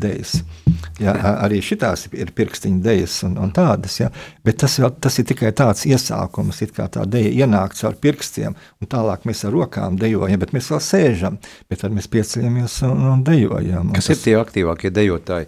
Jā, 1.01 1.12
arī 1.44 1.61
šitās 1.62 2.09
ir 2.12 2.33
pirkstiņa 2.35 2.83
dejas 2.83 3.22
un, 3.22 3.37
un 3.38 3.53
tādas, 3.53 4.01
jā. 4.01 4.11
bet 4.44 4.59
tas, 4.59 4.79
vēl, 4.81 4.90
tas 5.01 5.18
ir 5.18 5.25
tikai 5.25 5.53
tāds 5.53 5.87
iesākums, 5.87 6.62
it 6.62 6.72
kā 6.77 6.88
tā 6.88 7.07
deja 7.07 7.46
ienāk 7.46 7.75
caur 7.75 7.94
pirkstiem, 7.94 8.57
un 8.81 8.88
tālāk 8.88 9.25
mēs 9.25 9.44
ar 9.46 9.53
rokām 9.53 9.99
dejojam, 9.99 10.40
bet 10.40 10.53
mēs 10.53 10.70
vēl 10.70 10.81
sēžam, 10.81 11.38
bet 11.68 11.81
tad 11.81 11.92
mēs 11.92 12.09
pieceļamies 12.09 12.83
un, 12.83 13.05
un 13.12 13.25
dejojam. 13.25 13.88
Un 13.88 13.94
Kas 13.94 14.07
tas... 14.07 14.18
ir 14.18 14.25
tie 14.25 14.35
aktīvākie 14.40 14.90
dejotāji? 14.90 15.46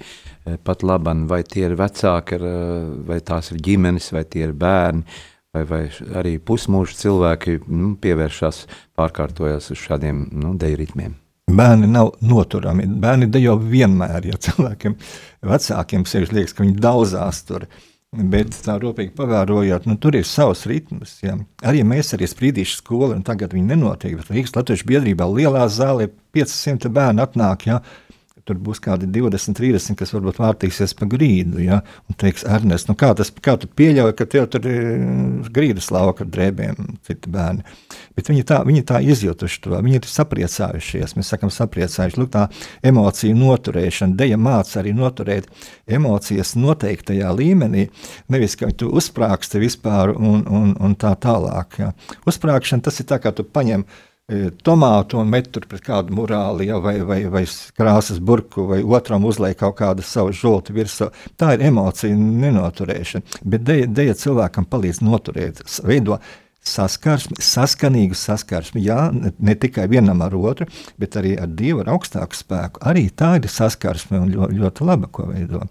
Pat 0.64 0.83
labi, 0.83 1.12
vai 1.29 1.42
tie 1.42 1.66
ir 1.66 1.74
vecāki, 1.77 2.38
vai 3.07 3.20
tās 3.20 3.51
ir 3.53 3.59
ģimenes, 3.61 4.12
vai 4.12 4.24
tie 4.24 4.46
ir 4.46 4.53
bērni 4.53 5.05
vai, 5.66 5.88
vai 5.88 6.18
arī 6.21 6.37
pusmūža 6.38 6.97
cilvēki 6.99 7.59
nu, 7.66 7.94
pievēršas, 8.01 8.66
pārkārtojas 8.99 9.73
uz 9.75 9.81
šādiem 9.83 10.29
nu, 10.33 10.55
deju 10.59 10.79
ritmiem. 10.83 11.16
Bērni 11.49 11.88
nav 11.88 12.12
noturami. 12.21 12.85
Bērni 13.01 13.29
dejo 13.33 13.57
vienmēr, 13.61 14.27
ja 14.29 14.40
cilvēkiem, 14.49 14.97
vecākiem 15.49 16.05
sevišķi 16.09 16.37
liekas, 16.37 16.57
ka 16.57 16.66
viņi 16.66 16.83
daudzās 16.85 17.44
tur. 17.49 17.68
Bet 18.09 18.55
tā 18.64 18.79
rūpīgi 18.81 19.12
pavērojot, 19.16 19.85
nu, 19.88 19.99
tur 20.01 20.16
ir 20.16 20.25
savs 20.25 20.64
ritms. 20.68 21.18
Ja. 21.21 21.35
Arī 21.68 21.83
mēs 21.85 22.14
arī 22.16 22.29
sprīdīšu 22.29 22.79
skolu, 22.81 23.12
un 23.16 23.25
tagad 23.25 23.53
viņi 23.57 23.75
nenotiek. 23.75 24.16
Bet 24.16 24.31
Rīgas 24.33 24.55
Latvijas 24.57 24.85
biedrībā 24.88 25.29
lielā 25.29 25.66
zālē 25.73 26.09
500 26.37 26.88
bērnu 26.92 27.25
atnāk. 27.25 27.66
Ja 27.68 27.83
tur 28.48 28.58
būs 28.62 28.80
kādi 28.82 29.08
20, 29.12 29.56
30, 29.58 29.96
kas 29.98 30.12
varbūt 30.14 30.40
vārtīsies 30.40 30.94
pa 30.98 31.08
grīdu. 31.11 31.61
Ja? 31.62 31.80
Un 32.08 32.18
teiks, 32.20 32.44
Ernest, 32.48 32.88
nu 32.90 32.96
kā, 32.98 33.12
tas, 33.18 33.30
kā 33.44 33.58
tu 33.61 33.68
pieļauj, 33.68 34.14
ka 34.18 34.26
tev 34.30 34.48
tur 34.52 34.66
ir 34.68 34.88
mm, 34.96 35.50
grīdas 35.54 35.90
lauka 35.94 36.24
ar 36.24 36.32
drēbēm, 36.32 36.96
citi 37.06 37.32
bērni. 37.32 37.64
Bet 38.18 38.32
viņi 38.32 38.46
tā, 38.48 38.62
viņi 38.66 38.84
tā 38.88 39.02
izjutuši 39.04 39.62
to, 39.64 39.76
viņi 39.84 40.00
ir 40.00 40.11
sapriecājušies, 40.11 41.14
mēs 41.18 41.32
sakam 41.34 41.52
sapriecājuši. 41.54 42.20
Lūk, 42.22 42.32
tā 42.34 42.48
emociju 42.88 43.37
noturēšana, 43.38 44.18
deja 44.18 44.40
māca 44.40 44.80
arī 44.82 44.96
noturēt 44.96 45.48
emocijas 45.98 46.56
noteiktajā 46.58 47.30
līmenī, 47.37 47.87
nevis, 48.32 48.58
ka 48.58 48.72
tu 48.74 48.90
uzsprāgsti 48.98 49.62
vispār 49.62 50.16
un, 50.16 50.42
un, 50.48 50.74
un 50.82 50.98
tā 50.98 51.14
tālāk. 51.20 51.80
Ja? 51.84 51.94
Uzsprāgšana 52.28 52.88
tas 52.88 53.00
ir 53.02 53.08
tā, 53.12 53.20
kā 53.22 53.34
tu 53.37 53.46
paņem 53.46 53.87
E, 53.88 54.08
tomātu 54.62 55.17
un 55.23 55.31
met 55.33 55.47
tur 55.53 55.64
pret 55.69 55.81
kādu 55.85 56.12
morāli, 56.12 56.67
ja, 56.69 56.77
vai, 56.85 56.99
vai, 57.07 57.23
vai 57.33 57.45
krāsas 57.79 58.19
burku, 58.21 58.67
vai 58.69 58.83
otram 58.85 59.25
uzliek 59.25 59.57
kaut 59.57 59.79
kādu 59.79 60.05
savu 60.05 60.35
žulti 60.37 60.75
virsū. 60.77 61.09
Tā 61.41 61.55
ir 61.57 61.64
emocija 61.71 62.12
nenoturēšana. 62.17 63.41
Bet 63.49 63.64
deja, 63.64 63.87
deja 63.88 64.19
cilvēkam 64.19 64.69
palīdz 64.69 65.01
noturēt, 65.07 65.62
veido 65.88 66.19
saskarsmi, 66.69 67.38
saskanīgu 67.41 68.19
saskarsmi. 68.19 68.83
Jā, 68.85 69.09
ne, 69.14 69.33
ne 69.38 69.57
tikai 69.57 69.87
vienam 69.88 70.21
ar 70.27 70.37
otru, 70.37 70.69
bet 71.01 71.17
arī 71.17 71.33
ar 71.41 71.49
Dievu, 71.49 71.81
ar 71.85 71.95
augstāku 71.95 72.37
spēku. 72.37 72.85
Arī 72.85 73.09
tā 73.09 73.38
ir 73.38 73.49
saskarsme 73.49 74.21
un 74.21 74.35
ļoti, 74.35 74.61
ļoti 74.61 74.91
laba, 74.91 75.09
ko 75.09 75.31
veido 75.33 75.64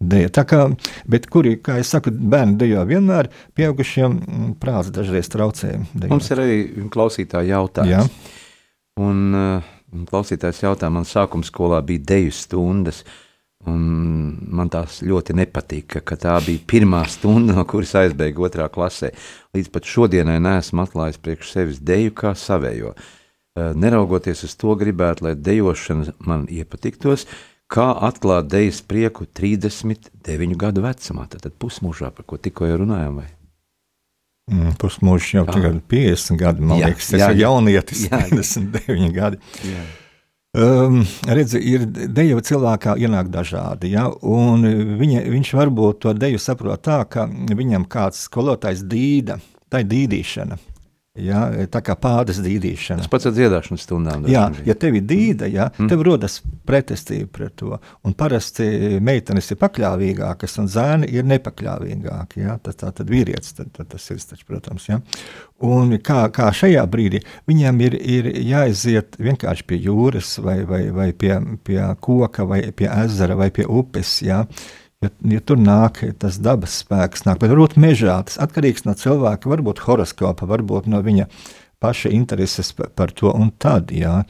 deja. 0.00 0.30
Tā 0.34 0.46
kā, 0.48 0.62
bet 1.10 1.28
kuri, 1.32 1.56
kā 1.64 1.78
jau 1.80 1.88
saku, 1.94 2.12
bērni 2.14 2.58
dejo 2.60 2.84
vienmēr, 2.88 3.30
pieaugušiem 3.58 4.16
mm, 4.16 4.54
prāts 4.62 4.92
dažreiz 4.94 5.30
traucē. 5.32 5.76
Dejot. 5.92 6.10
Mums 6.12 6.30
ir 6.32 6.44
arī 6.44 6.58
klausītāji 6.94 7.52
jautājums. 7.54 7.92
Jā. 7.92 8.32
Un 9.04 9.22
uh, 9.34 9.74
klausītājs 10.10 10.64
jautā, 10.64 10.90
man 10.92 11.06
sākuma 11.08 11.46
skolā 11.46 11.82
bija 11.86 12.04
deju 12.14 12.34
stundas, 12.34 13.04
Un 13.64 13.84
man 14.52 14.68
tās 14.68 14.98
ļoti 15.04 15.36
nepatika, 15.38 16.02
ka 16.04 16.18
tā 16.20 16.34
bija 16.44 16.60
pirmā 16.68 17.00
stunda, 17.08 17.54
no 17.56 17.64
kuras 17.68 17.94
aizbēga 17.96 18.42
otrā 18.44 18.66
klasē. 18.72 19.14
Līdz 19.56 19.70
pat 19.72 19.88
šodienai 19.88 20.36
nesmu 20.44 20.84
atklājis 20.84 21.20
priekš 21.22 21.52
sevis 21.54 21.78
deju 21.80 22.12
kā 22.18 22.34
savējo. 22.36 22.92
Eh, 22.92 23.70
neraugoties 23.78 24.44
uz 24.44 24.56
to, 24.60 24.74
gribētu, 24.76 25.28
lai 25.28 25.34
dejošana 25.38 26.16
man 26.26 26.44
iepatiktos, 26.52 27.24
kā 27.74 27.88
atklāt 28.06 28.50
dejas 28.52 28.80
prieku 28.86 29.26
39 29.26 30.58
gadu 30.60 30.84
vecumā. 30.84 31.26
Tad 31.30 31.56
pusmūžā, 31.58 32.12
par 32.14 32.28
ko 32.28 32.38
tikko 32.38 32.70
runājām. 32.84 33.18
Vai? 33.22 33.30
Mm, 34.52 34.74
pusmūžs 34.80 35.34
jau 35.38 35.44
ah. 35.46 35.52
tagad 35.56 35.80
50 35.90 36.40
gadi, 36.40 36.64
man 36.68 36.80
jā, 36.82 36.90
liekas, 36.92 37.10
tas 37.14 37.22
jā, 37.22 37.28
ir 37.32 37.44
jaunietis, 37.46 38.06
jā, 38.10 38.18
59 38.28 39.14
gadi. 39.14 39.40
Jā. 39.64 39.84
Um, 40.54 41.00
redzi, 41.26 41.58
ir 41.66 41.86
deju 41.88 42.42
cilvēkā 42.46 42.92
ienāk 43.02 43.26
dažādi, 43.32 43.88
ja, 43.96 44.04
viņa, 44.22 45.24
viņš 45.32 45.50
varbūt 45.58 46.04
to 46.04 46.12
deju 46.14 46.38
saprot 46.38 46.84
tā, 46.86 47.00
ka 47.10 47.24
viņam 47.26 47.88
kāds 47.90 48.20
skolotājs 48.28 48.84
dīda, 48.86 49.40
tā 49.66 49.82
ir 49.82 49.88
dīdīšana. 49.90 50.60
Ja, 51.14 51.44
tā 51.70 51.78
kā 51.86 51.94
pādas 51.94 52.40
dīdīšana. 52.42 53.04
Tas 53.04 53.10
pats 53.12 53.28
ar 53.28 53.34
dziedāšanas 53.36 53.84
stundām. 53.86 54.24
Jā, 54.26 54.48
ja 54.66 54.74
tev 54.74 54.96
ir 54.98 55.04
dīda, 55.06 55.46
ja, 55.46 55.68
mm. 55.70 55.86
tev 55.92 56.02
rodas 56.02 56.40
pretestība 56.66 57.28
pret 57.36 57.54
to. 57.62 57.78
Un 58.02 58.16
parasti 58.18 58.66
meitenes 58.98 59.52
ir 59.54 59.60
pakļāvīgākas, 59.60 60.58
un 60.58 60.66
zēni 60.74 61.12
ir 61.14 61.28
nepakļāvīgāki. 61.30 62.42
Ja. 62.42 62.58
Tas 62.58 62.82
tā 62.82 62.90
tad 62.98 63.14
vīrietis, 63.14 63.54
tad, 63.54 63.70
tad 63.78 63.92
tas 63.94 64.10
ir, 64.10 64.18
taču, 64.26 64.42
protams. 64.50 64.90
Ja. 64.90 64.98
Un 65.62 65.94
kā, 66.02 66.24
kā 66.34 66.50
šajā 66.50 66.82
brīdī 66.90 67.22
viņam 67.46 67.78
ir, 67.86 67.94
ir 67.94 68.32
jāiziet 68.50 69.14
vienkārši 69.22 69.70
pie 69.70 69.78
jūras, 69.86 70.40
vai, 70.42 70.64
vai, 70.66 70.88
vai 70.90 71.12
pie, 71.14 71.36
pie 71.62 71.78
koka, 72.02 72.42
vai 72.42 72.64
pie 72.74 72.90
ezera, 72.90 73.38
vai 73.38 73.52
pie 73.54 73.70
upes. 73.70 74.18
Ja. 74.26 74.48
Ja, 75.02 75.10
ja 75.34 75.40
tur 75.44 75.60
nāk 75.60 76.00
tas 76.20 76.38
dabas 76.40 76.78
spēks, 76.82 77.26
nāk, 77.26 77.40
bet 77.42 77.52
varbūt 77.52 77.76
mežā 77.80 78.16
tas 78.28 78.38
atkarīgs 78.40 78.86
no 78.86 78.94
cilvēka, 78.96 79.50
varbūt 79.50 79.82
horoskopa, 79.84 80.48
varbūt 80.48 80.88
no 80.90 81.02
viņa 81.04 81.28
paša 81.82 82.12
intereses 82.14 82.72
par, 82.72 83.12
to 83.12 83.32
un 83.34 83.50
tad. 83.60 83.92
Jā. 83.92 84.22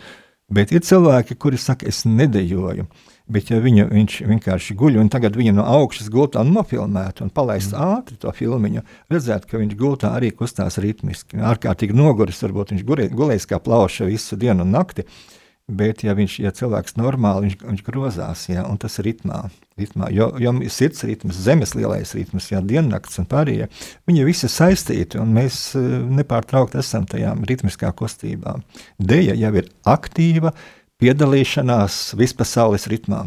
Bet 0.55 0.73
ir 0.75 0.83
cilvēki, 0.85 1.37
kuri 1.41 1.61
saka, 1.61 1.87
es 1.89 2.03
nedejoju. 2.09 2.89
Bet, 3.35 3.49
ja 3.49 3.57
viņu, 3.63 3.87
viņš 3.89 4.19
vienkārši 4.29 4.75
guļ 4.77 4.99
un 5.01 5.09
tagad 5.09 5.39
viņu 5.39 5.55
no 5.57 5.65
augšas 5.65 6.11
gultā 6.13 6.43
nofilmētu 6.45 7.25
un 7.25 7.31
palaistu 7.33 7.79
mm. 7.79 7.95
ātri 7.95 8.19
to 8.21 8.33
filmu, 8.37 8.83
redzētu, 9.13 9.49
ka 9.49 9.63
viņš 9.63 9.79
gultā 9.81 10.11
arī 10.19 10.29
kustās 10.37 10.77
ritmiski. 10.83 11.41
Ārkārtīgi 11.41 11.97
noguris, 11.97 12.43
varbūt 12.45 12.75
viņš 12.75 13.15
gulēs 13.17 13.49
kā 13.49 13.63
plauša 13.65 14.11
visu 14.11 14.37
dienu 14.37 14.67
un 14.67 14.77
nakti. 14.77 15.07
Uh, 15.07 15.34
Bet, 15.65 16.03
ja, 16.05 16.13
viņš, 16.13 16.35
ja 16.45 16.51
cilvēks 16.53 16.99
normāli 17.01 17.47
viņš, 17.47 17.55
viņš 17.65 17.83
grozās, 17.87 18.43
ja, 18.51 18.67
un 18.69 18.77
tas 18.77 18.99
ir 19.01 19.07
ritmā, 19.09 19.39
ritmā 19.81 20.11
jo, 20.13 20.27
jo 20.37 20.51
sirds 20.69 21.07
ritms, 21.09 21.39
zemes 21.41 21.73
lielais 21.73 22.11
ritms, 22.13 22.51
ja, 22.51 22.61
diennakts 22.61 23.17
un 23.23 23.29
pārējie, 23.31 23.71
viņi 24.05 24.27
visi 24.29 24.51
saistīti, 24.53 25.17
un 25.23 25.33
mēs 25.33 25.71
eh, 25.81 25.87
nepārtraukti 26.21 26.77
esam 26.83 27.07
tajā 27.09 27.33
ritmiskā 27.49 27.95
kustībā. 27.97 28.59
Deja 29.01 29.33
jau 29.41 29.53
ir 29.57 29.71
aktīva 29.89 30.53
piedalīšanās 31.01 32.13
vispasaules 32.21 32.85
ritmā. 32.93 33.23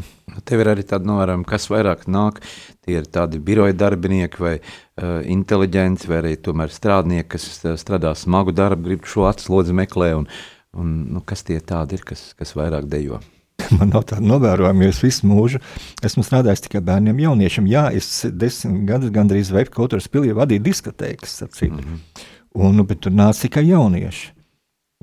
Tev 0.46 0.62
ir 0.62 0.70
arī 0.76 0.86
tāda 0.86 1.10
novērojama, 1.10 1.48
kas 1.50 1.66
vairāk 1.74 2.06
nāk, 2.06 2.44
tie 2.86 3.00
ir 3.00 3.10
tādi 3.10 3.42
biroja 3.42 3.74
darbinieki 3.74 4.44
vai 4.44 4.54
uh, 4.60 5.26
inteliģenti, 5.26 6.10
vai 6.12 6.22
arī 6.22 6.36
tomēr 6.38 6.70
strādnieki, 6.74 7.32
kas 7.34 7.50
strādā 7.82 8.14
smagu 8.14 8.54
darbu, 8.54 8.86
grib 8.92 9.10
šo 9.10 9.26
atslodzi 9.30 9.76
meklē 9.78 10.14
un, 10.20 10.30
uh, 10.30 10.57
Un, 10.78 10.94
nu, 11.14 11.24
kas 11.26 11.44
tie 11.48 11.58
tādi 11.64 11.98
ir, 11.98 12.06
kas, 12.06 12.32
kas 12.38 12.54
vairāk 12.58 12.86
dejo? 12.92 13.20
Man 13.80 13.92
nav 13.92 14.06
tāda 14.10 14.24
novērojama, 14.26 14.86
jo 14.86 14.94
es 14.94 15.02
visu 15.04 15.28
mūžu 15.28 15.62
esmu 16.06 16.24
strādājis 16.26 16.68
tikai 16.68 16.84
bērniem, 16.86 17.20
jauniešiem. 17.26 17.68
Jā, 17.72 17.88
es 17.98 18.10
desmit 18.30 18.86
gadus 18.90 19.14
gandrīz 19.16 19.52
veidu 19.54 19.74
kultūras 19.74 20.10
pilī 20.12 20.36
vadīju 20.38 20.66
diskotēkas, 20.70 21.40
mm 21.42 21.78
-hmm. 21.78 22.26
un, 22.62 22.76
nu, 22.78 22.86
bet 22.88 23.02
tur 23.02 23.16
nāca 23.16 23.48
tikai 23.48 23.66
jaunieši. 23.68 24.34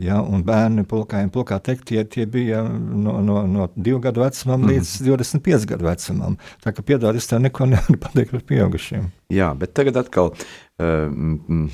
Ja, 0.03 0.17
un 0.27 0.41
bērni 0.43 0.83
pulkājiem, 0.91 1.29
pulkā 1.31 1.61
teikt, 1.63 1.85
tie, 1.87 2.01
tie 2.11 2.25
bija 2.27 2.65
no, 2.67 3.21
no, 3.23 3.45
no 3.47 3.69
2 3.77 4.01
gadu 4.03 4.25
vecumam 4.25 4.65
mm. 4.65 4.73
līdz 4.73 4.95
25 5.07 5.69
gadu 5.71 5.87
vecumam. 5.87 6.35
Tā 6.65 6.73
kā 6.75 6.83
piedāvāt, 6.83 7.21
es 7.21 7.31
tev 7.31 7.39
neko 7.45 7.67
nevaru 7.71 8.01
pateikt 8.03 8.35
par 8.35 8.43
pieaugušiem. 8.49 9.07
Jā, 9.31 9.53
bet 9.55 9.71
tagad 9.79 10.01
atkal 10.03 10.33
uh, 10.35 11.69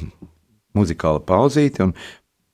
muzikāla 0.76 1.22
pauzīte, 1.24 1.88
un 1.88 1.94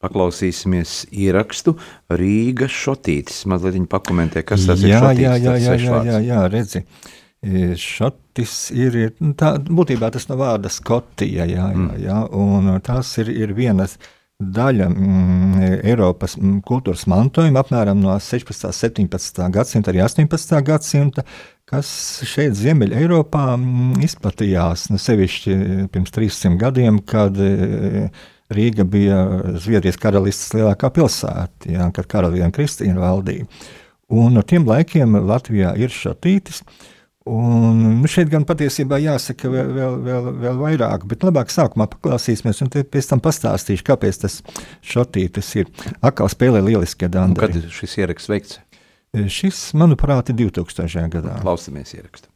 Paklausīsimies 0.05 1.07
ierakstu 1.11 1.77
Rīgas 2.13 2.75
šotītis. 2.75 3.45
Mazliet 3.49 3.79
viņa 3.79 3.89
pakomentē, 3.93 4.43
kas 4.47 4.67
tas 4.69 4.83
jā, 4.85 4.93
ir. 4.93 4.99
Šotītis, 5.01 5.25
jā, 5.25 5.37
jā, 5.41 5.55
jā, 5.57 5.79
jā, 5.81 6.03
jā, 6.11 6.19
jā, 6.27 6.43
redzi. 6.53 6.85
E, 7.47 7.71
šotis 7.79 8.59
ir, 8.75 8.99
nu, 9.23 9.33
tā, 9.39 9.55
būtībā 9.61 10.11
tas 10.13 10.27
no 10.31 10.39
vārda 10.41 10.73
Skotija, 10.73 11.45
jā, 11.45 11.49
jā, 11.53 11.67
mm. 11.73 11.97
jā, 12.03 12.21
un 12.35 12.71
tās 12.85 13.13
ir, 13.23 13.31
ir 13.31 13.53
vienas 13.57 13.99
daļa 14.37 14.87
mm, 14.91 15.67
Eiropas 15.87 16.37
mm, 16.37 16.61
kultūras 16.67 17.07
mantojuma, 17.09 17.63
apmēram 17.63 18.01
no 18.03 18.17
16. 18.21 18.67
un 18.69 18.75
17. 18.77 19.43
gadsimta, 19.53 19.93
arī 19.93 20.03
18. 20.05 20.57
gadsimta, 20.67 21.25
kas 21.69 21.89
šeit, 22.29 22.57
Ziemeļā 22.59 23.01
Eiropā, 23.05 23.47
mm, 23.57 24.03
izplatījās, 24.05 24.89
nu, 24.93 25.01
sevišķi 25.01 25.57
pirms 25.93 26.13
300 26.17 26.61
gadiem, 26.61 27.01
kad 27.09 27.41
e, 27.41 28.11
Rīga 28.53 28.85
bija 28.87 29.23
Zviedrijas 29.59 29.99
karalistes 29.99 30.53
lielākā 30.55 30.91
pilsēta, 30.95 31.71
ja, 31.71 31.89
kad 31.95 32.07
karaliene 32.11 32.53
Kristīna 32.55 33.03
valdīja. 33.03 33.49
Un 34.15 34.37
no 34.39 34.45
tiem 34.47 34.69
laikiem 34.69 35.19
Latvijā 35.27 35.73
ir 35.81 35.91
šatītis. 35.91 36.63
Un, 37.27 37.81
nu 37.99 38.07
šeit 38.07 38.29
gan 38.31 38.45
patiesībā 38.47 39.01
jāsaka 39.03 39.51
vēl, 39.51 39.73
vēl, 39.75 39.97
vēl, 40.07 40.29
vēl 40.45 40.61
vairāk, 40.61 41.09
bet 41.11 41.27
labāk 41.27 41.51
sākumā 41.51 41.89
paklausīsimies, 41.91 42.63
un 42.63 42.71
pēc 42.71 43.09
tam 43.11 43.23
pastāstīšu, 43.25 43.83
kāpēc 43.89 44.21
tas 44.23 44.39
šotītis 44.87 45.51
ir. 45.59 45.73
Atkal 46.07 46.31
spēlē 46.31 46.63
lieliskie 46.69 47.11
dandi. 47.11 47.43
Kad 47.43 47.59
šis 47.75 47.99
ieraksts 47.99 48.31
veikts? 48.31 48.61
Šis, 49.33 49.73
manuprāt, 49.75 50.31
ir 50.31 50.39
2000. 50.45 51.09
gadā. 51.17 51.41
Klausamies 51.43 51.97
ierakstu. 51.99 52.31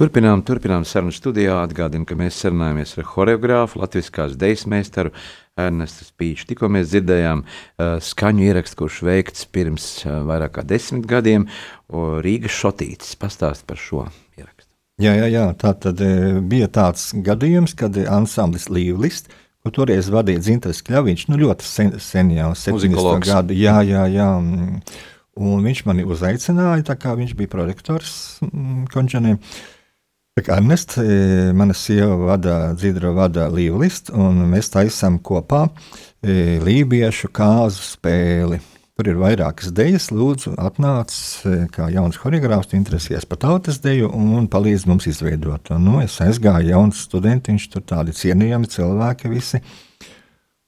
Turpinām, 0.00 0.40
turpinām 0.40 0.86
sarunu 0.88 1.12
studijā. 1.12 1.58
Atgādinu, 1.60 2.06
ka 2.08 2.16
mēs 2.16 2.38
sarunājamies 2.40 2.94
ar 2.96 3.04
choreogrāfu, 3.04 3.82
latviskās 3.82 4.32
dejas 4.40 4.62
meistaru 4.64 5.10
Ernestu 5.60 6.06
Spīšu. 6.06 6.46
Tikko 6.48 6.70
mēs 6.72 6.86
dzirdējām 6.88 7.42
uh, 7.44 7.98
skaņu 8.00 8.46
ierakstu, 8.46 8.78
kurš 8.78 9.02
veikts 9.04 9.44
pirms 9.52 9.88
uh, 10.06 10.22
vairāk 10.24 10.54
kā 10.54 10.62
desmit 10.64 11.04
gadiem, 11.10 11.44
Rīgas 11.92 12.56
šotītis. 12.56 13.12
Pastāst 13.20 13.66
par 13.68 13.76
šo 13.76 14.06
ierakstu. 14.38 14.70
Jā, 15.04 15.12
jā, 15.18 15.26
jā. 15.34 15.42
tā 15.60 15.74
tad 15.82 16.00
e, 16.04 16.08
bija 16.48 16.68
tāds 16.72 17.10
gadījums, 17.26 17.74
kad 17.76 17.98
ansamblis 18.00 18.70
Līvlist, 18.72 19.28
ko 19.60 19.72
toreiz 19.74 20.08
vadīja 20.12 20.40
Dzintars 20.46 20.80
Kļaviņš, 20.86 21.26
nu 21.28 21.40
ļoti 21.42 21.66
sen, 21.66 21.90
sen 22.00 22.30
jau, 22.36 22.54
70 22.56 23.26
gadu, 23.26 23.56
jā, 23.56 23.76
jā, 23.84 24.06
jā. 24.12 24.30
Un 25.40 25.68
viņš 25.68 25.84
mani 25.88 26.08
uzaicināja, 26.08 26.86
tā 26.88 26.96
kā 27.00 27.12
viņš 27.20 27.36
bija 27.36 27.52
prorektors 27.52 28.14
končaniem. 28.94 29.36
Tā 29.40 29.50
kā 29.50 29.76
Ernest, 30.48 30.96
e, 30.98 31.52
mana 31.52 31.74
sieva 31.74 32.16
vada, 32.16 32.72
Dzidra 32.72 33.10
vada 33.12 33.48
Līvlist, 33.52 34.08
un 34.14 34.38
mēs 34.48 34.72
taisam 34.72 35.18
kopā 35.20 35.66
e, 36.22 36.58
lībiešu 36.64 37.28
kāzu 37.34 37.82
spēli. 37.84 38.60
Tur 38.96 39.10
ir 39.12 39.20
vairākas 39.20 39.70
idejas. 39.70 40.08
Lūdzu, 40.12 40.54
atnāc 40.60 41.12
e, 41.44 41.54
kā 41.74 41.90
jauns 41.92 42.16
choreogrāfs, 42.20 42.74
interesējies 42.76 43.28
par 43.28 43.40
tautas 43.44 43.82
deju 43.84 44.08
un 44.16 44.48
palīdz 44.50 44.88
mums 44.88 45.08
izveidot. 45.10 45.72
Un, 45.76 45.86
nu, 45.88 46.00
es 46.04 46.16
aizgāju, 46.24 46.72
jauns 46.72 47.04
studentiņš, 47.06 47.68
tur 47.74 47.86
tādi 47.92 48.16
cienījami 48.16 48.70
cilvēki 48.72 49.32
visi. 49.32 49.62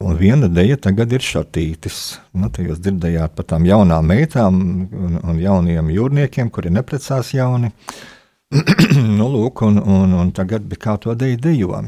Un 0.02 0.16
viena 0.18 0.48
ideja 0.50 0.76
tagad 0.88 1.12
ir 1.14 1.22
šatītis. 1.22 2.00
Nu, 2.34 2.48
jūs 2.50 2.80
dzirdējāt 2.82 3.36
par 3.38 3.48
tām 3.52 3.68
jaunām 3.68 4.08
meitām 4.10 4.58
un, 4.90 5.20
un 5.22 5.38
jauniem 5.38 5.92
jūrniekiem, 5.94 6.50
kuri 6.50 6.74
neprecās 6.74 7.34
jauni. 7.36 7.70
Uh, 7.70 8.10
nu, 9.18 9.26
lūk, 9.32 9.62
un, 9.64 9.78
un, 9.80 10.12
un 10.20 10.30
tagad 10.36 10.64
bija 10.68 10.80
kā 10.84 10.96
to 11.00 11.14
deju 11.16 11.38
dejo. 11.40 11.78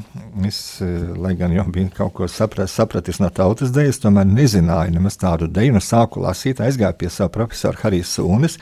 Es, 0.48 0.60
eh, 0.84 1.10
lai 1.20 1.34
gan 1.36 1.52
jau 1.52 1.66
biju 1.72 1.90
kaut 1.92 2.14
ko 2.16 2.28
saprat, 2.30 2.70
sapratis 2.72 3.20
no 3.20 3.28
tautas 3.34 3.72
dejas, 3.74 4.00
tomēr 4.00 4.24
nezināju 4.30 4.94
nemaz 4.94 5.18
tādu 5.20 5.48
deju. 5.50 5.74
Nu, 5.76 5.82
sāku 5.84 6.24
lasīt, 6.24 6.62
aizgāju 6.64 6.96
pie 7.02 7.10
sava 7.12 7.32
profesora 7.34 7.80
Harijs 7.82 8.14
Sūnes. 8.16 8.56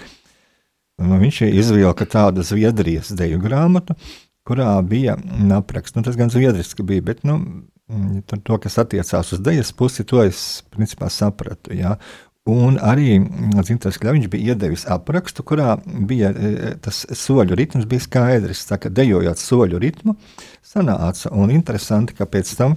Nu, 1.02 1.18
viņš 1.22 1.44
izvilka 1.48 2.06
tādu 2.10 2.42
Zviedrijas 2.46 3.12
deju 3.18 3.38
grāmatu, 3.42 3.94
kurā 4.46 4.74
bija 4.86 5.14
apraksts. 5.56 5.94
Nu, 5.96 6.02
tas 6.06 6.18
gan 6.18 6.30
zviedriski 6.30 6.82
bija, 6.86 7.06
bet 7.12 7.22
nu, 7.28 7.38
to, 8.32 8.58
kas 8.58 8.80
attiecās 8.82 9.32
uz 9.34 9.42
dejas 9.42 9.72
pusi, 9.76 10.04
to 10.08 10.22
es 10.24 10.62
principā 10.74 11.10
sapratu. 11.10 11.74
Ja? 11.76 11.96
Un 12.50 12.74
arī 12.82 13.20
Zintas 13.62 14.00
Kļaviņš 14.02 14.26
bija 14.32 14.54
iedevis 14.56 14.82
aprakstu, 14.90 15.44
kurā 15.46 15.76
bija 15.86 16.32
e, 16.34 16.48
e, 16.50 16.70
tas 16.82 17.04
soļu 17.14 17.54
ritms, 17.58 17.86
bija 17.86 18.02
skaidrs, 18.02 18.64
tā, 18.66 18.80
ka 18.82 18.90
dejojot 18.90 19.38
soļu 19.38 19.78
ritmu, 19.78 20.16
sanāca. 20.66 21.30
Un 21.38 21.52
interesanti, 21.54 22.16
ka 22.18 22.26
pēc 22.26 22.50
tam 22.58 22.74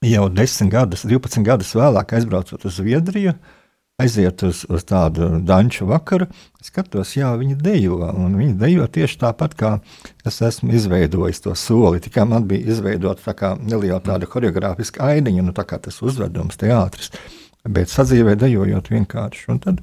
jau 0.00 0.24
10 0.32 0.72
gadus, 0.72 1.04
12 1.04 1.44
gadus 1.44 1.74
vēlāk 1.76 2.14
aizbraucot 2.16 2.64
uz 2.64 2.78
Zviedriju, 2.80 3.34
aiziet 4.00 4.40
uz, 4.46 4.62
uz 4.72 4.86
tādu 4.88 5.28
danču 5.44 5.84
vakaru, 5.90 6.30
skatos, 6.64 7.12
jā, 7.18 7.34
viņi 7.36 7.58
dejo, 7.60 7.98
un 8.14 8.38
viņi 8.38 8.54
dejo 8.62 8.86
tieši 8.94 9.18
tāpat, 9.26 9.58
kā 9.58 9.74
es 10.24 10.40
esmu 10.46 10.72
izveidojis 10.78 11.44
to 11.44 11.52
soli, 11.58 12.00
tikai 12.00 12.24
man 12.30 12.48
bija 12.48 12.72
izveidota 12.72 13.26
tā 13.26 13.36
kā 13.36 13.52
neliela 13.60 14.00
tāda 14.00 14.30
horeogrāfiska 14.30 15.04
ainiņa, 15.10 15.44
nu 15.50 15.52
tā 15.52 15.66
kā 15.68 15.82
tas 15.82 16.00
uzvedums 16.00 16.56
teātris 16.56 17.12
bet 17.66 17.92
sadzīvē 17.92 18.36
dejojot 18.38 18.90
vienkārši. 18.92 19.46
Un 19.52 19.62
tad 19.64 19.82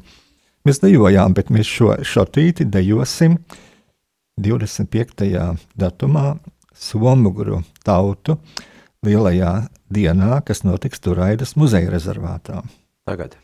mēs 0.67 0.81
dejojām, 0.83 1.35
bet 1.37 1.51
mēs 1.53 1.69
šo, 1.69 1.93
šo 2.05 2.25
tīti 2.29 2.67
dejosim 2.69 3.39
25. 4.41 5.25
datumā 5.79 6.35
Somuguru 6.75 7.61
tautu 7.87 8.35
lielajā 9.05 9.53
dienā, 9.91 10.41
kas 10.43 10.65
notiks 10.65 10.99
Turaidas 10.99 11.55
muzeja 11.55 11.91
rezervātā. 11.93 12.63
Tagad. 13.07 13.37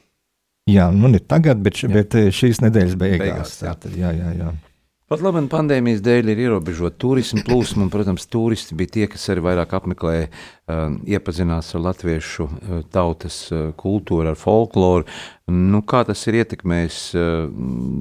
Jā, 0.70 0.90
nu 0.94 1.10
ne 1.10 1.20
tagad, 1.20 1.62
bet, 1.64 1.80
jā. 1.82 1.90
bet 1.92 2.16
šīs 2.36 2.60
nedēļas 2.66 2.98
beigās. 3.00 3.24
beigās 3.24 3.56
jā. 3.62 3.72
Tātad, 3.72 3.96
jā, 3.98 4.12
jā, 4.18 4.34
jā. 4.38 4.52
Pat 5.12 5.20
labi, 5.20 5.42
pandēmijas 5.52 6.00
dēļ 6.06 6.30
ir 6.32 6.40
ierobežota 6.46 6.96
turisma 7.04 7.42
plūsma, 7.44 7.82
un, 7.84 7.90
protams, 7.92 8.24
turisti 8.32 8.78
bija 8.80 8.94
tie, 8.94 9.08
kas 9.12 9.26
arī 9.34 9.42
vairāk 9.44 9.74
apmeklēja, 9.76 10.30
uh, 10.32 10.94
iepazinās 11.04 11.74
ar 11.76 11.82
latviešu 11.84 12.46
uh, 12.48 12.78
tautas 12.96 13.42
uh, 13.52 13.74
kultūru, 13.76 14.30
ar 14.32 14.40
folkloru. 14.40 15.04
Nu, 15.52 15.82
kā 15.84 16.06
tas 16.08 16.22
ir 16.32 16.38
ietekmējis 16.40 17.00
uh, 17.20 17.50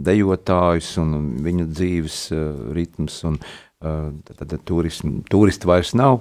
dejotājus 0.07 0.92
un 1.03 1.16
viņu 1.42 1.66
dzīves 1.73 2.20
ritmus, 2.79 3.18
un 3.27 3.40
tad, 3.81 4.55
turisti 4.68 5.66
vairs 5.66 5.90
nav, 5.99 6.20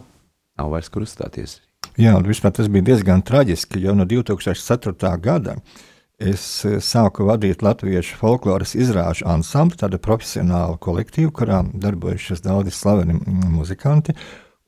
nav 0.58 0.73
vairs 0.73 0.89
kur 0.89 1.06
uzstāties. 1.06 1.60
Jā, 2.02 2.15
vispār 2.25 2.56
tas 2.56 2.71
bija 2.71 2.95
diezgan 2.95 3.21
traģiski, 3.21 3.84
jo 3.84 3.93
no 3.93 4.10
2004. 4.10 5.13
gada 5.21 5.60
uh, 5.60 5.80
es 6.19 6.43
eh, 6.67 6.77
sāku 6.84 7.25
vadīt 7.29 7.63
latviešu 7.65 8.19
folkloras 8.19 8.75
izrāžu 8.77 9.27
ansambli, 9.29 9.79
tādu 9.79 9.99
profesionālu 10.03 10.77
kolektīvu, 10.84 11.32
kurā 11.36 11.63
darbojušies 11.73 12.43
daudzi 12.45 12.75
slaveni 12.75 13.17
muzikanti. 13.49 14.15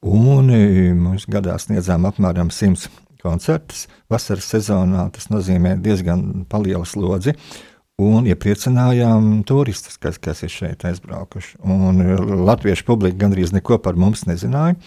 Un 0.02 0.50
eh, 0.56 0.92
mums 0.98 1.28
gadā 1.30 1.58
sniedzām 1.62 2.08
apmēram 2.10 2.50
100 2.50 2.90
koncertus. 3.22 3.86
Vasaras 4.10 4.48
sezonā 4.50 5.10
tas 5.14 5.30
nozīmē 5.30 5.76
diezgan 5.84 6.48
lielu 6.64 6.88
slodzi. 6.88 7.36
Un 8.02 8.26
iepriecinājām 8.26 9.44
turistus, 9.46 10.00
kas, 10.02 10.18
kas 10.18 10.40
ir 10.42 10.50
šeit 10.50 10.86
aizbraukuši. 10.90 11.60
Un 11.62 12.02
eh, 12.02 12.16
latviešu 12.50 12.88
publika 12.88 13.20
gandrīz 13.28 13.54
neko 13.54 13.78
par 13.84 14.00
mums 14.00 14.26
nezināja. 14.30 14.80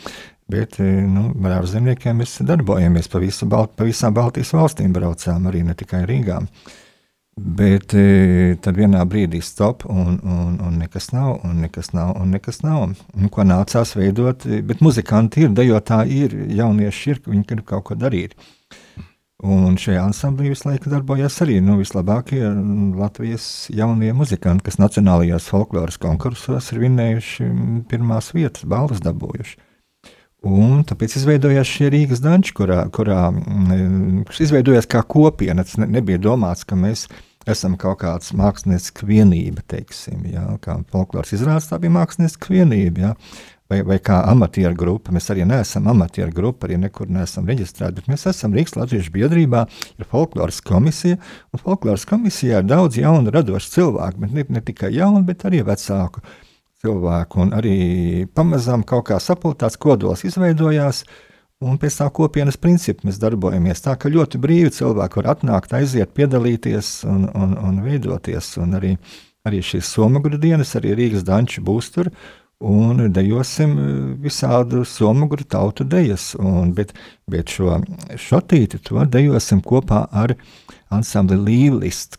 Bet 0.51 0.79
e, 0.81 0.87
nu, 1.09 1.31
ar 1.47 1.61
ārzemniekiem 1.63 2.19
mēs 2.21 2.37
darbojamies 2.45 3.09
pa, 3.09 3.21
visu, 3.23 3.49
pa 3.49 3.87
visām 3.87 4.17
Baltijas 4.17 4.53
valstīm, 4.53 4.93
braucām 4.93 5.47
arī 5.49 5.63
ne 5.65 5.77
tikai 5.79 6.03
Rīgā. 6.09 6.41
Bet 7.35 7.95
e, 7.99 8.55
tad 8.63 8.77
vienā 8.79 9.01
brīdī 9.11 9.41
stop, 9.43 9.87
un, 9.91 10.21
un, 10.23 10.59
un 10.63 10.77
nekas 10.79 11.09
nav, 11.17 11.41
un 11.49 11.65
nekas 11.65 11.91
nav, 11.97 12.13
un 12.21 12.31
nekas 12.37 12.61
nav. 12.63 12.85
Un, 12.93 13.31
ko 13.33 13.47
nācās 13.49 13.97
veidot, 13.97 14.45
bet 14.69 14.85
muzikanti 14.85 15.47
ir, 15.47 15.57
dejotāji 15.57 16.21
ir, 16.29 16.37
jaunieši 16.61 17.11
ir, 17.11 17.25
viņi 17.27 17.49
grib 17.49 17.67
kaut 17.73 17.89
ko 17.89 17.99
darīt. 17.99 18.37
Un 19.45 19.75
šajā 19.81 20.05
ansamblī 20.07 20.53
visu 20.53 20.69
laiku 20.69 20.93
darbojas 20.93 21.41
arī 21.43 21.59
nu, 21.61 21.75
vislabākie 21.81 22.47
Latvijas 22.97 23.67
jaunie 23.75 24.13
muzikanti, 24.17 24.69
kas 24.69 24.79
nacionālajos 24.81 25.51
folkloras 25.51 25.99
konkursos 26.01 26.71
ir 26.73 26.85
vinnējuši 26.85 27.51
pirmās 27.91 28.31
vietas, 28.37 28.69
balvas 28.69 29.03
dabūjuši. 29.05 29.59
Un 30.45 30.83
tāpēc 30.85 31.15
izveidojās 31.17 31.69
šie 31.69 31.89
Rīgas 31.93 32.21
danči, 32.25 32.53
kurā, 32.57 32.83
kurā 32.93 33.31
mm, 33.33 34.27
kas 34.29 34.43
izveidojās 34.45 34.89
kā 34.91 35.01
kopiena. 35.09 35.65
Tas 35.65 35.79
ne, 35.81 35.89
nebija 35.97 36.21
domāts, 36.21 36.67
ka 36.69 36.77
mēs 36.77 37.07
esam 37.49 37.79
kaut 37.81 38.03
kāds 38.03 38.35
mākslinieks 38.37 38.93
vienība, 39.09 39.65
teiksim, 39.69 40.27
jā, 40.29 40.45
kā 40.65 40.79
folkloras 40.93 41.33
izrādes, 41.37 41.71
tā 41.71 41.81
bija 41.81 41.97
mākslinieks 41.97 42.41
vienība. 42.51 43.09
Jā. 43.09 43.17
Vai, 43.73 43.79
vai 43.81 43.97
kā 44.05 44.19
amatieru 44.29 44.77
grupa. 44.77 45.13
Mēs 45.17 45.31
arī 45.33 45.47
neesam 45.49 45.87
amatieru 45.89 46.35
grupa, 46.37 46.67
arī 46.69 46.77
nekur 46.83 47.09
neesam 47.09 47.49
reģistrēti, 47.49 47.97
bet 47.97 48.11
mēs 48.13 48.27
esam 48.29 48.53
Rīgas 48.53 48.77
Latviešu 48.77 49.15
biedrībā, 49.15 49.65
ir 49.97 50.09
folkloras 50.11 50.61
komisija, 50.61 51.17
un 51.49 51.63
folkloras 51.63 52.05
komisijā 52.11 52.61
ir 52.61 52.69
daudz 52.69 53.01
jaunu 53.01 53.33
radošu 53.33 53.73
cilvēku, 53.79 54.21
bet 54.21 54.37
ne, 54.37 54.45
ne 54.59 54.65
tikai 54.69 54.93
jaunu, 54.93 55.25
bet 55.25 55.49
arī 55.49 55.65
vecāku 55.65 56.21
cilvēku. 56.21 56.53
Un 56.85 57.53
arī 57.57 58.27
pamazām 58.35 58.85
kaut 58.87 59.09
kā 59.09 59.21
sapulcēts 59.21 59.79
kodols 59.81 60.25
izveidojās. 60.29 61.05
Un 61.65 61.79
pēc 61.81 61.97
tā 62.01 62.09
kopienas 62.13 62.59
principa 62.61 63.07
mēs 63.09 63.21
darbojamies 63.23 63.81
tā, 63.85 63.95
ka 63.97 64.11
ļoti 64.13 64.41
brīvi 64.43 64.73
cilvēki 64.75 65.21
var 65.21 65.31
atnākt, 65.37 65.73
aiziet, 65.73 66.13
piedalīties 66.17 67.05
un, 67.09 67.29
un, 67.33 67.55
un 67.57 67.79
veidoties. 67.85 68.57
Un 68.61 68.77
arī, 68.77 68.97
arī 69.49 69.63
šīs 69.65 69.93
somagru 69.97 70.41
dienas, 70.41 70.75
arī 70.77 70.97
Rīgas 70.99 71.25
danči 71.25 71.65
būs 71.65 71.93
tur. 71.95 72.11
Un 72.65 73.01
dejosim 73.13 73.75
visādu 74.23 74.85
somagru 74.89 75.45
tautu 75.45 75.85
dejas. 75.85 76.33
Un, 76.39 76.75
bet, 76.77 76.93
bet 77.31 77.53
šo 77.53 77.81
šotīti 78.21 78.83
to 78.85 79.05
dejosim 79.11 79.63
kopā 79.65 80.05
ar 80.13 80.37
ansambli 80.95 81.41
Līvlist, 81.41 82.19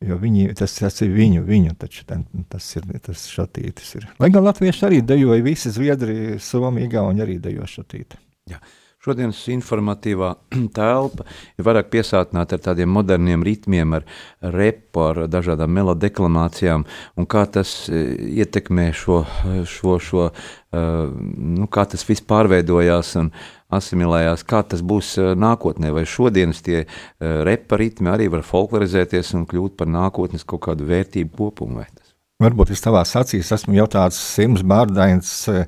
Jo 0.00 0.16
viņi, 0.16 0.54
tas, 0.56 0.72
tas 0.78 1.02
ir 1.04 1.10
viņu, 1.12 1.42
viņu 1.44 1.74
taču, 1.80 2.06
ten, 2.08 2.22
tas 2.48 2.64
ir 2.78 2.86
tas 3.04 3.26
šatītis. 3.28 3.90
Ir. 3.98 4.06
Lai 4.22 4.30
gan 4.32 4.46
latvieši 4.46 4.86
arī 4.88 5.00
dejoja, 5.04 5.44
visi 5.44 5.72
zviedri, 5.74 6.38
somīgi, 6.40 6.86
igauni 6.88 7.20
arī 7.20 7.36
dejo 7.42 7.68
šatīti. 7.68 8.16
Jā. 8.48 8.62
Šodienas 9.00 9.38
informatīvā 9.48 10.34
telpa 10.76 11.24
ir 11.56 11.64
vairāk 11.64 11.86
piesātināta 11.88 12.58
ar 12.58 12.64
tādiem 12.66 12.90
moderniem 12.92 13.40
ritmiem, 13.46 13.94
ar 13.96 14.02
repu, 14.52 15.06
ar 15.06 15.22
dažādām 15.32 15.72
melodeklamācijām, 15.72 16.82
un 17.16 17.28
kā 17.30 17.46
tas 17.48 17.72
e, 17.88 18.02
ietekmē 18.42 18.90
šo, 18.92 19.22
šo, 19.64 19.94
šo 20.04 20.26
e, 20.28 20.82
nu, 21.56 21.68
kā 21.72 21.86
tas 21.88 22.04
viss 22.04 22.26
pārveidojās 22.28 23.14
un 23.22 23.30
asimilējās, 23.72 24.44
kā 24.50 24.60
tas 24.68 24.84
būs 24.84 25.14
e, 25.16 25.30
nākotnē, 25.46 25.94
vai 25.96 26.02
šodienas 26.04 26.60
tie 26.66 26.82
repa 27.20 27.78
ritmi 27.80 28.12
arī 28.12 28.26
var 28.34 28.44
folklorizēties 28.44 29.32
un 29.38 29.46
kļūt 29.48 29.78
par 29.80 29.88
nākotnes 29.88 30.44
kaut 30.44 30.66
kādu 30.66 30.90
vērtību 30.90 31.32
kopumu. 31.40 31.86
Varbūt 32.40 32.74
es 32.76 32.84
tavā 32.84 33.00
acīs 33.04 33.48
esmu 33.56 33.80
jau 33.80 33.88
tāds 33.96 34.20
simts 34.20 34.60
bārdains, 34.64 35.32
uh, 35.48 35.64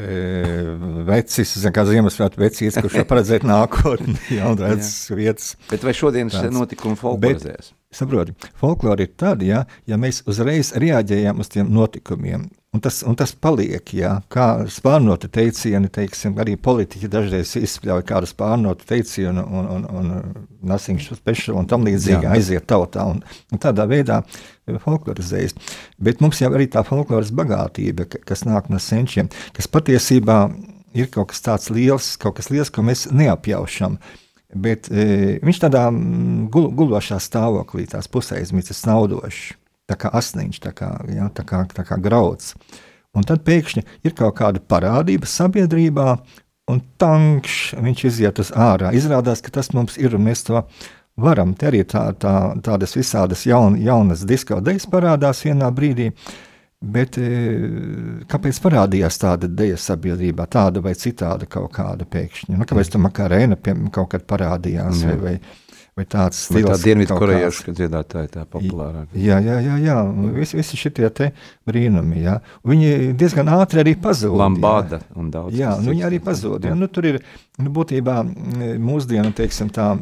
vecis, 0.00 1.52
kā 1.74 1.84
Ziemassvētku 1.88 2.40
vecīs, 2.40 2.78
kurš 2.80 3.02
var 3.02 3.08
paredzēt 3.10 3.44
nākotni, 3.44 4.16
jau 4.38 4.54
redzes 4.56 5.10
vietas. 5.12 5.52
Bet 5.70 5.84
vai 5.84 5.92
šodienas 5.96 6.48
notikumi 6.54 6.96
folklorizēs? 6.96 7.74
Saproti, 7.92 8.32
folklore 8.56 9.04
ir 9.04 9.12
tāda, 9.20 9.44
ja, 9.44 9.60
ja 9.88 9.98
mēs 10.00 10.22
uzreiz 10.30 10.72
reaģējam 10.80 11.42
uz 11.44 11.50
tiem 11.52 11.68
notikumiem. 11.72 12.46
Un 12.72 12.80
tas, 12.80 13.02
un 13.04 13.16
tas 13.20 13.34
paliek, 13.36 13.90
jā, 13.92 14.14
kā 14.32 14.46
spārnota 14.72 15.28
teicieni, 15.28 15.90
teiksim, 15.92 16.38
arī 16.40 16.54
politiķi 16.56 17.10
dažreiz 17.12 17.52
izspļauj 17.60 18.06
kādu 18.08 18.30
spārnotu 18.30 18.88
teicienu 18.88 19.44
un, 19.44 19.68
un, 19.74 19.84
un 19.92 20.08
nothing 20.64 21.02
special 21.04 21.60
un 21.60 21.68
tam 21.68 21.84
līdzīgi 21.84 22.24
jā. 22.24 22.32
aiziet 22.32 22.64
tautā 22.72 23.04
un, 23.12 23.20
un 23.52 23.60
tādā 23.60 23.84
veidā 23.90 24.22
folklorizējas. 24.86 25.52
Bet 26.00 26.24
mums 26.24 26.40
jau 26.40 26.48
arī 26.54 26.70
tā 26.72 26.80
folkloras 26.88 27.34
bagātība, 27.36 28.08
kas 28.08 28.46
nāk 28.48 28.72
no 28.72 28.80
senčiem, 28.80 29.28
kas 29.52 29.68
patiesībā 29.68 30.40
ir 30.96 31.12
kaut 31.12 31.34
kas 31.34 31.44
tāds 31.44 31.68
liels, 31.68 32.14
kaut 32.16 32.40
kas 32.40 32.48
liels, 32.48 32.72
ko 32.72 32.88
mēs 32.88 33.10
neapjaušam. 33.12 34.00
Uh, 34.00 34.18
Bet 34.52 34.90
e, 34.92 35.38
viņš 35.40 35.58
tādā 35.64 35.86
gul, 36.52 36.68
gulošā 36.76 37.18
stāvoklī, 37.22 37.86
tās 37.88 38.08
pusaizmicis, 38.12 38.82
snaudošs, 38.84 39.42
tā 39.88 39.96
kā 40.00 40.12
asniņš, 40.12 40.60
tā 40.60 40.72
kā, 40.76 40.90
ja, 41.12 41.28
tā 41.32 41.44
kā, 41.48 41.64
tā 41.72 41.86
kā 41.88 41.96
grauds. 42.02 42.52
Un 43.16 43.24
tad 43.28 43.44
pēkšņi 43.44 43.84
ir 44.04 44.16
kaut 44.16 44.36
kāda 44.38 44.60
parādība 44.60 45.28
sabiedrībā, 45.28 46.16
un 46.72 46.80
tankš 47.00 47.58
viņš 47.80 48.04
iziet 48.08 48.40
uz 48.40 48.52
ārā. 48.52 48.92
Izrādās, 48.96 49.42
ka 49.44 49.52
tas 49.52 49.72
mums 49.76 49.98
ir, 50.00 50.16
un 50.16 50.28
mēs 50.28 50.46
to 50.48 50.62
varam. 51.20 51.56
Te 51.56 51.68
arī 51.68 51.82
tā, 51.88 52.06
tā, 52.16 52.36
tādas 52.64 52.96
visādas 52.96 53.44
jaun, 53.48 53.76
jaunas 53.80 54.24
disko 54.28 54.60
dejas 54.64 54.88
parādās 54.88 55.44
vienā 55.44 55.68
brīdī. 55.74 56.12
Bet 56.82 57.14
e, 57.20 57.26
kāpēc 58.30 58.58
parādījās 58.64 59.20
tāda 59.22 59.46
ideja 59.46 59.78
sabiedrībā, 59.78 60.48
tāda 60.50 60.82
vai 60.82 60.96
citāda 60.98 61.46
kaut 61.50 61.70
kāda 61.76 62.06
pēkšņa? 62.10 62.56
Nu, 62.58 62.66
kāpēc 62.66 62.90
tam 62.90 63.06
Reina 63.30 63.58
kaut 63.94 64.08
kad 64.10 64.24
parādījās? 64.26 65.04
Mm. 65.04 65.12
Vai, 65.12 65.18
vai, 65.22 65.76
vai 66.00 66.06
tāds 66.10 66.40
stils? 66.48 66.66
Vai 66.66 66.72
tā 66.72 66.78
dienvidkorejiešu 66.82 67.76
dziedātāja 67.78 68.32
tā 68.34 68.42
populārāka? 68.50 69.14
Jā, 69.14 69.38
jā, 69.46 69.60
jā, 69.62 69.76
jā. 69.84 70.00
Visi, 70.34 70.58
visi 70.58 70.80
šitie 70.80 71.06
te 71.14 71.30
brīnumi, 71.70 72.24
jā. 72.24 72.40
Viņi 72.66 73.12
diezgan 73.20 73.52
ātri 73.54 73.84
arī 73.84 73.94
pazūd. 74.02 74.34
Lambada 74.42 74.98
jā. 74.98 75.06
un 75.22 75.30
daudz. 75.30 75.54
Jā, 75.62 75.76
nu, 75.78 75.94
viņi 75.94 76.08
arī 76.10 76.18
pazūd. 76.24 76.66
Jā. 76.66 76.74
Jā. 76.74 76.80
Nu, 76.82 76.90
tur 76.90 77.12
ir, 77.12 77.22
nu, 77.62 77.70
būtībā 77.78 78.18
mūsdienu, 78.82 79.30
teiksim 79.38 79.70
tā, 79.70 79.92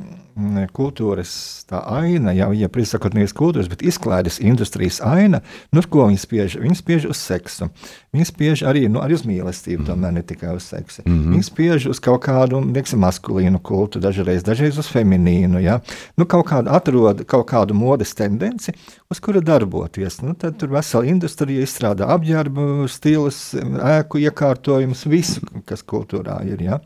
kultūras 0.76 1.32
aina, 1.70 2.32
jau 2.36 2.50
ja 2.56 2.68
prisakot 2.72 3.14
nevis 3.14 3.34
kultūras, 3.36 3.68
bet 3.70 3.82
izklaides 3.86 4.40
industrijas 4.42 5.00
aina, 5.04 5.40
nu, 5.74 5.82
ko 5.82 6.06
viņi 6.08 6.20
spiež? 6.20 6.56
Viņi 6.62 6.78
spiež 6.78 7.06
uz 7.10 7.20
seksu. 7.20 7.70
Viņi 8.14 8.26
spiež 8.28 8.62
arī, 8.66 8.86
nu, 8.90 9.02
arī 9.04 9.18
uz 9.18 9.24
mīlestību, 9.28 9.82
mm. 9.82 9.88
tomēr 9.90 10.14
ne 10.16 10.22
tikai 10.26 10.54
uz 10.56 10.68
seksu. 10.70 11.02
Mm 11.04 11.12
-hmm. 11.12 11.34
Viņi 11.34 11.48
spiež 11.48 11.86
uz 11.90 12.00
kaut 12.00 12.22
kādu, 12.24 12.60
neksim, 12.60 13.00
maskulīnu 13.00 13.60
kultu, 13.62 14.00
dažreiz, 14.00 14.42
dažreiz 14.42 14.78
uz 14.78 14.88
feminīnu, 14.88 15.60
ja? 15.62 15.80
nu, 16.16 16.26
kaut 16.26 16.46
kādu 16.46 16.70
atrod 16.70 17.24
kaut 17.26 17.46
kādu 17.50 17.74
modes 17.74 18.14
tendenci, 18.14 18.72
uz 19.10 19.20
kura 19.20 19.40
darboties. 19.40 20.22
Nu, 20.22 20.34
tad 20.34 20.56
tur 20.58 20.68
vesela 20.68 21.04
industrija 21.04 21.62
izstrādā 21.62 22.08
apģērbu 22.08 22.88
stilus, 22.88 23.54
ēku 23.98 24.18
iekārtojumus, 24.18 25.06
visu, 25.06 25.40
kas 25.64 25.82
kultūrā 25.82 26.42
ir, 26.46 26.62
ja? 26.62 26.80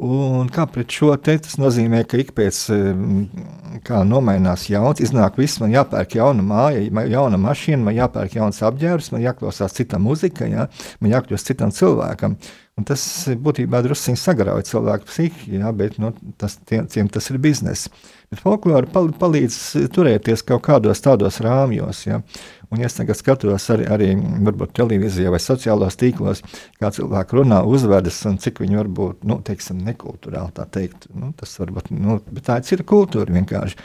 Un 0.00 0.48
kā 0.48 0.64
pret 0.72 0.88
šo 0.96 1.12
te 1.20 1.34
tas 1.44 1.58
nozīmē, 1.60 2.06
ka 2.08 2.16
ik 2.22 2.30
pēc 2.36 2.58
kā 3.84 4.00
nomainās 4.08 4.64
jauns, 4.70 5.02
iznāk 5.04 5.36
viss, 5.36 5.60
man 5.60 5.74
jāpērk 5.74 6.16
jauna 6.16 6.44
māja, 6.46 7.04
jauna 7.12 7.40
mašīna, 7.40 7.82
man 7.84 7.96
jāpērk 7.98 8.38
jauns 8.38 8.62
apģērbs, 8.64 9.10
man 9.12 9.24
jāklausās 9.26 9.76
cita 9.76 10.00
muzika, 10.00 10.48
ja? 10.48 10.70
man 11.04 11.12
jākļūst 11.12 11.52
citam 11.52 11.74
cilvēkam. 11.76 12.38
Un 12.80 12.86
tas 12.88 13.02
būtībā 13.44 13.82
druskuļi 13.84 14.16
sagrauj 14.16 14.62
cilvēku 14.70 15.04
psihiku, 15.10 15.50
ja? 15.52 15.68
bet 15.76 15.98
nu, 16.00 16.14
tas, 16.40 16.54
tiem, 16.64 16.86
tiem 16.88 17.10
tas 17.12 17.26
ir 17.28 17.36
bizness. 17.42 17.90
Bet 18.32 18.40
folklore 18.40 18.88
pal 18.88 19.10
palīdz 19.20 19.58
turēties 19.92 20.44
kaut 20.48 20.62
kādos 20.64 21.02
tādos 21.04 21.42
rāmjos. 21.44 22.00
Ja? 22.06 22.22
Un, 22.70 22.80
es 22.86 22.96
tagad 22.96 23.18
skatos 23.18 23.66
arī, 23.74 23.84
arī 23.92 24.08
varbūt, 24.16 24.72
televīzijā 24.78 25.32
vai 25.34 25.42
sociālajos 25.44 26.00
tīklos, 26.00 26.40
kā 26.80 26.88
cilvēki 26.96 27.40
runā, 27.40 27.60
uzvedas 27.68 28.22
un 28.30 28.40
cik 28.40 28.62
viņi 28.64 28.80
var 28.80 28.90
būt 29.00 29.28
nu, 29.28 29.40
teiksim, 29.44 29.84
nekulturāli, 29.84 30.54
tā 30.56 30.64
teikt, 30.78 31.10
nu, 31.12 31.34
tas 31.36 31.52
varbūt 31.60 31.92
nu, 31.92 32.16
tā 32.40 32.62
ir 32.64 32.86
kultūra 32.88 33.36
vienkārši. 33.36 33.76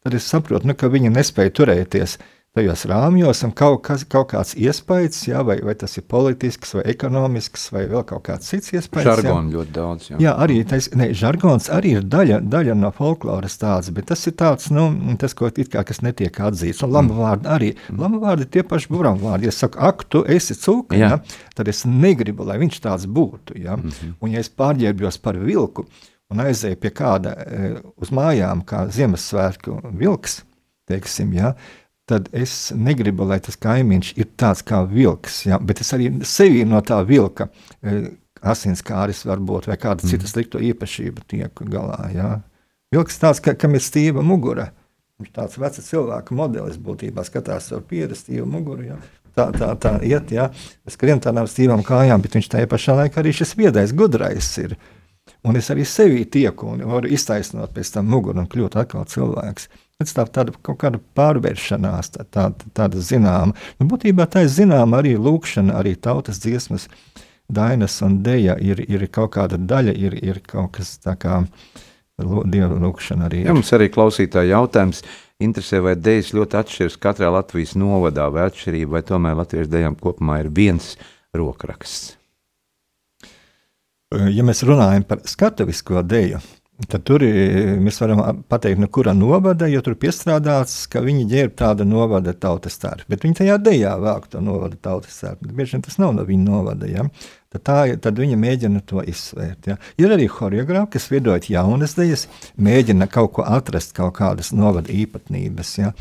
Tad 0.00 0.16
es 0.16 0.26
saprotu, 0.26 0.66
nu, 0.66 0.74
ka 0.74 0.90
viņi 0.90 1.12
nespēja 1.12 1.54
turēties 1.60 2.16
tajos 2.56 2.82
rāmjos, 2.90 3.44
un 3.46 3.52
kaut, 3.54 3.78
kas, 3.86 4.02
kaut 4.10 4.32
kāds 4.32 4.56
iespējas, 4.58 5.20
jā, 5.28 5.42
vai, 5.46 5.60
vai 5.62 5.76
tas 5.78 5.92
ir 6.00 6.04
politisks, 6.10 6.72
vai 6.74 6.82
ekonomisks, 6.90 7.68
vai 7.70 7.84
vēl 7.90 8.02
kaut 8.08 8.24
kāds 8.26 8.50
cits 8.50 8.72
iespējas. 8.74 9.06
Žargons 9.06 9.54
ļoti 9.54 9.74
daudz. 9.76 10.08
Jā, 10.10 10.18
jā 10.24 10.32
arī 10.44 10.58
tais, 10.66 10.90
ne, 10.98 11.12
žargons 11.14 11.70
arī 11.70 11.94
ir 12.00 12.08
daļa, 12.10 12.40
daļa 12.50 12.76
no 12.80 12.90
folkloras 12.96 13.54
tāds, 13.60 13.92
bet 13.94 14.10
tas 14.10 14.26
ir 14.26 14.34
tāds, 14.40 14.66
nu, 14.74 14.88
tas, 15.22 15.36
ko 15.38 15.52
it 15.52 15.70
kā 15.70 15.84
kas 15.86 16.02
netiek 16.02 16.42
atzīts. 16.50 16.82
Un 16.86 16.94
lama 16.96 17.20
vārdi 17.22 17.50
arī. 17.54 17.70
Mm. 17.86 18.02
Lama 18.02 18.22
vārdi 18.26 18.50
tie 18.50 18.66
paši 18.66 18.90
buram 18.90 19.22
vārdi. 19.22 19.46
Ja 19.46 19.54
saku, 19.54 19.78
ak, 19.86 20.08
tu 20.10 20.24
esi 20.26 20.58
cūka, 20.58 20.98
jā. 20.98 21.14
Ja, 21.14 21.48
tad 21.54 21.70
es 21.70 21.84
negribu, 21.86 22.48
lai 22.48 22.58
viņš 22.64 22.82
tāds 22.82 23.06
būtu. 23.06 23.60
Ja? 23.62 23.78
Mm 23.78 23.90
-hmm. 23.90 24.14
Un 24.20 24.34
ja 24.34 24.42
es 24.42 24.50
pārģērbjos 24.50 25.22
par 25.22 25.38
vilku 25.38 25.86
un 26.30 26.38
aizēju 26.38 26.76
pie 26.76 26.90
kāda 26.90 27.34
e, 27.46 27.74
uz 27.96 28.10
mājām, 28.10 28.62
kā 28.64 28.86
Ziemassvētku 28.88 29.80
vilks, 29.98 30.42
teiksim, 30.90 31.32
ja, 31.32 31.54
tad 32.10 32.28
es 32.34 32.72
negribu, 32.74 33.24
lai 33.30 33.38
tas 33.44 33.58
kaimiņš 33.60 34.12
ir 34.18 34.28
tāds 34.40 34.64
kā 34.66 34.82
vilks, 34.90 35.44
ja? 35.46 35.60
bet 35.62 35.82
es 35.84 35.92
arī 35.94 36.10
sevi 36.26 36.64
no 36.66 36.80
tā 36.86 36.98
vilka 37.06 37.46
e, 37.82 38.00
asinskāris 38.42 39.22
varbūt 39.28 39.70
vai 39.70 39.78
kāda 39.78 40.02
mm. 40.02 40.10
cita 40.10 40.30
slikta 40.30 40.62
īpašība 40.70 41.24
tiek 41.30 41.64
galā. 41.70 42.00
Ja? 42.14 42.30
Vilks 42.94 43.20
tāds, 43.22 43.42
ka, 43.44 43.54
kam 43.54 43.78
ir 43.78 43.84
stīva 43.84 44.24
mugura. 44.26 44.70
Viņš 45.20 45.34
tāds 45.36 45.58
vecs 45.60 45.84
cilvēka 45.86 46.34
modelis 46.34 46.80
būtībā 46.80 47.22
skatās 47.28 47.68
ar 47.76 47.84
pieru 47.86 48.16
stīvu 48.18 48.46
muguru. 48.48 48.88
Ja? 48.88 49.00
Tā, 49.36 49.50
tā, 49.54 49.68
tā 49.78 49.92
iet, 50.06 50.32
ja? 50.34 50.48
es 50.88 50.96
skrienu 50.96 51.22
tādām 51.22 51.46
stīvām 51.50 51.84
kājām, 51.86 52.24
bet 52.24 52.34
viņš 52.38 52.48
tajā 52.50 52.70
pašā 52.70 52.96
laikā 53.04 53.22
arī 53.22 53.34
šis 53.36 53.54
viedais, 53.60 53.94
gudrais 53.94 54.50
ir. 54.62 54.74
Un 55.46 55.56
es 55.60 55.70
arī 55.72 55.84
sevi 55.86 56.24
tieku 56.26 56.72
un 56.72 56.82
varu 56.90 57.12
iztaisnot 57.12 57.70
pēc 57.76 57.94
tam 57.94 58.10
muguru 58.10 58.42
un 58.42 58.50
kļūt 58.50 58.80
atkal 58.80 59.06
cilvēks. 59.08 59.68
Pēc 60.00 60.14
tā 60.16 60.24
tāda 60.32 60.54
kaut 60.64 60.78
kāda 60.80 60.98
pārvēršanās, 61.18 62.14
tā, 62.14 62.24
tā, 62.32 62.46
tāda 62.76 63.02
zināma. 63.04 63.52
Nu, 63.76 63.86
būtībā 63.90 64.24
tā 64.32 64.46
ir 64.46 64.52
zināma 64.52 65.02
arī 65.02 65.12
lūkšana, 65.20 65.74
arī 65.76 65.92
tautas 66.00 66.40
dziesmas, 66.40 66.86
dainas 67.52 67.98
un 68.06 68.22
deja 68.24 68.56
ir, 68.56 68.80
ir 68.88 69.04
kaut 69.12 69.34
kāda 69.36 69.58
daļa, 69.60 69.92
ir, 69.92 70.16
ir 70.24 70.40
kaut 70.46 70.78
kas 70.78 70.94
tā 71.04 71.18
kā 71.20 71.42
dieva 72.20 72.78
lūkšana 72.80 73.28
arī. 73.28 73.42
Ja, 73.44 73.56
mums 73.56 73.72
arī 73.76 73.90
klausītāji 73.92 74.54
jautājums. 74.54 75.04
Interesē, 75.40 75.78
vai 75.80 75.94
dēļas 75.96 76.34
ļoti 76.36 76.56
atšķiras 76.60 76.96
katrā 77.00 77.30
Latvijas 77.32 77.72
novadā, 77.80 78.26
vai 78.32 78.44
atšķirība, 78.50 78.98
vai 78.98 79.04
tomēr 79.08 79.38
latviešu 79.38 79.72
dēļām 79.72 79.96
kopumā 80.00 80.42
ir 80.42 80.50
viens 80.52 80.90
rokraksts? 81.36 82.16
Ja 84.10 84.44
mēs 84.44 84.64
runājam 84.66 85.04
par 85.06 85.22
skatuvisko 85.28 86.02
dēļu, 86.02 86.40
Tad 86.88 87.02
tur 87.04 87.22
mēs 87.82 87.98
varam 88.00 88.40
pateikt, 88.48 88.80
no 88.80 88.88
kura 88.92 89.12
novada, 89.16 89.68
jo 89.68 89.82
tur 89.84 89.96
piestrādāts, 90.00 90.86
ka 90.90 91.02
viņi 91.04 91.26
ģērb 91.28 91.52
tādu 91.58 91.84
novada 91.84 92.32
tautas 92.32 92.78
tērpu. 92.80 93.08
Bet 93.10 93.26
viņi 93.26 93.36
tajā 93.42 93.58
dejā 93.60 93.92
vāk 94.00 94.30
to 94.32 94.40
novada 94.44 94.78
tautas 94.80 95.18
tērpu. 95.20 95.50
Bieži 95.56 95.76
vien 95.76 95.84
tas 95.84 95.98
nav 96.00 96.14
no 96.16 96.24
viņa 96.28 96.46
novada. 96.46 96.88
Ja? 96.88 97.04
Tad, 97.52 97.62
tā, 97.66 97.78
tad 98.00 98.20
viņi 98.22 98.38
mēģina 98.40 98.84
to 98.88 99.04
izsvērt. 99.04 99.68
Ja? 99.72 99.76
Ir 100.00 100.16
arī 100.16 100.30
choreogrāfi, 100.32 100.94
kas 100.96 101.10
veidojot 101.12 101.50
jaunas 101.52 101.96
dejas, 101.98 102.28
mēģina 102.56 103.10
kaut 103.12 103.34
ko 103.36 103.44
atrast, 103.44 103.92
kaut 103.96 104.16
kādas 104.22 104.54
novada 104.56 104.92
īpatnības. 104.94 105.76
Ja? 105.82 105.92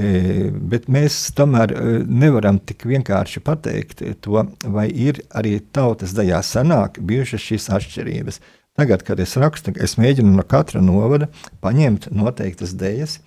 E, 0.00 0.48
bet 0.50 0.86
mēs 0.92 1.16
tomēr 1.36 1.72
e, 1.74 1.82
nevaram 2.06 2.60
tik 2.62 2.84
vienkārši 2.90 3.42
pateikt 3.46 4.04
to, 4.24 4.44
vai 4.68 4.86
ir 4.90 5.22
arī 5.36 5.58
tautas 5.72 6.14
daļā 6.16 6.44
senāk 6.46 7.00
bijušas 7.02 7.46
šīs 7.48 7.70
atšķirības. 7.78 8.40
Tagad, 8.80 9.02
kad 9.04 9.18
es 9.20 9.34
rakstu, 9.36 9.74
es 9.76 9.98
mēģinu 10.00 10.30
no 10.38 10.42
katra 10.48 10.80
novada 10.80 11.26
paņemt 11.60 12.06
noteiktas 12.16 12.70
dēļas, 12.80 13.18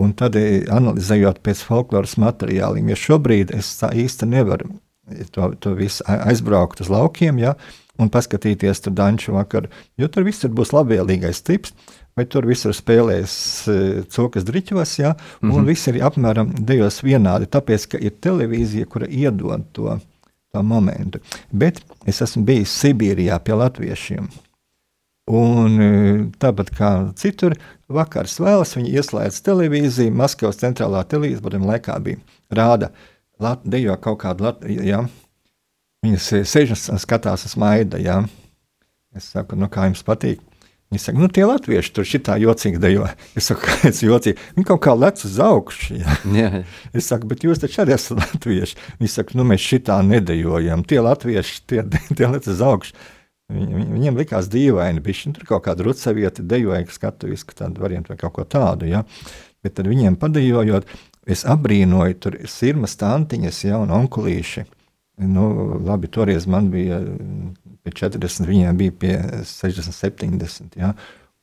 un 0.00 0.14
tad 0.16 0.38
eh, 0.40 0.62
analizējot 0.72 1.42
pēc 1.44 1.60
folkloras 1.68 2.14
materiāliem, 2.22 2.88
jo 2.88 2.96
šobrīd 2.96 3.50
es 3.52 3.74
tā 3.76 3.90
īsti 3.92 4.30
nevaru 4.30 4.70
to, 5.34 5.50
to 5.60 5.74
visu 5.76 6.06
aizbraukt 6.08 6.80
uz 6.80 6.88
laukiem, 6.88 7.42
ja, 7.42 7.52
un 8.00 8.08
paskatīties 8.08 8.80
tur 8.86 8.94
danču 8.96 9.34
vakaru, 9.36 9.68
jo 10.00 10.08
tur 10.08 10.24
viss 10.24 10.48
būs 10.48 10.72
labvēlīgais 10.72 11.42
tips, 11.44 11.74
vai 12.16 12.24
tur 12.24 12.48
visur 12.48 12.72
spēlēs 12.72 13.34
uh, 13.68 13.82
cūkas 14.16 14.46
driķos, 14.48 14.94
ja, 15.02 15.12
un 15.42 15.50
mm 15.50 15.58
-hmm. 15.58 15.68
viss 15.68 15.92
ir 15.92 15.98
apmēram 16.08 16.54
dejos 16.56 17.02
vienādi, 17.04 17.50
tāpēc, 17.52 17.86
ka 17.92 18.00
ir 18.00 18.16
televīzija, 18.16 18.88
kura 18.88 19.06
iedod 19.12 19.68
to, 19.76 19.98
to 20.52 20.62
momentu. 20.62 21.20
Bet 21.52 21.84
es 22.06 22.22
esmu 22.22 22.44
bijis 22.48 22.72
Sibīrijā 22.80 23.38
pie 23.44 23.60
latviešiem, 23.60 24.28
Un 25.30 25.78
e, 25.78 25.90
tāpat 26.42 26.72
kā 26.74 26.90
citur, 27.18 27.54
vakars 27.92 28.40
vēlas, 28.42 28.74
viņi 28.74 28.94
ieslēdz 28.98 29.38
televīziju, 29.46 30.14
Maskavas 30.18 30.58
centrālā 30.58 31.04
televīzija, 31.06 31.44
būtībā 31.44 31.68
laikā 31.74 31.98
bija 32.02 32.18
rāda, 32.50 32.90
dejo 33.62 33.94
kaut 34.02 34.22
kādu 34.24 34.48
Latviju, 34.48 34.86
ja? 34.86 35.04
viņas 36.02 36.32
sēž 36.50 36.74
un 36.74 36.98
skatās 36.98 37.46
uz 37.46 37.54
maida, 37.54 38.00
ja? 38.02 38.24
es 39.14 39.30
saku, 39.30 39.54
nu 39.60 39.70
kā 39.70 39.86
jums 39.86 40.02
patīk, 40.06 40.42
Viņi 40.92 41.00
saka, 41.00 41.20
nu, 41.22 41.26
tie 41.32 41.44
latvieši 41.48 41.92
tur 41.96 42.04
šitā 42.04 42.34
jocīgi 42.36 42.76
dejo. 42.76 43.06
Es 43.38 43.46
saku, 43.48 43.64
kāpēc 43.64 44.02
jocīgi? 44.04 44.42
Viņi 44.58 44.66
kaut 44.68 44.82
kā 44.84 44.92
lec 44.92 45.22
uz 45.24 45.38
augšu. 45.40 45.96
Ja? 45.96 46.16
Jā. 46.36 46.50
Es 46.92 47.08
saku, 47.08 47.30
bet 47.30 47.46
jūs 47.46 47.62
taču 47.62 47.80
arī 47.80 47.94
esat 47.96 48.20
latvieši. 48.20 48.76
Viņi 48.98 49.12
saka, 49.14 49.38
nu, 49.40 49.46
mēs 49.48 49.64
šitā 49.64 49.96
nedejojam. 50.04 50.84
Tie 50.84 51.00
latvieši, 51.00 51.62
tie, 51.72 51.86
tie 52.12 52.28
lec 52.28 52.50
uz 52.52 52.60
augšu. 52.68 52.92
Viņ, 53.52 53.72
viņiem 53.92 54.18
likās 54.20 54.48
dīvaini, 54.52 55.02
bija 55.04 55.32
tur 55.36 55.46
kaut 55.48 55.64
kāda 55.66 55.86
rucavieta, 55.86 56.44
dejoja 56.44 56.84
skatuviski 56.92 57.56
tādu 57.58 57.84
variantu 57.84 58.12
vai 58.12 58.20
kaut 58.20 58.36
ko 58.38 58.44
tādu. 58.48 58.88
Ja? 58.88 59.02
Bet 59.62 59.76
tad 59.78 59.90
viņiem 59.90 60.16
padejojot, 60.20 60.88
es 61.30 61.44
abrīnoju 61.48 62.18
tur 62.22 62.38
sirmas 62.50 62.96
tantiņas, 63.00 63.64
ja, 63.68 63.80
un 63.82 63.92
onkulīši. 63.94 64.64
Nu, 65.28 65.46
labi, 65.84 66.08
toreiz 66.10 66.48
man 66.50 66.70
bija 66.72 66.98
pie 67.84 67.92
40, 68.00 68.48
viņiem 68.48 68.78
bija 68.78 68.94
pie 69.04 69.14
60, 69.46 69.94
70. 69.94 70.78
Ja? 70.80 70.94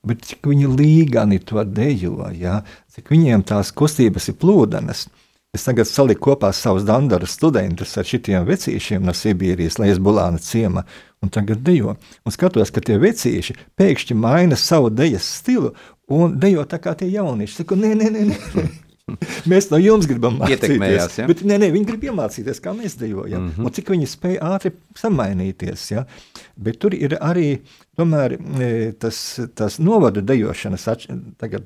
Bet 0.08 0.26
cik 0.26 0.50
viņi 0.50 0.72
līgani 0.74 1.40
to 1.44 1.64
dejo, 1.68 2.30
ja? 2.36 2.62
cik 2.92 3.12
viņiem 3.14 3.46
tās 3.48 3.72
kustības 3.76 4.32
ir 4.32 4.40
plūdenes. 4.42 5.08
Es 5.58 5.64
tagad 5.66 5.88
saliku 5.90 6.28
kopā 6.28 6.52
savus 6.54 6.84
Dandara 6.86 7.26
studentus 7.26 7.96
ar 7.98 8.06
šitiem 8.06 8.44
vecīšiem 8.46 9.02
no 9.02 9.16
Sibīrijas, 9.18 9.80
lai 9.82 9.88
es 9.90 9.98
bulāna 9.98 10.38
ciema, 10.38 10.84
un 11.26 11.32
tagad 11.34 11.64
dejo. 11.66 11.96
Un 12.22 12.36
skatos, 12.36 12.70
ka 12.70 12.84
tie 12.86 13.00
vecīši 13.02 13.56
pēkšņi 13.80 14.18
maina 14.22 14.60
savu 14.60 14.92
dejas 14.94 15.26
stilu 15.40 15.72
un 16.06 16.36
dejo 16.38 16.68
tā 16.70 16.78
kā 16.84 16.94
tie 17.00 17.10
jaunieši. 17.10 17.64
Saku, 17.64 17.80
nē, 17.82 17.96
nē, 17.98 18.12
nē. 18.14 18.28
nē. 18.30 18.68
Mēs 19.50 19.72
no 19.72 19.80
jums 19.82 20.06
gribam 20.06 20.38
mācīties. 20.38 21.18
Ja? 21.18 21.26
Bet, 21.32 21.42
nē, 21.42 21.58
nē, 21.64 21.72
viņi 21.74 21.90
grib 21.90 22.06
iemācīties, 22.12 22.62
kā 22.62 22.76
mēs 22.78 23.00
dejojam. 23.00 23.48
Mm 23.48 23.52
-hmm. 23.56 23.66
Un 23.66 23.74
cik 23.74 23.90
viņi 23.90 24.12
spēj 24.12 24.38
ātri 24.52 24.72
samainīties. 25.02 25.88
Ja? 25.96 26.06
Bet 26.56 26.78
tur 26.78 26.94
ir 26.94 27.18
arī 27.18 27.48
tomēr, 27.98 28.38
e, 28.38 28.92
tas, 28.92 29.40
tas 29.56 29.80
novada 29.80 30.22
dejošanas 30.22 30.86
tagad. 31.42 31.66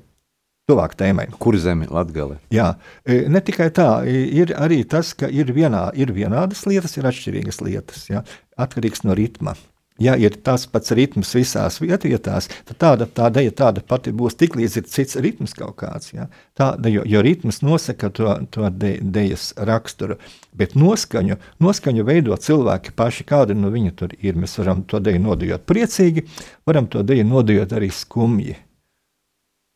Tuvāk 0.64 0.94
tēmai. 0.96 1.26
Kur 1.36 1.58
zemi 1.60 1.84
Latvijā? 1.92 2.38
Jā, 2.54 2.70
e, 3.04 3.26
ne 3.28 3.42
tikai 3.44 3.66
tā, 3.76 3.88
ir 4.08 4.54
arī 4.56 4.80
tas, 4.88 5.10
ka 5.12 5.28
ir, 5.28 5.52
vienā, 5.52 5.90
ir 5.92 6.14
vienādas 6.16 6.64
lietas, 6.64 6.96
ir 6.96 7.08
atšķirīgas 7.10 7.60
lietas. 7.60 8.06
Ja? 8.08 8.22
Atkarīgs 8.56 9.04
no 9.04 9.12
ritma. 9.18 9.58
Ja 10.00 10.16
ir 10.18 10.34
tas 10.42 10.64
pats 10.66 10.90
ritms 10.96 11.28
visās 11.36 11.76
vietās, 11.78 12.48
tad 12.66 12.78
tāda, 12.82 13.06
tā 13.06 13.28
deja 13.30 13.52
tāda 13.54 13.84
pati 13.84 14.10
būs, 14.10 14.34
tiklīdz 14.40 14.80
ir 14.80 14.88
cits 14.90 15.20
ritms 15.20 15.52
kaut 15.54 15.76
kāds. 15.84 16.14
Ja? 16.16 16.30
Tāda, 16.56 16.88
jo, 16.90 17.04
jo 17.06 17.22
ritms 17.22 17.60
nosaka 17.62 18.08
to, 18.10 18.32
to 18.50 18.72
de, 18.72 18.96
dejas 19.04 19.52
raksturu, 19.54 20.16
bet 20.56 20.74
noskaņu, 20.80 21.36
noskaņu 21.62 22.08
veido 22.08 22.40
cilvēki 22.40 22.96
paši, 22.96 23.28
kādi 23.28 23.54
no 23.54 23.70
viņa 23.70 23.98
tur 24.00 24.16
ir. 24.16 24.34
Mēs 24.34 24.56
varam 24.64 24.82
to 24.88 24.98
deju 24.98 25.20
nodejot 25.28 25.68
priecīgi, 25.68 26.24
varam 26.66 26.88
to 26.88 27.04
deju 27.04 27.28
nodejot 27.28 27.76
arī 27.76 27.92
skumji. 27.92 28.56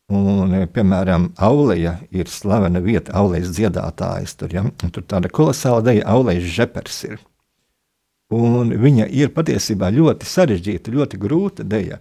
Un, 0.09 0.55
piemēram, 0.73 1.27
Auleja 1.37 1.99
ir 2.09 2.29
slavena 2.33 2.81
vieta, 2.81 3.13
Aulejas 3.19 3.51
dziedātājs. 3.53 4.33
Tur, 4.39 4.53
ja? 4.53 4.63
tur 4.81 5.05
tāda 5.05 5.29
kolosāla 5.29 5.83
deja, 5.85 6.07
Aulejas 6.09 6.47
žepers 6.55 7.03
ir. 7.05 7.19
Un 8.33 8.73
viņa 8.77 9.05
ir 9.13 9.29
patiesībā 9.33 9.91
ļoti 9.93 10.25
sarežģīta, 10.29 10.93
ļoti 10.93 11.21
grūta 11.21 11.65
deja. 11.65 11.99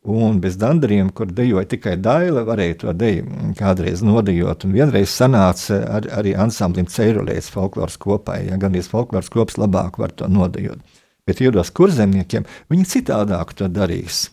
Un 0.00 0.38
bez 0.40 0.56
dandariem, 0.56 1.10
kur 1.12 1.28
dejoja 1.28 1.66
tikai 1.68 1.98
daila, 2.00 2.46
varēja 2.48 2.78
to 2.80 2.92
deju 2.96 3.52
kādreiz 3.58 4.00
nodejot. 4.04 4.64
Un 4.64 4.76
vienreiz 4.76 5.12
sanāca 5.12 5.82
ar, 5.98 6.08
arī 6.16 6.32
ansamblim 6.40 6.88
Ceirulēs 6.88 7.52
folkloras 7.52 8.00
kopai, 8.00 8.46
ja 8.48 8.56
gan 8.60 8.76
ir 8.76 8.88
folkloras 8.88 9.28
kops 9.28 9.60
labāk 9.60 10.00
var 10.00 10.16
to 10.16 10.28
nodejot. 10.32 10.80
Bet 11.28 11.44
iedos 11.44 11.68
kurzemniekiem, 11.76 12.48
viņi 12.72 12.88
citādāk 12.88 13.52
to 13.60 13.68
darīs. 13.68 14.30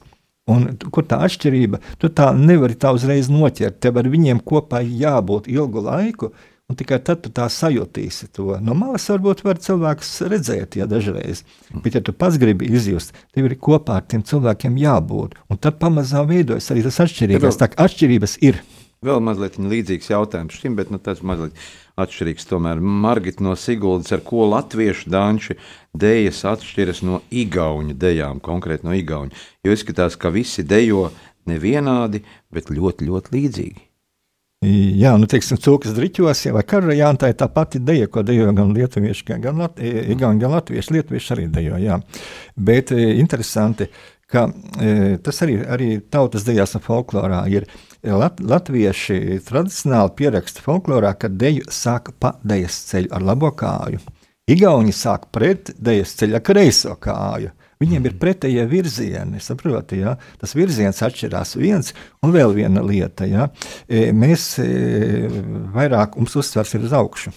Un, 0.48 0.70
kur 0.96 1.04
tā 1.08 1.20
atšķirība? 1.26 1.82
Tu 2.00 2.10
tā 2.16 2.30
nevari 2.36 2.78
tā 2.80 2.94
uzreiz 2.96 3.28
noķert. 3.32 3.82
Tev 3.84 4.00
ar 4.00 4.08
viņiem 4.12 4.40
kopā 4.48 4.80
jābūt 4.86 5.50
ilgu 5.52 5.84
laiku, 5.84 6.32
Un 6.68 6.76
tikai 6.76 6.98
tad 7.00 7.22
tu 7.24 7.30
tā 7.32 7.46
sajutīsi 7.48 8.28
to. 8.36 8.50
No 8.60 8.74
malas 8.76 9.06
varbūt 9.08 9.46
var 9.46 9.60
cilvēks 9.64 10.10
redzēt, 10.28 10.76
ja 10.76 10.84
dažreiz. 10.92 11.46
Bet, 11.72 11.96
ja 11.96 12.02
tu 12.04 12.12
pats 12.12 12.36
gribi 12.42 12.68
izjust, 12.68 13.14
tev 13.32 13.48
ir 13.48 13.56
kopā 13.56 14.02
ar 14.02 14.04
tiem 14.04 14.26
cilvēkiem 14.28 14.76
jābūt. 14.82 15.38
Un 15.48 15.62
tad 15.64 15.78
pamazām 15.80 16.28
veidojas 16.28 16.68
arī 16.76 16.84
tas 16.84 17.00
atšķirības. 17.06 17.60
Tā 17.62 17.70
kā 17.72 17.88
atšķirības 17.88 18.36
ir. 18.44 18.60
Vēl 19.06 19.20
mazliet 19.22 19.60
līdzīgs 19.62 20.10
jautājums 20.10 20.58
šim, 20.58 20.78
bet 20.78 20.90
nu, 20.90 20.98
tas 20.98 21.22
mazliet 21.22 21.58
atšķirīgs. 22.02 22.48
Tomēr 22.50 22.82
Margita 22.82 23.46
no 23.46 23.54
Siguldas, 23.60 24.10
ar 24.16 24.24
ko 24.26 24.48
latviešu 24.50 25.12
danči 25.14 25.58
dējas 25.98 26.44
atšķiras 26.54 27.04
no 27.06 27.22
igauņu 27.30 27.98
dejām, 27.98 28.42
konkrēti 28.44 28.88
no 28.88 28.98
igauņu. 28.98 29.38
Jo 29.66 29.76
izskatās, 29.78 30.18
ka 30.18 30.34
visi 30.34 30.66
dejo 30.66 31.12
nevienādi, 31.50 32.24
bet 32.54 32.74
ļoti, 32.74 33.10
ļoti 33.12 33.38
līdzīgi. 33.38 33.88
Jā, 34.66 35.12
nu, 35.22 35.28
teiksim, 35.30 35.60
cūkas 35.62 35.94
driķos, 35.94 36.40
vai 36.56 36.64
karajā, 36.66 37.12
tā 37.22 37.30
ir 37.30 37.36
tā 37.38 37.46
pati 37.54 37.78
deja, 37.78 38.08
ko 38.10 38.24
dejo 38.26 38.50
gan 38.58 38.72
lietuvieši, 38.74 39.26
gan, 39.44 39.62
lat, 39.62 39.78
gan, 40.18 40.40
gan 40.42 40.56
latvieši. 40.56 40.96
Lietuvieši 40.96 41.34
arī 41.36 41.46
dejo, 41.54 41.78
jā. 41.78 42.00
Bet 42.58 42.90
e, 42.96 43.04
interesanti, 43.22 43.86
ka 44.32 44.48
e, 44.82 45.18
tas 45.24 45.42
arī, 45.46 45.58
arī 45.64 45.90
tautas 46.12 46.46
dejās 46.48 46.76
un 46.78 46.84
folklorā 46.86 47.46
ir. 47.52 47.68
Lat, 48.08 48.38
latvieši 48.40 49.40
tradicionāli 49.44 50.14
pieraksta 50.16 50.62
folklorā, 50.64 51.16
ka 51.20 51.28
deju 51.34 51.66
sāk 51.74 52.14
pa 52.22 52.36
dejas 52.46 52.78
ceļu 52.92 53.10
ar 53.18 53.26
labo 53.26 53.50
kāju. 53.58 54.00
Igauni 54.48 54.94
sāk 54.96 55.26
pret 55.36 55.74
dejas 55.76 56.14
ceļu 56.20 56.38
ar 56.38 56.44
kreiso 56.46 56.94
kāju. 57.04 57.52
Viņiem 57.82 58.08
ir 58.10 58.16
pretējie 58.22 58.64
virzieni, 58.70 59.42
saproti, 59.44 60.00
ja? 60.02 60.16
tas 60.42 60.56
virziens 60.58 61.02
atšķirās 61.06 61.58
viens 61.60 61.92
un 62.26 62.32
vēl 62.34 62.56
viena 62.56 62.82
lieta. 62.86 63.28
Ja? 63.30 63.50
E, 63.86 64.08
mēs 64.16 64.56
e, 64.64 64.70
vairāk, 65.76 66.18
mums 66.18 66.38
uzsvars 66.40 66.74
ir 66.78 66.88
uz 66.88 66.96
augšu. 66.98 67.34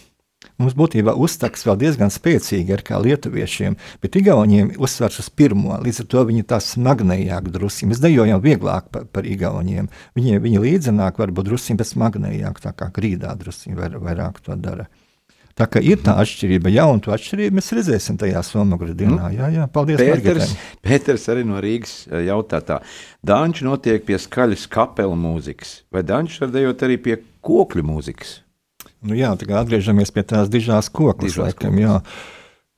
Mums 0.61 0.77
būtībā 0.77 1.15
uztaks 1.17 1.65
vēl 1.65 1.79
diezgan 1.81 2.13
spēcīgi 2.13 2.75
ir 2.75 2.83
kā 2.85 2.99
lietuviešiem, 3.01 3.79
bet 4.03 4.19
igauniem 4.21 4.75
uzsvars 4.77 5.23
uz 5.23 5.31
pirmo, 5.33 5.79
līdz 5.81 6.03
ar 6.03 6.09
to 6.13 6.25
viņi 6.29 6.45
tā 6.51 6.59
smagnējāk 6.61 7.49
drusi. 7.55 7.89
Mēs 7.89 8.03
dejojam 8.05 8.43
vieglāk 8.45 8.91
par, 8.93 9.07
par 9.09 9.29
igauniem. 9.29 9.89
Viņi, 10.19 10.41
viņi 10.45 10.65
līdzenāk 10.67 11.21
varbūt 11.23 11.49
drusi, 11.49 11.79
bet 11.81 11.89
smagnējāk, 11.89 12.61
tā 12.61 12.75
kā 12.77 12.91
grīdā 12.93 13.33
drusi 13.41 13.73
vairāk 13.73 14.43
to 14.45 14.59
dara. 14.61 14.91
Tā 15.57 15.67
kā 15.69 15.81
ir 15.85 15.99
tā 16.01 16.15
atšķirība, 16.23 16.71
ja 16.73 16.87
un 16.89 17.01
to 17.05 17.13
atšķirību 17.13 17.59
mēs 17.59 17.73
redzēsim 17.77 18.17
tajā 18.21 18.41
Somogru 18.47 18.95
dienā. 18.97 19.17
Nu, 19.17 19.33
jā, 19.35 19.49
jā, 19.53 19.67
paldies, 19.73 20.01
Pēters, 20.01 20.55
Pēters 20.85 21.27
arī 21.33 21.43
no 21.49 21.61
Rīgas 21.61 22.07
eh, 22.09 22.23
jautā 22.29 22.63
tā. 22.65 22.79
Danči 23.27 23.67
notiek 23.67 24.07
pie 24.07 24.17
skaļas 24.21 24.69
kapela 24.73 25.17
mūzikas, 25.19 25.81
vai 25.93 26.05
Danči 26.07 26.41
var 26.45 26.55
dejot 26.55 26.87
arī 26.87 27.01
pie 27.03 27.19
kokļu 27.45 27.85
mūzikas? 27.91 28.39
Nu 29.07 29.17
jā, 29.17 29.33
tā 29.41 29.57
atgriežamies 29.61 30.13
pie 30.13 30.27
tās 30.29 30.51
dižās 30.53 30.91
koklas, 30.93 31.33
dižās 31.33 31.55
laikam, 31.55 31.79
koklas. 31.81 32.03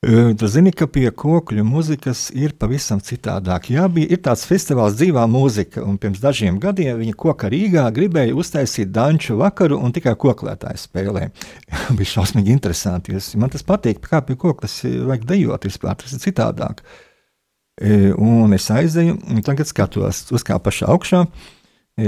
Tu 0.03 0.49
zini, 0.51 0.73
ka 0.75 0.89
pie 0.91 1.05
kokļu 1.15 1.63
mūzikas 1.63 2.25
ir 2.35 2.57
pavisam 2.59 2.99
citādāk. 2.99 3.69
Jā, 3.71 3.85
bija 3.87 4.17
tāds 4.19 4.43
festivāls 4.51 4.97
dzīvā 4.99 5.29
mūzika, 5.31 5.85
un 5.87 5.95
pirms 6.03 6.19
dažiem 6.19 6.59
gadiem 6.63 6.99
viņa 6.99 7.15
koka 7.23 7.47
Rīgā 7.53 7.85
gribēja 7.95 8.35
uztaisīt 8.35 8.91
danču 8.91 9.37
vakaru, 9.39 9.79
un 9.79 9.95
tikai 9.95 10.17
koklētāji 10.19 10.83
spēlē. 10.83 11.29
bija 12.01 12.15
šausmīgi 12.17 12.51
interesanti. 12.51 13.15
Es, 13.15 13.31
man 13.39 13.55
tas 13.55 13.63
patīk, 13.63 14.03
kā 14.03 14.25
pie 14.27 14.35
koklas 14.35 14.81
vajag 14.83 15.29
dejot, 15.31 15.71
vispār 15.71 15.95
tas 16.03 16.19
ir 16.19 16.25
citādāk. 16.27 16.83
Un 18.19 18.59
es 18.59 18.67
aizēju, 18.75 19.21
un 19.31 19.47
tagad 19.47 19.71
skatos, 19.71 20.25
uzkāpu 20.35 20.67
pašā 20.67 20.91
augšā. 20.91 21.23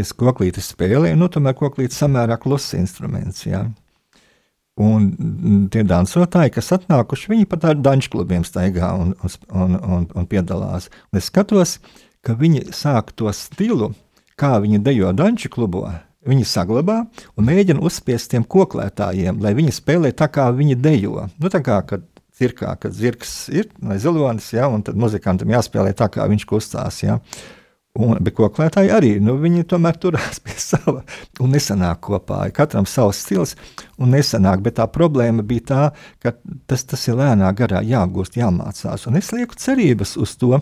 Es 0.03 0.11
koklīti 0.19 0.67
spēlēju, 0.67 1.15
nu, 1.23 1.31
tomēr 1.31 1.55
koklītis 1.63 2.03
samērā 2.03 2.43
kluss 2.43 2.75
instruments. 2.75 3.47
Jā. 3.47 3.69
Un 4.75 5.69
tie 5.71 5.85
dancotāji, 5.87 6.51
kas 6.57 6.73
atnākuši, 6.75 7.29
viņi 7.31 7.47
pat 7.47 7.69
ar 7.71 7.77
danču 7.79 8.11
klubiem 8.17 8.43
staigā 8.47 8.89
un, 8.99 9.13
un, 9.23 9.77
un, 9.79 10.09
un 10.11 10.27
piedalās. 10.27 10.89
Un 11.13 11.21
es 11.21 11.29
skatos, 11.31 11.77
ka 12.27 12.35
viņi 12.39 12.73
sāk 12.75 13.13
to 13.15 13.31
stilu, 13.31 13.93
kā 14.41 14.57
viņi 14.65 14.83
dejo 14.83 15.13
danču 15.15 15.53
klubā. 15.55 16.01
Viņi 16.25 16.47
saglabā 16.49 17.03
un 17.37 17.47
mēģina 17.47 17.85
uzspiest 17.85 18.33
tiem 18.33 18.47
koklētājiem, 18.49 19.39
lai 19.45 19.53
viņi 19.55 19.77
spēlē 19.77 20.11
tā, 20.17 20.27
kā 20.33 20.49
viņi 20.57 20.79
dejo. 20.81 21.29
Nu, 21.39 21.53
tā 21.53 21.61
kā 21.63 21.79
kad 21.87 22.07
cirkā, 22.35 22.73
kad 22.81 22.97
zirgs 22.97 23.45
ir 23.53 23.69
vai 23.79 24.01
zilonis, 24.03 24.49
ja, 24.57 24.67
un 24.73 24.83
tad 24.83 24.99
muzikantam 24.99 25.53
jāspēlē 25.55 25.93
tā, 25.95 26.09
kā 26.11 26.27
viņš 26.31 26.47
kustās. 26.51 27.03
Ja. 27.05 27.21
Un, 27.95 28.17
bet 28.27 28.35
koklētāji 28.35 28.89
arī, 28.91 29.11
nu, 29.23 29.37
viņi 29.39 29.69
tomēr 29.71 29.95
turās 30.03 30.41
pie 30.43 30.57
sava 30.69 31.05
un 31.39 31.53
nesanāk 31.55 32.01
kopā. 32.03 32.41
Katram 32.51 32.89
savs 32.91 33.21
stils 33.23 33.55
un 34.03 34.11
nesanāk, 34.11 34.65
bet 34.65 34.81
tā 34.81 34.89
problēma 34.91 35.45
bija 35.47 35.67
tā, 35.69 35.83
ka 36.19 36.33
tas, 36.67 36.83
tas 36.91 37.07
ir 37.07 37.21
lēnā 37.21 37.53
garā 37.55 37.85
jāapgūst, 37.87 38.41
jāmācās. 38.41 39.07
Un 39.07 39.21
es 39.21 39.31
lieku 39.31 39.55
cerības 39.63 40.17
uz 40.19 40.35
to, 40.41 40.59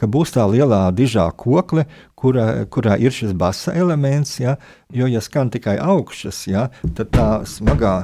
ka 0.00 0.08
būs 0.08 0.32
tā 0.32 0.46
lielā 0.48 0.86
dižā 0.96 1.26
kokle, 1.36 1.84
kurā, 2.16 2.46
kurā 2.72 2.96
ir 2.96 3.12
šis 3.12 3.36
basa 3.36 3.76
elements, 3.76 4.38
ja, 4.40 4.56
jo, 4.88 5.04
ja 5.04 5.20
skan 5.20 5.52
tikai 5.52 5.76
augšas, 5.84 6.42
ja, 6.48 6.66
tad 6.96 7.12
tā 7.12 7.28
smagā, 7.48 7.94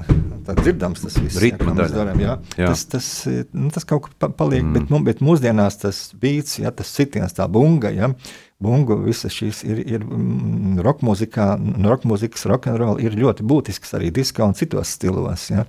tā 0.45 0.57
dzirdams 0.61 1.05
tas 1.07 1.17
viss, 1.17 1.41
ja, 1.41 1.57
ko 1.57 1.73
mēs 1.73 1.97
darām, 1.97 2.21
ja, 2.21 2.37
Jā. 2.61 2.75
tas, 2.75 2.85
tas, 2.93 3.09
nu, 3.57 3.71
tas 3.73 3.89
kaut 3.89 4.11
kā 4.11 4.29
paliek, 4.29 4.65
mm. 4.65 4.77
bet, 4.77 5.07
bet 5.09 5.25
mūsdienās 5.25 5.81
tas 5.81 6.11
beats, 6.21 6.61
ja, 6.61 6.73
tas 6.77 6.93
sitiens, 6.93 7.37
tā 7.37 7.49
bunga, 7.49 7.93
ja, 7.97 8.13
bungu, 8.63 8.97
visas 9.05 9.35
šīs 9.37 9.63
ir, 9.67 9.81
ir 9.85 10.05
mm, 10.05 10.81
roka 10.85 11.07
mūzikā, 11.07 11.49
roka 11.87 12.09
mūzikas, 12.09 12.47
rokenrola 12.51 13.03
ir 13.05 13.17
ļoti 13.19 13.47
būtisks 13.47 13.97
arī 13.99 14.13
disko 14.15 14.47
un 14.49 14.57
citos 14.57 14.95
stilos. 14.97 15.49
Ja. 15.53 15.67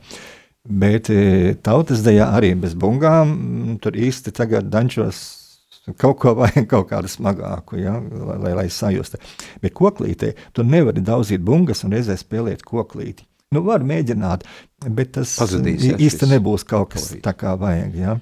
Bet 0.67 1.11
e, 1.13 1.55
tautas 1.63 2.03
dejā 2.03 2.29
arī 2.35 2.53
bez 2.59 2.75
bungām, 2.79 3.33
mm, 3.33 3.77
tur 3.83 3.95
īsti 3.95 4.33
tagad 4.35 4.71
dančos 4.71 5.25
kaut 5.99 6.19
ko 6.23 6.33
vajag, 6.41 6.67
kaut 6.73 6.89
kādu 6.91 7.11
smagāku, 7.11 7.79
ja, 7.79 7.95
lai, 8.01 8.37
lai, 8.43 8.53
lai 8.61 8.67
sajustu. 8.73 9.19
Bet 9.63 9.75
koklītē 9.77 10.33
tu 10.55 10.67
nevari 10.67 11.03
daudzīt 11.03 11.43
bungas 11.43 11.85
un 11.87 11.95
reizē 11.95 12.17
spēlēt 12.19 12.65
koklīti. 12.67 13.27
Nu, 13.55 13.61
var 13.63 13.83
mēģināt, 13.87 14.43
bet 14.91 15.13
tas 15.15 15.37
šis 15.39 16.17
nebūs 16.27 16.67
kaut 16.67 16.91
kas 16.91 17.05
kolorīts. 17.05 17.23
tā 17.23 17.31
kā 17.31 17.53
vajag. 17.59 17.93
Ja. 17.95 18.17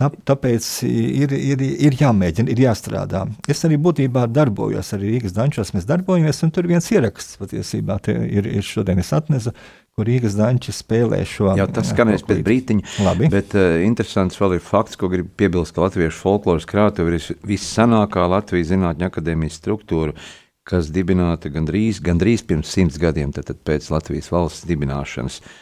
Tā, 0.00 0.08
tāpēc 0.08 0.66
ir, 0.88 1.34
ir, 1.36 1.60
ir 1.60 1.94
jāmēģina, 2.00 2.48
ir 2.54 2.62
jāstrādā. 2.64 3.26
Es 3.50 3.60
arī 3.68 3.76
būtībā 3.82 4.24
darbojos, 4.32 4.88
arī 4.96 5.10
Rīgas 5.12 5.34
dančos 5.36 5.74
mēs 5.76 5.84
darbojamies, 5.88 6.40
un 6.46 6.52
tur 6.54 6.66
viens 6.70 6.86
ieraksts 6.94 7.36
patiesībā 7.40 7.98
ir, 8.08 8.48
ir 8.48 8.64
šodien 8.64 9.02
es 9.02 9.12
atnesu, 9.12 9.52
kur 9.92 10.08
Rīgas 10.08 10.38
danči 10.38 10.72
spēlē 10.72 11.18
šo. 11.28 11.50
Jā, 11.60 11.66
tas 11.68 11.90
skanēs 11.92 12.24
pēc 12.24 12.40
brītiņa. 12.46 12.94
Labi. 13.04 13.28
Bet 13.34 13.52
uh, 13.58 13.82
interesants 13.84 14.40
vēl 14.40 14.56
ir 14.56 14.64
fakts, 14.64 14.96
ko 14.96 15.10
gribu 15.12 15.28
piebilst, 15.42 15.76
ka 15.76 15.84
Latviešu 15.84 16.22
folkloras 16.24 16.68
krātuve 16.70 17.12
ir 17.12 17.18
vis- 17.18 17.42
vissanākā 17.52 18.24
Latvijas 18.32 18.72
Zinātņu 18.72 19.10
akadēmijas 19.10 19.60
struktūra, 19.60 20.16
kas 20.64 20.88
dibināta 20.94 21.52
gandrīz, 21.52 22.00
gandrīz 22.00 22.46
pirms 22.48 22.72
simts 22.72 22.96
gadiem, 23.02 23.36
tad, 23.36 23.50
tad 23.52 23.60
pēc 23.68 23.92
Latvijas 23.92 24.32
valsts 24.32 24.64
dibināšanas. 24.72 25.42
Uh, 25.42 25.61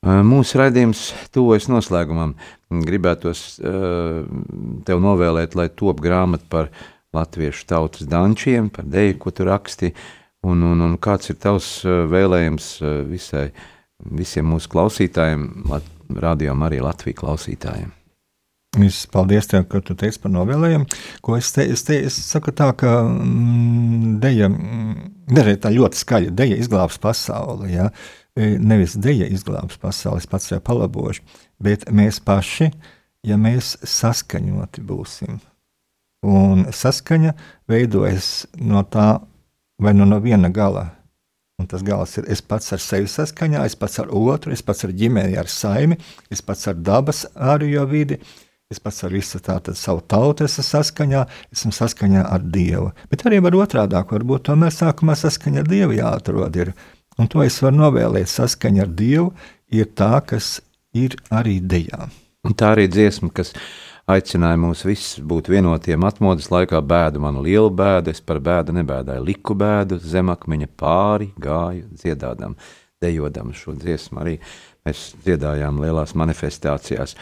Mūsu 0.00 0.56
raidījums 0.56 1.10
tuvojas 1.34 1.66
noslēgumam. 1.68 2.32
Gribētos 2.70 3.58
uh, 3.60 4.22
tev 4.88 5.02
novēlēt, 5.04 5.56
lai 5.58 5.68
top 5.76 6.00
grāmata 6.00 6.46
par 6.48 6.70
latviešu 7.12 7.66
tautas 7.68 8.08
dančiem, 8.08 8.70
par 8.72 8.88
deju, 8.88 9.18
ko 9.20 9.34
tu 9.34 9.44
raksti, 9.44 9.92
un, 10.46 10.64
un, 10.64 10.86
un 10.86 10.96
kāds 10.96 11.32
ir 11.32 11.36
tavs 11.42 11.68
uh, 11.84 12.06
vēlējums 12.08 12.72
uh, 12.80 13.00
visai, 13.10 13.50
visiem 14.00 14.48
mūsu 14.48 14.72
klausītājiem, 14.72 15.48
Lat 15.68 15.96
rādījām 16.10 16.64
arī 16.64 16.80
Latviju 16.80 17.20
klausītājiem. 17.20 17.92
Es 18.78 19.02
paldies 19.10 19.48
tev, 19.50 19.64
ka 19.66 19.80
tu 19.82 19.96
teici 19.98 20.20
par 20.22 20.30
novēlējumu. 20.30 20.86
Ko 21.26 21.34
es, 21.34 21.50
te, 21.52 21.64
es, 21.74 21.82
te, 21.84 21.96
es 22.06 22.14
saku 22.22 22.54
tā, 22.54 22.70
ka 22.78 23.00
mm, 23.02 24.12
deja, 24.22 24.46
mm, 24.46 25.08
dažreiz 25.34 25.58
tā 25.64 25.72
ļoti 25.74 25.98
skaļa 25.98 26.34
deja 26.38 26.58
izglābs 26.62 27.00
pasauli. 27.02 27.72
Ja? 27.74 27.88
E, 27.90 28.19
Nevis 28.38 28.94
deja 28.94 29.26
izglābs 29.26 29.78
pasauli, 29.80 30.22
es 30.22 30.28
pats 30.30 30.46
sev 30.52 30.62
palabošu, 30.66 31.24
bet 31.62 31.88
mēs 31.90 32.20
paši, 32.22 32.70
ja 33.26 33.36
mēs 33.40 33.74
saskaņoti 33.82 34.84
būsim. 34.86 35.40
Un 36.26 36.66
saskaņa 36.68 37.34
veidojas 37.68 38.46
no 38.60 38.84
tā, 38.84 39.20
vai 39.80 39.94
nu 39.96 40.06
no 40.06 40.20
viena 40.22 40.50
gala. 40.52 40.90
Un 41.60 41.66
tas 41.68 41.82
gals 41.84 42.14
ir 42.16 42.28
es 42.32 42.40
pats 42.40 42.72
ar 42.72 42.80
sevi 42.80 43.08
saskaņā, 43.10 43.64
es 43.68 43.74
pats 43.76 44.00
ar 44.00 44.12
otru, 44.16 44.52
es 44.52 44.62
pats 44.64 44.86
ar 44.86 44.94
ģimeni, 44.96 45.36
ar 45.36 45.48
saimi, 45.50 45.98
es 46.32 46.40
pats 46.40 46.70
ar 46.70 46.78
dabas 46.80 47.26
ārējo 47.34 47.84
vidi, 47.90 48.16
es 48.72 48.80
pats 48.80 49.02
ar 49.04 49.12
visu 49.12 49.40
tātad 49.44 49.76
savu 49.76 50.00
tautu 50.08 50.46
esmu 50.46 50.64
saskaņā, 50.64 51.26
esmu 51.52 51.74
saskaņā 51.76 52.22
ar 52.24 52.46
Dievu. 52.54 52.94
Bet 53.12 53.26
arī 53.28 53.42
var 53.44 53.58
otrādāk, 53.58 54.14
varbūt 54.16 54.46
tomēr 54.48 54.72
sākumā 54.72 55.18
saskaņa 55.20 55.64
ar 55.64 55.68
Dievu 55.68 55.98
jāatrod 55.98 56.56
ir. 56.62 56.72
Un 57.18 57.28
to 57.28 57.42
es 57.44 57.58
varu 57.62 57.80
novēlēt, 57.82 58.30
saskaņa 58.30 58.84
ar 58.86 58.90
Dievu 58.96 59.30
ir 59.74 59.90
tā, 59.96 60.20
kas 60.26 60.58
ir 60.96 61.16
arī. 61.30 61.58
Un 62.46 62.54
tā 62.56 62.74
arī 62.74 62.86
dziesma, 62.90 63.30
kas 63.34 63.52
aicināja 64.10 64.58
mūs 64.60 64.84
visus 64.86 65.20
būt 65.22 65.50
vienotiem 65.52 66.04
atmodas 66.06 66.50
laikā, 66.52 66.80
bēdu 66.80 67.22
manu 67.22 67.42
lielu 67.44 67.70
bēdu, 67.70 68.14
es 68.14 68.22
par 68.24 68.40
bēdu 68.42 68.74
nebēdāju, 68.78 69.24
liku 69.26 69.54
bēdu, 69.58 70.00
zemakmeņa 70.02 70.70
pāri 70.80 71.30
gāju, 71.40 71.90
dziedādam, 71.94 72.56
dejodam 73.02 73.52
šo 73.56 73.74
dziesmu 73.78 74.22
arī 74.22 74.38
mēs 74.86 75.10
dziedājām 75.24 75.82
lielās 75.82 76.16
manifestācijās. 76.18 77.16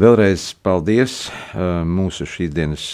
Vēlreiz 0.00 0.50
paldies 0.64 1.28
uh, 1.28 1.82
mūsu 1.86 2.26
šīs 2.28 2.52
dienas 2.54 2.88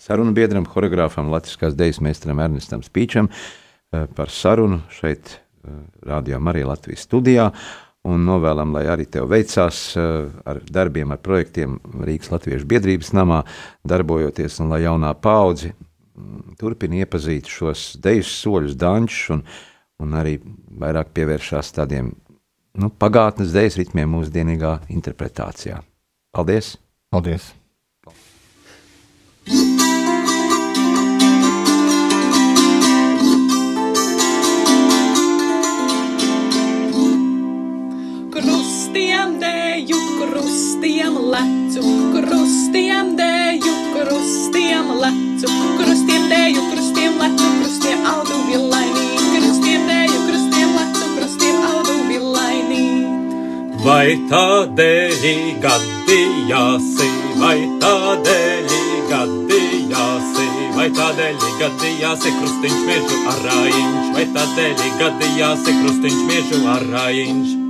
sarunu 0.00 0.32
biedram, 0.34 0.66
horeogrāfam, 0.68 1.30
latviskās 1.32 1.76
dejas 1.78 2.00
meistaram 2.04 2.40
Ernestam 2.42 2.84
Spīčam 2.86 3.30
uh, 3.30 4.06
par 4.16 4.32
sarunu 4.32 4.82
šeit 4.94 5.38
uh, 5.64 5.82
Rādio 6.06 6.40
Marija 6.40 6.70
Latvijas 6.70 7.06
studijā 7.08 7.50
un 8.08 8.24
novēlam, 8.24 8.72
lai 8.76 8.86
arī 8.88 9.06
tev 9.12 9.28
veicās 9.30 9.82
uh, 9.98 10.30
ar 10.48 10.62
darbiem, 10.72 11.12
ar 11.12 11.20
projektiem 11.24 11.78
Rīgas 12.06 12.32
Latviešu 12.32 12.68
biedrības 12.70 13.12
namā 13.16 13.42
darbojoties 13.84 14.60
un 14.64 14.72
lai 14.72 14.82
jaunā 14.86 15.12
paudzi 15.20 15.72
mm, 15.74 16.56
turpina 16.60 17.02
iepazīt 17.02 17.50
šos 17.50 17.92
dejas 18.02 18.32
soļus, 18.40 18.78
dančus 18.80 19.36
un, 19.36 19.44
un 20.00 20.18
arī 20.20 20.38
vairāk 20.80 21.12
pievēršās 21.16 21.74
tādiem 21.76 22.12
nu, 22.80 22.90
pagātnes 22.90 23.52
dejas 23.56 23.78
ritmiem 23.80 24.10
mūsdienīgā 24.16 24.76
interpretācijā. 24.96 25.82
Paldies! 26.34 26.76
Paldies! 27.10 27.59
Krustiem 40.80 41.16
lecu, 41.28 41.82
krustiem 42.14 43.10
dēju, 43.16 43.72
krustiem 43.92 44.86
lecu, 44.96 45.50
krustiem 45.76 46.24
dēju, 46.30 46.62
krustiem 46.72 47.18
lecu, 47.20 47.48
krustiem 47.60 48.06
audu 48.08 48.38
vilainī, 48.48 49.04
krustiem 49.34 49.84
dēju, 49.90 50.22
krustiem 50.24 50.72
lecu, 50.78 51.10
krustiem 51.18 51.60
audu 51.68 51.98
vilainī. 52.08 52.86
Vai 53.84 54.16
tādēļ 54.32 55.28
gadījāsi, 55.60 57.12
vai 57.36 57.58
tādēļ 57.84 58.76
gadījāsi, 59.12 60.50
vai 60.80 60.90
tādēļ 60.96 61.48
gadījāsi 61.60 62.38
krustiņš 62.40 62.84
miežu 62.88 63.24
arājiņš, 63.36 64.12
vai 64.16 64.30
tādēļ 64.36 64.86
gadījāsi 65.02 65.82
krustiņš 65.82 66.22
miežu 66.30 66.68
arājiņš. 66.78 67.69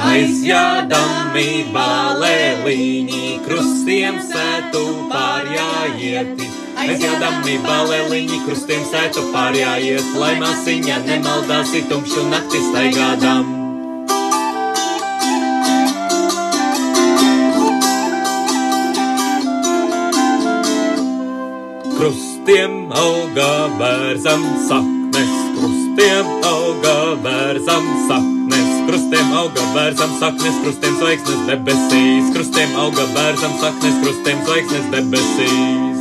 Aizjādami 0.00 1.66
balēliņi, 1.74 3.24
krustiem 3.44 4.16
sētu 4.24 4.80
pārjājieti. 5.10 6.48
Aizjādami 6.80 7.58
balēliņi, 7.66 8.38
krustiem 8.46 8.80
sētu 8.88 9.26
pārjājiet, 9.34 10.14
lai 10.16 10.32
māsiņa 10.40 11.02
nemaldāsi 11.04 11.84
tumšu 11.90 12.24
nakti 12.30 12.62
staigādām. 12.70 13.44
Krustiem 22.00 22.78
auga 22.96 23.52
bērzam 23.76 24.48
saknes, 24.64 25.36
krustiem 25.58 26.32
auga 26.48 26.96
bērzam 27.20 27.84
saknes, 28.08 28.69
krustiem 28.90 29.28
auga 29.38 29.64
bērzam 29.70 30.10
saknes, 30.18 30.56
krustiem 30.64 30.96
zvaigznes 30.98 31.42
debesīs, 31.46 32.30
krustiem 32.34 32.72
auga 32.82 33.04
bērzam 33.14 33.52
saknes, 33.62 33.98
krustiem 34.02 34.40
zvaigznes 34.48 34.88
debesīs. 34.90 36.00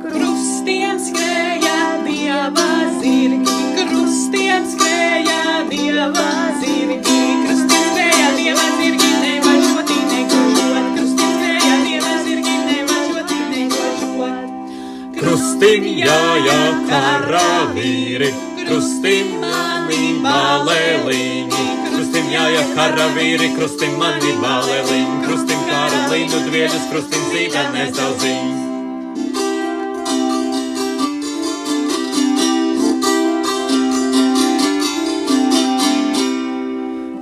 Krustiem 0.00 1.02
skrēja 1.04 1.80
dieva 2.06 2.68
zirgi, 3.02 3.56
krustiem 3.76 4.64
skrēja 4.72 5.42
dieva 5.68 6.30
zirgi, 6.62 7.18
krustiem 7.42 7.84
skrēja 7.90 8.30
dieva 8.38 8.64
zirgi, 8.78 9.10
nevažoti 9.26 9.98
nekožot, 10.14 10.88
krustiem 10.96 11.34
skrēja 11.36 11.76
dieva 11.84 12.14
zirgi, 12.24 12.56
nevažoti 12.70 13.42
nekožot. 13.50 14.56
Krustim 15.20 15.90
jāja 16.00 16.62
karavīri, 16.88 18.32
krustim 18.64 19.36
mani 19.44 20.16
balēliņi, 20.24 21.79
krustim 22.10 22.30
jāja 22.32 22.62
karavīri, 22.74 23.48
krustim 23.54 23.92
mani 24.00 24.32
balēliņi, 24.42 25.18
krustim 25.22 25.60
karalīnu 25.68 26.40
dvieļus, 26.48 26.86
krustim 26.90 27.26
zīvē 27.30 27.62
nezauzīm. 27.70 28.48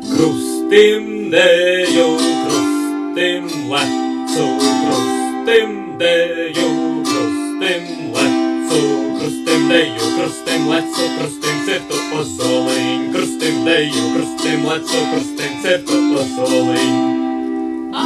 Krustim 0.08 1.10
dēju, 1.34 2.06
krustim 2.46 3.50
lecu, 3.74 4.46
krustim 4.86 5.76
dēju, 6.00 6.70
krustim 7.10 7.92
lecu, 8.16 8.80
krustim 9.18 9.68
dēju, 9.68 10.14
krustim 10.16 10.72
lecu, 10.72 11.12
krustim 11.18 11.37
cirtu 11.68 12.02
ozoliņ, 12.16 13.08
krustim 13.12 13.64
dēju, 13.68 14.04
krustim 14.16 14.68
lecu, 14.72 15.06
krustim 15.12 15.58
cirtu 15.64 16.02
ozoliņ. 16.24 16.94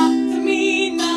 Atmīna 0.03 1.13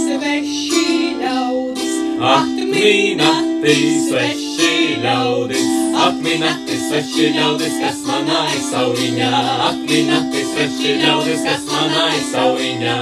sveši 0.00 0.86
ļaudis, 1.20 1.98
Atmīna 2.16 3.36
Atminēti 3.66 3.94
sveši 3.98 4.98
ļaudis, 5.02 5.70
atminēti 5.98 6.76
sveši 6.78 7.30
ļaudis, 7.34 7.72
kas 7.80 7.96
man 8.06 8.28
aizsauņā, 8.30 9.30
atminēti 9.66 10.42
sveši 10.52 10.92
ļaudis, 11.00 11.40
kas 11.42 11.64
man 11.72 11.96
aizsauņā. 12.04 12.98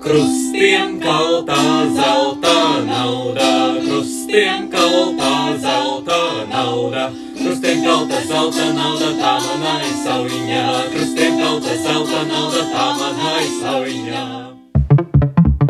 Krustiem 0.00 0.96
kaltā 1.02 1.60
zelta 1.98 2.56
nauda, 2.86 3.50
krustiem 3.82 4.70
kaltā 4.72 5.34
zelta 5.60 6.22
nauda, 6.54 7.10
krustiem 7.46 7.84
kaltā 7.84 8.18
zelta 8.26 8.64
nauda, 8.74 9.12
tā 9.20 9.32
man 9.44 9.62
aizsauņā, 9.70 10.62
krustiem 10.90 11.36
kaltā 11.38 11.76
zelta 11.78 12.22
nauda, 12.26 12.62
tā 12.72 12.86
man 12.98 13.20
aizsauņā. 13.36 14.22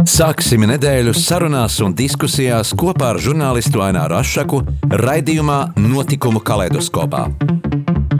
Sāksim 0.06 0.64
nedēļu 0.70 1.12
sarunās 1.18 1.76
un 1.84 1.92
diskusijās 1.98 2.70
kopā 2.78 3.10
ar 3.12 3.20
žurnālistu 3.20 3.82
Aināru 3.84 4.16
Rošu 4.16 4.62
raidījumā 5.02 5.58
Notikumu 5.76 6.40
kaleidoskopā. 6.40 7.26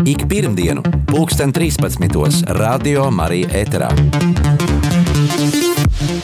Ik 0.04 0.26
pirmdienu, 0.28 0.84
pulksten 1.08 1.54
13. 1.56 2.44
Radio 2.60 3.08
Marija 3.10 3.48
Eterā. 3.62 3.88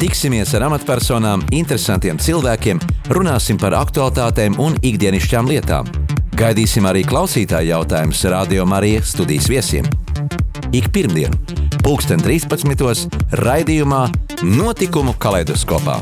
Tiksimies 0.03 0.53
ar 0.59 0.67
amatpersonām, 0.69 1.47
interesantiem 1.55 2.21
cilvēkiem, 2.21 2.83
runāsim 3.15 3.57
par 3.59 3.79
aktuālitātēm 3.81 4.61
un 4.61 4.77
ikdienišķām 4.83 5.49
lietām. 5.49 6.02
Gaidīsim 6.43 6.89
arī 6.91 7.05
klausītāju 7.07 7.71
jautājumus 7.71 8.25
Radio 8.33 8.65
Marija 8.67 9.05
studijas 9.07 9.47
viesiem. 9.47 9.87
Ik 10.75 10.89
pirmdienu, 10.91 11.39
pulksten 11.85 12.19
13. 12.19 13.15
raidījumā 13.39 14.09
Notikumu 14.43 15.15
kaleidoskopā. 15.23 16.01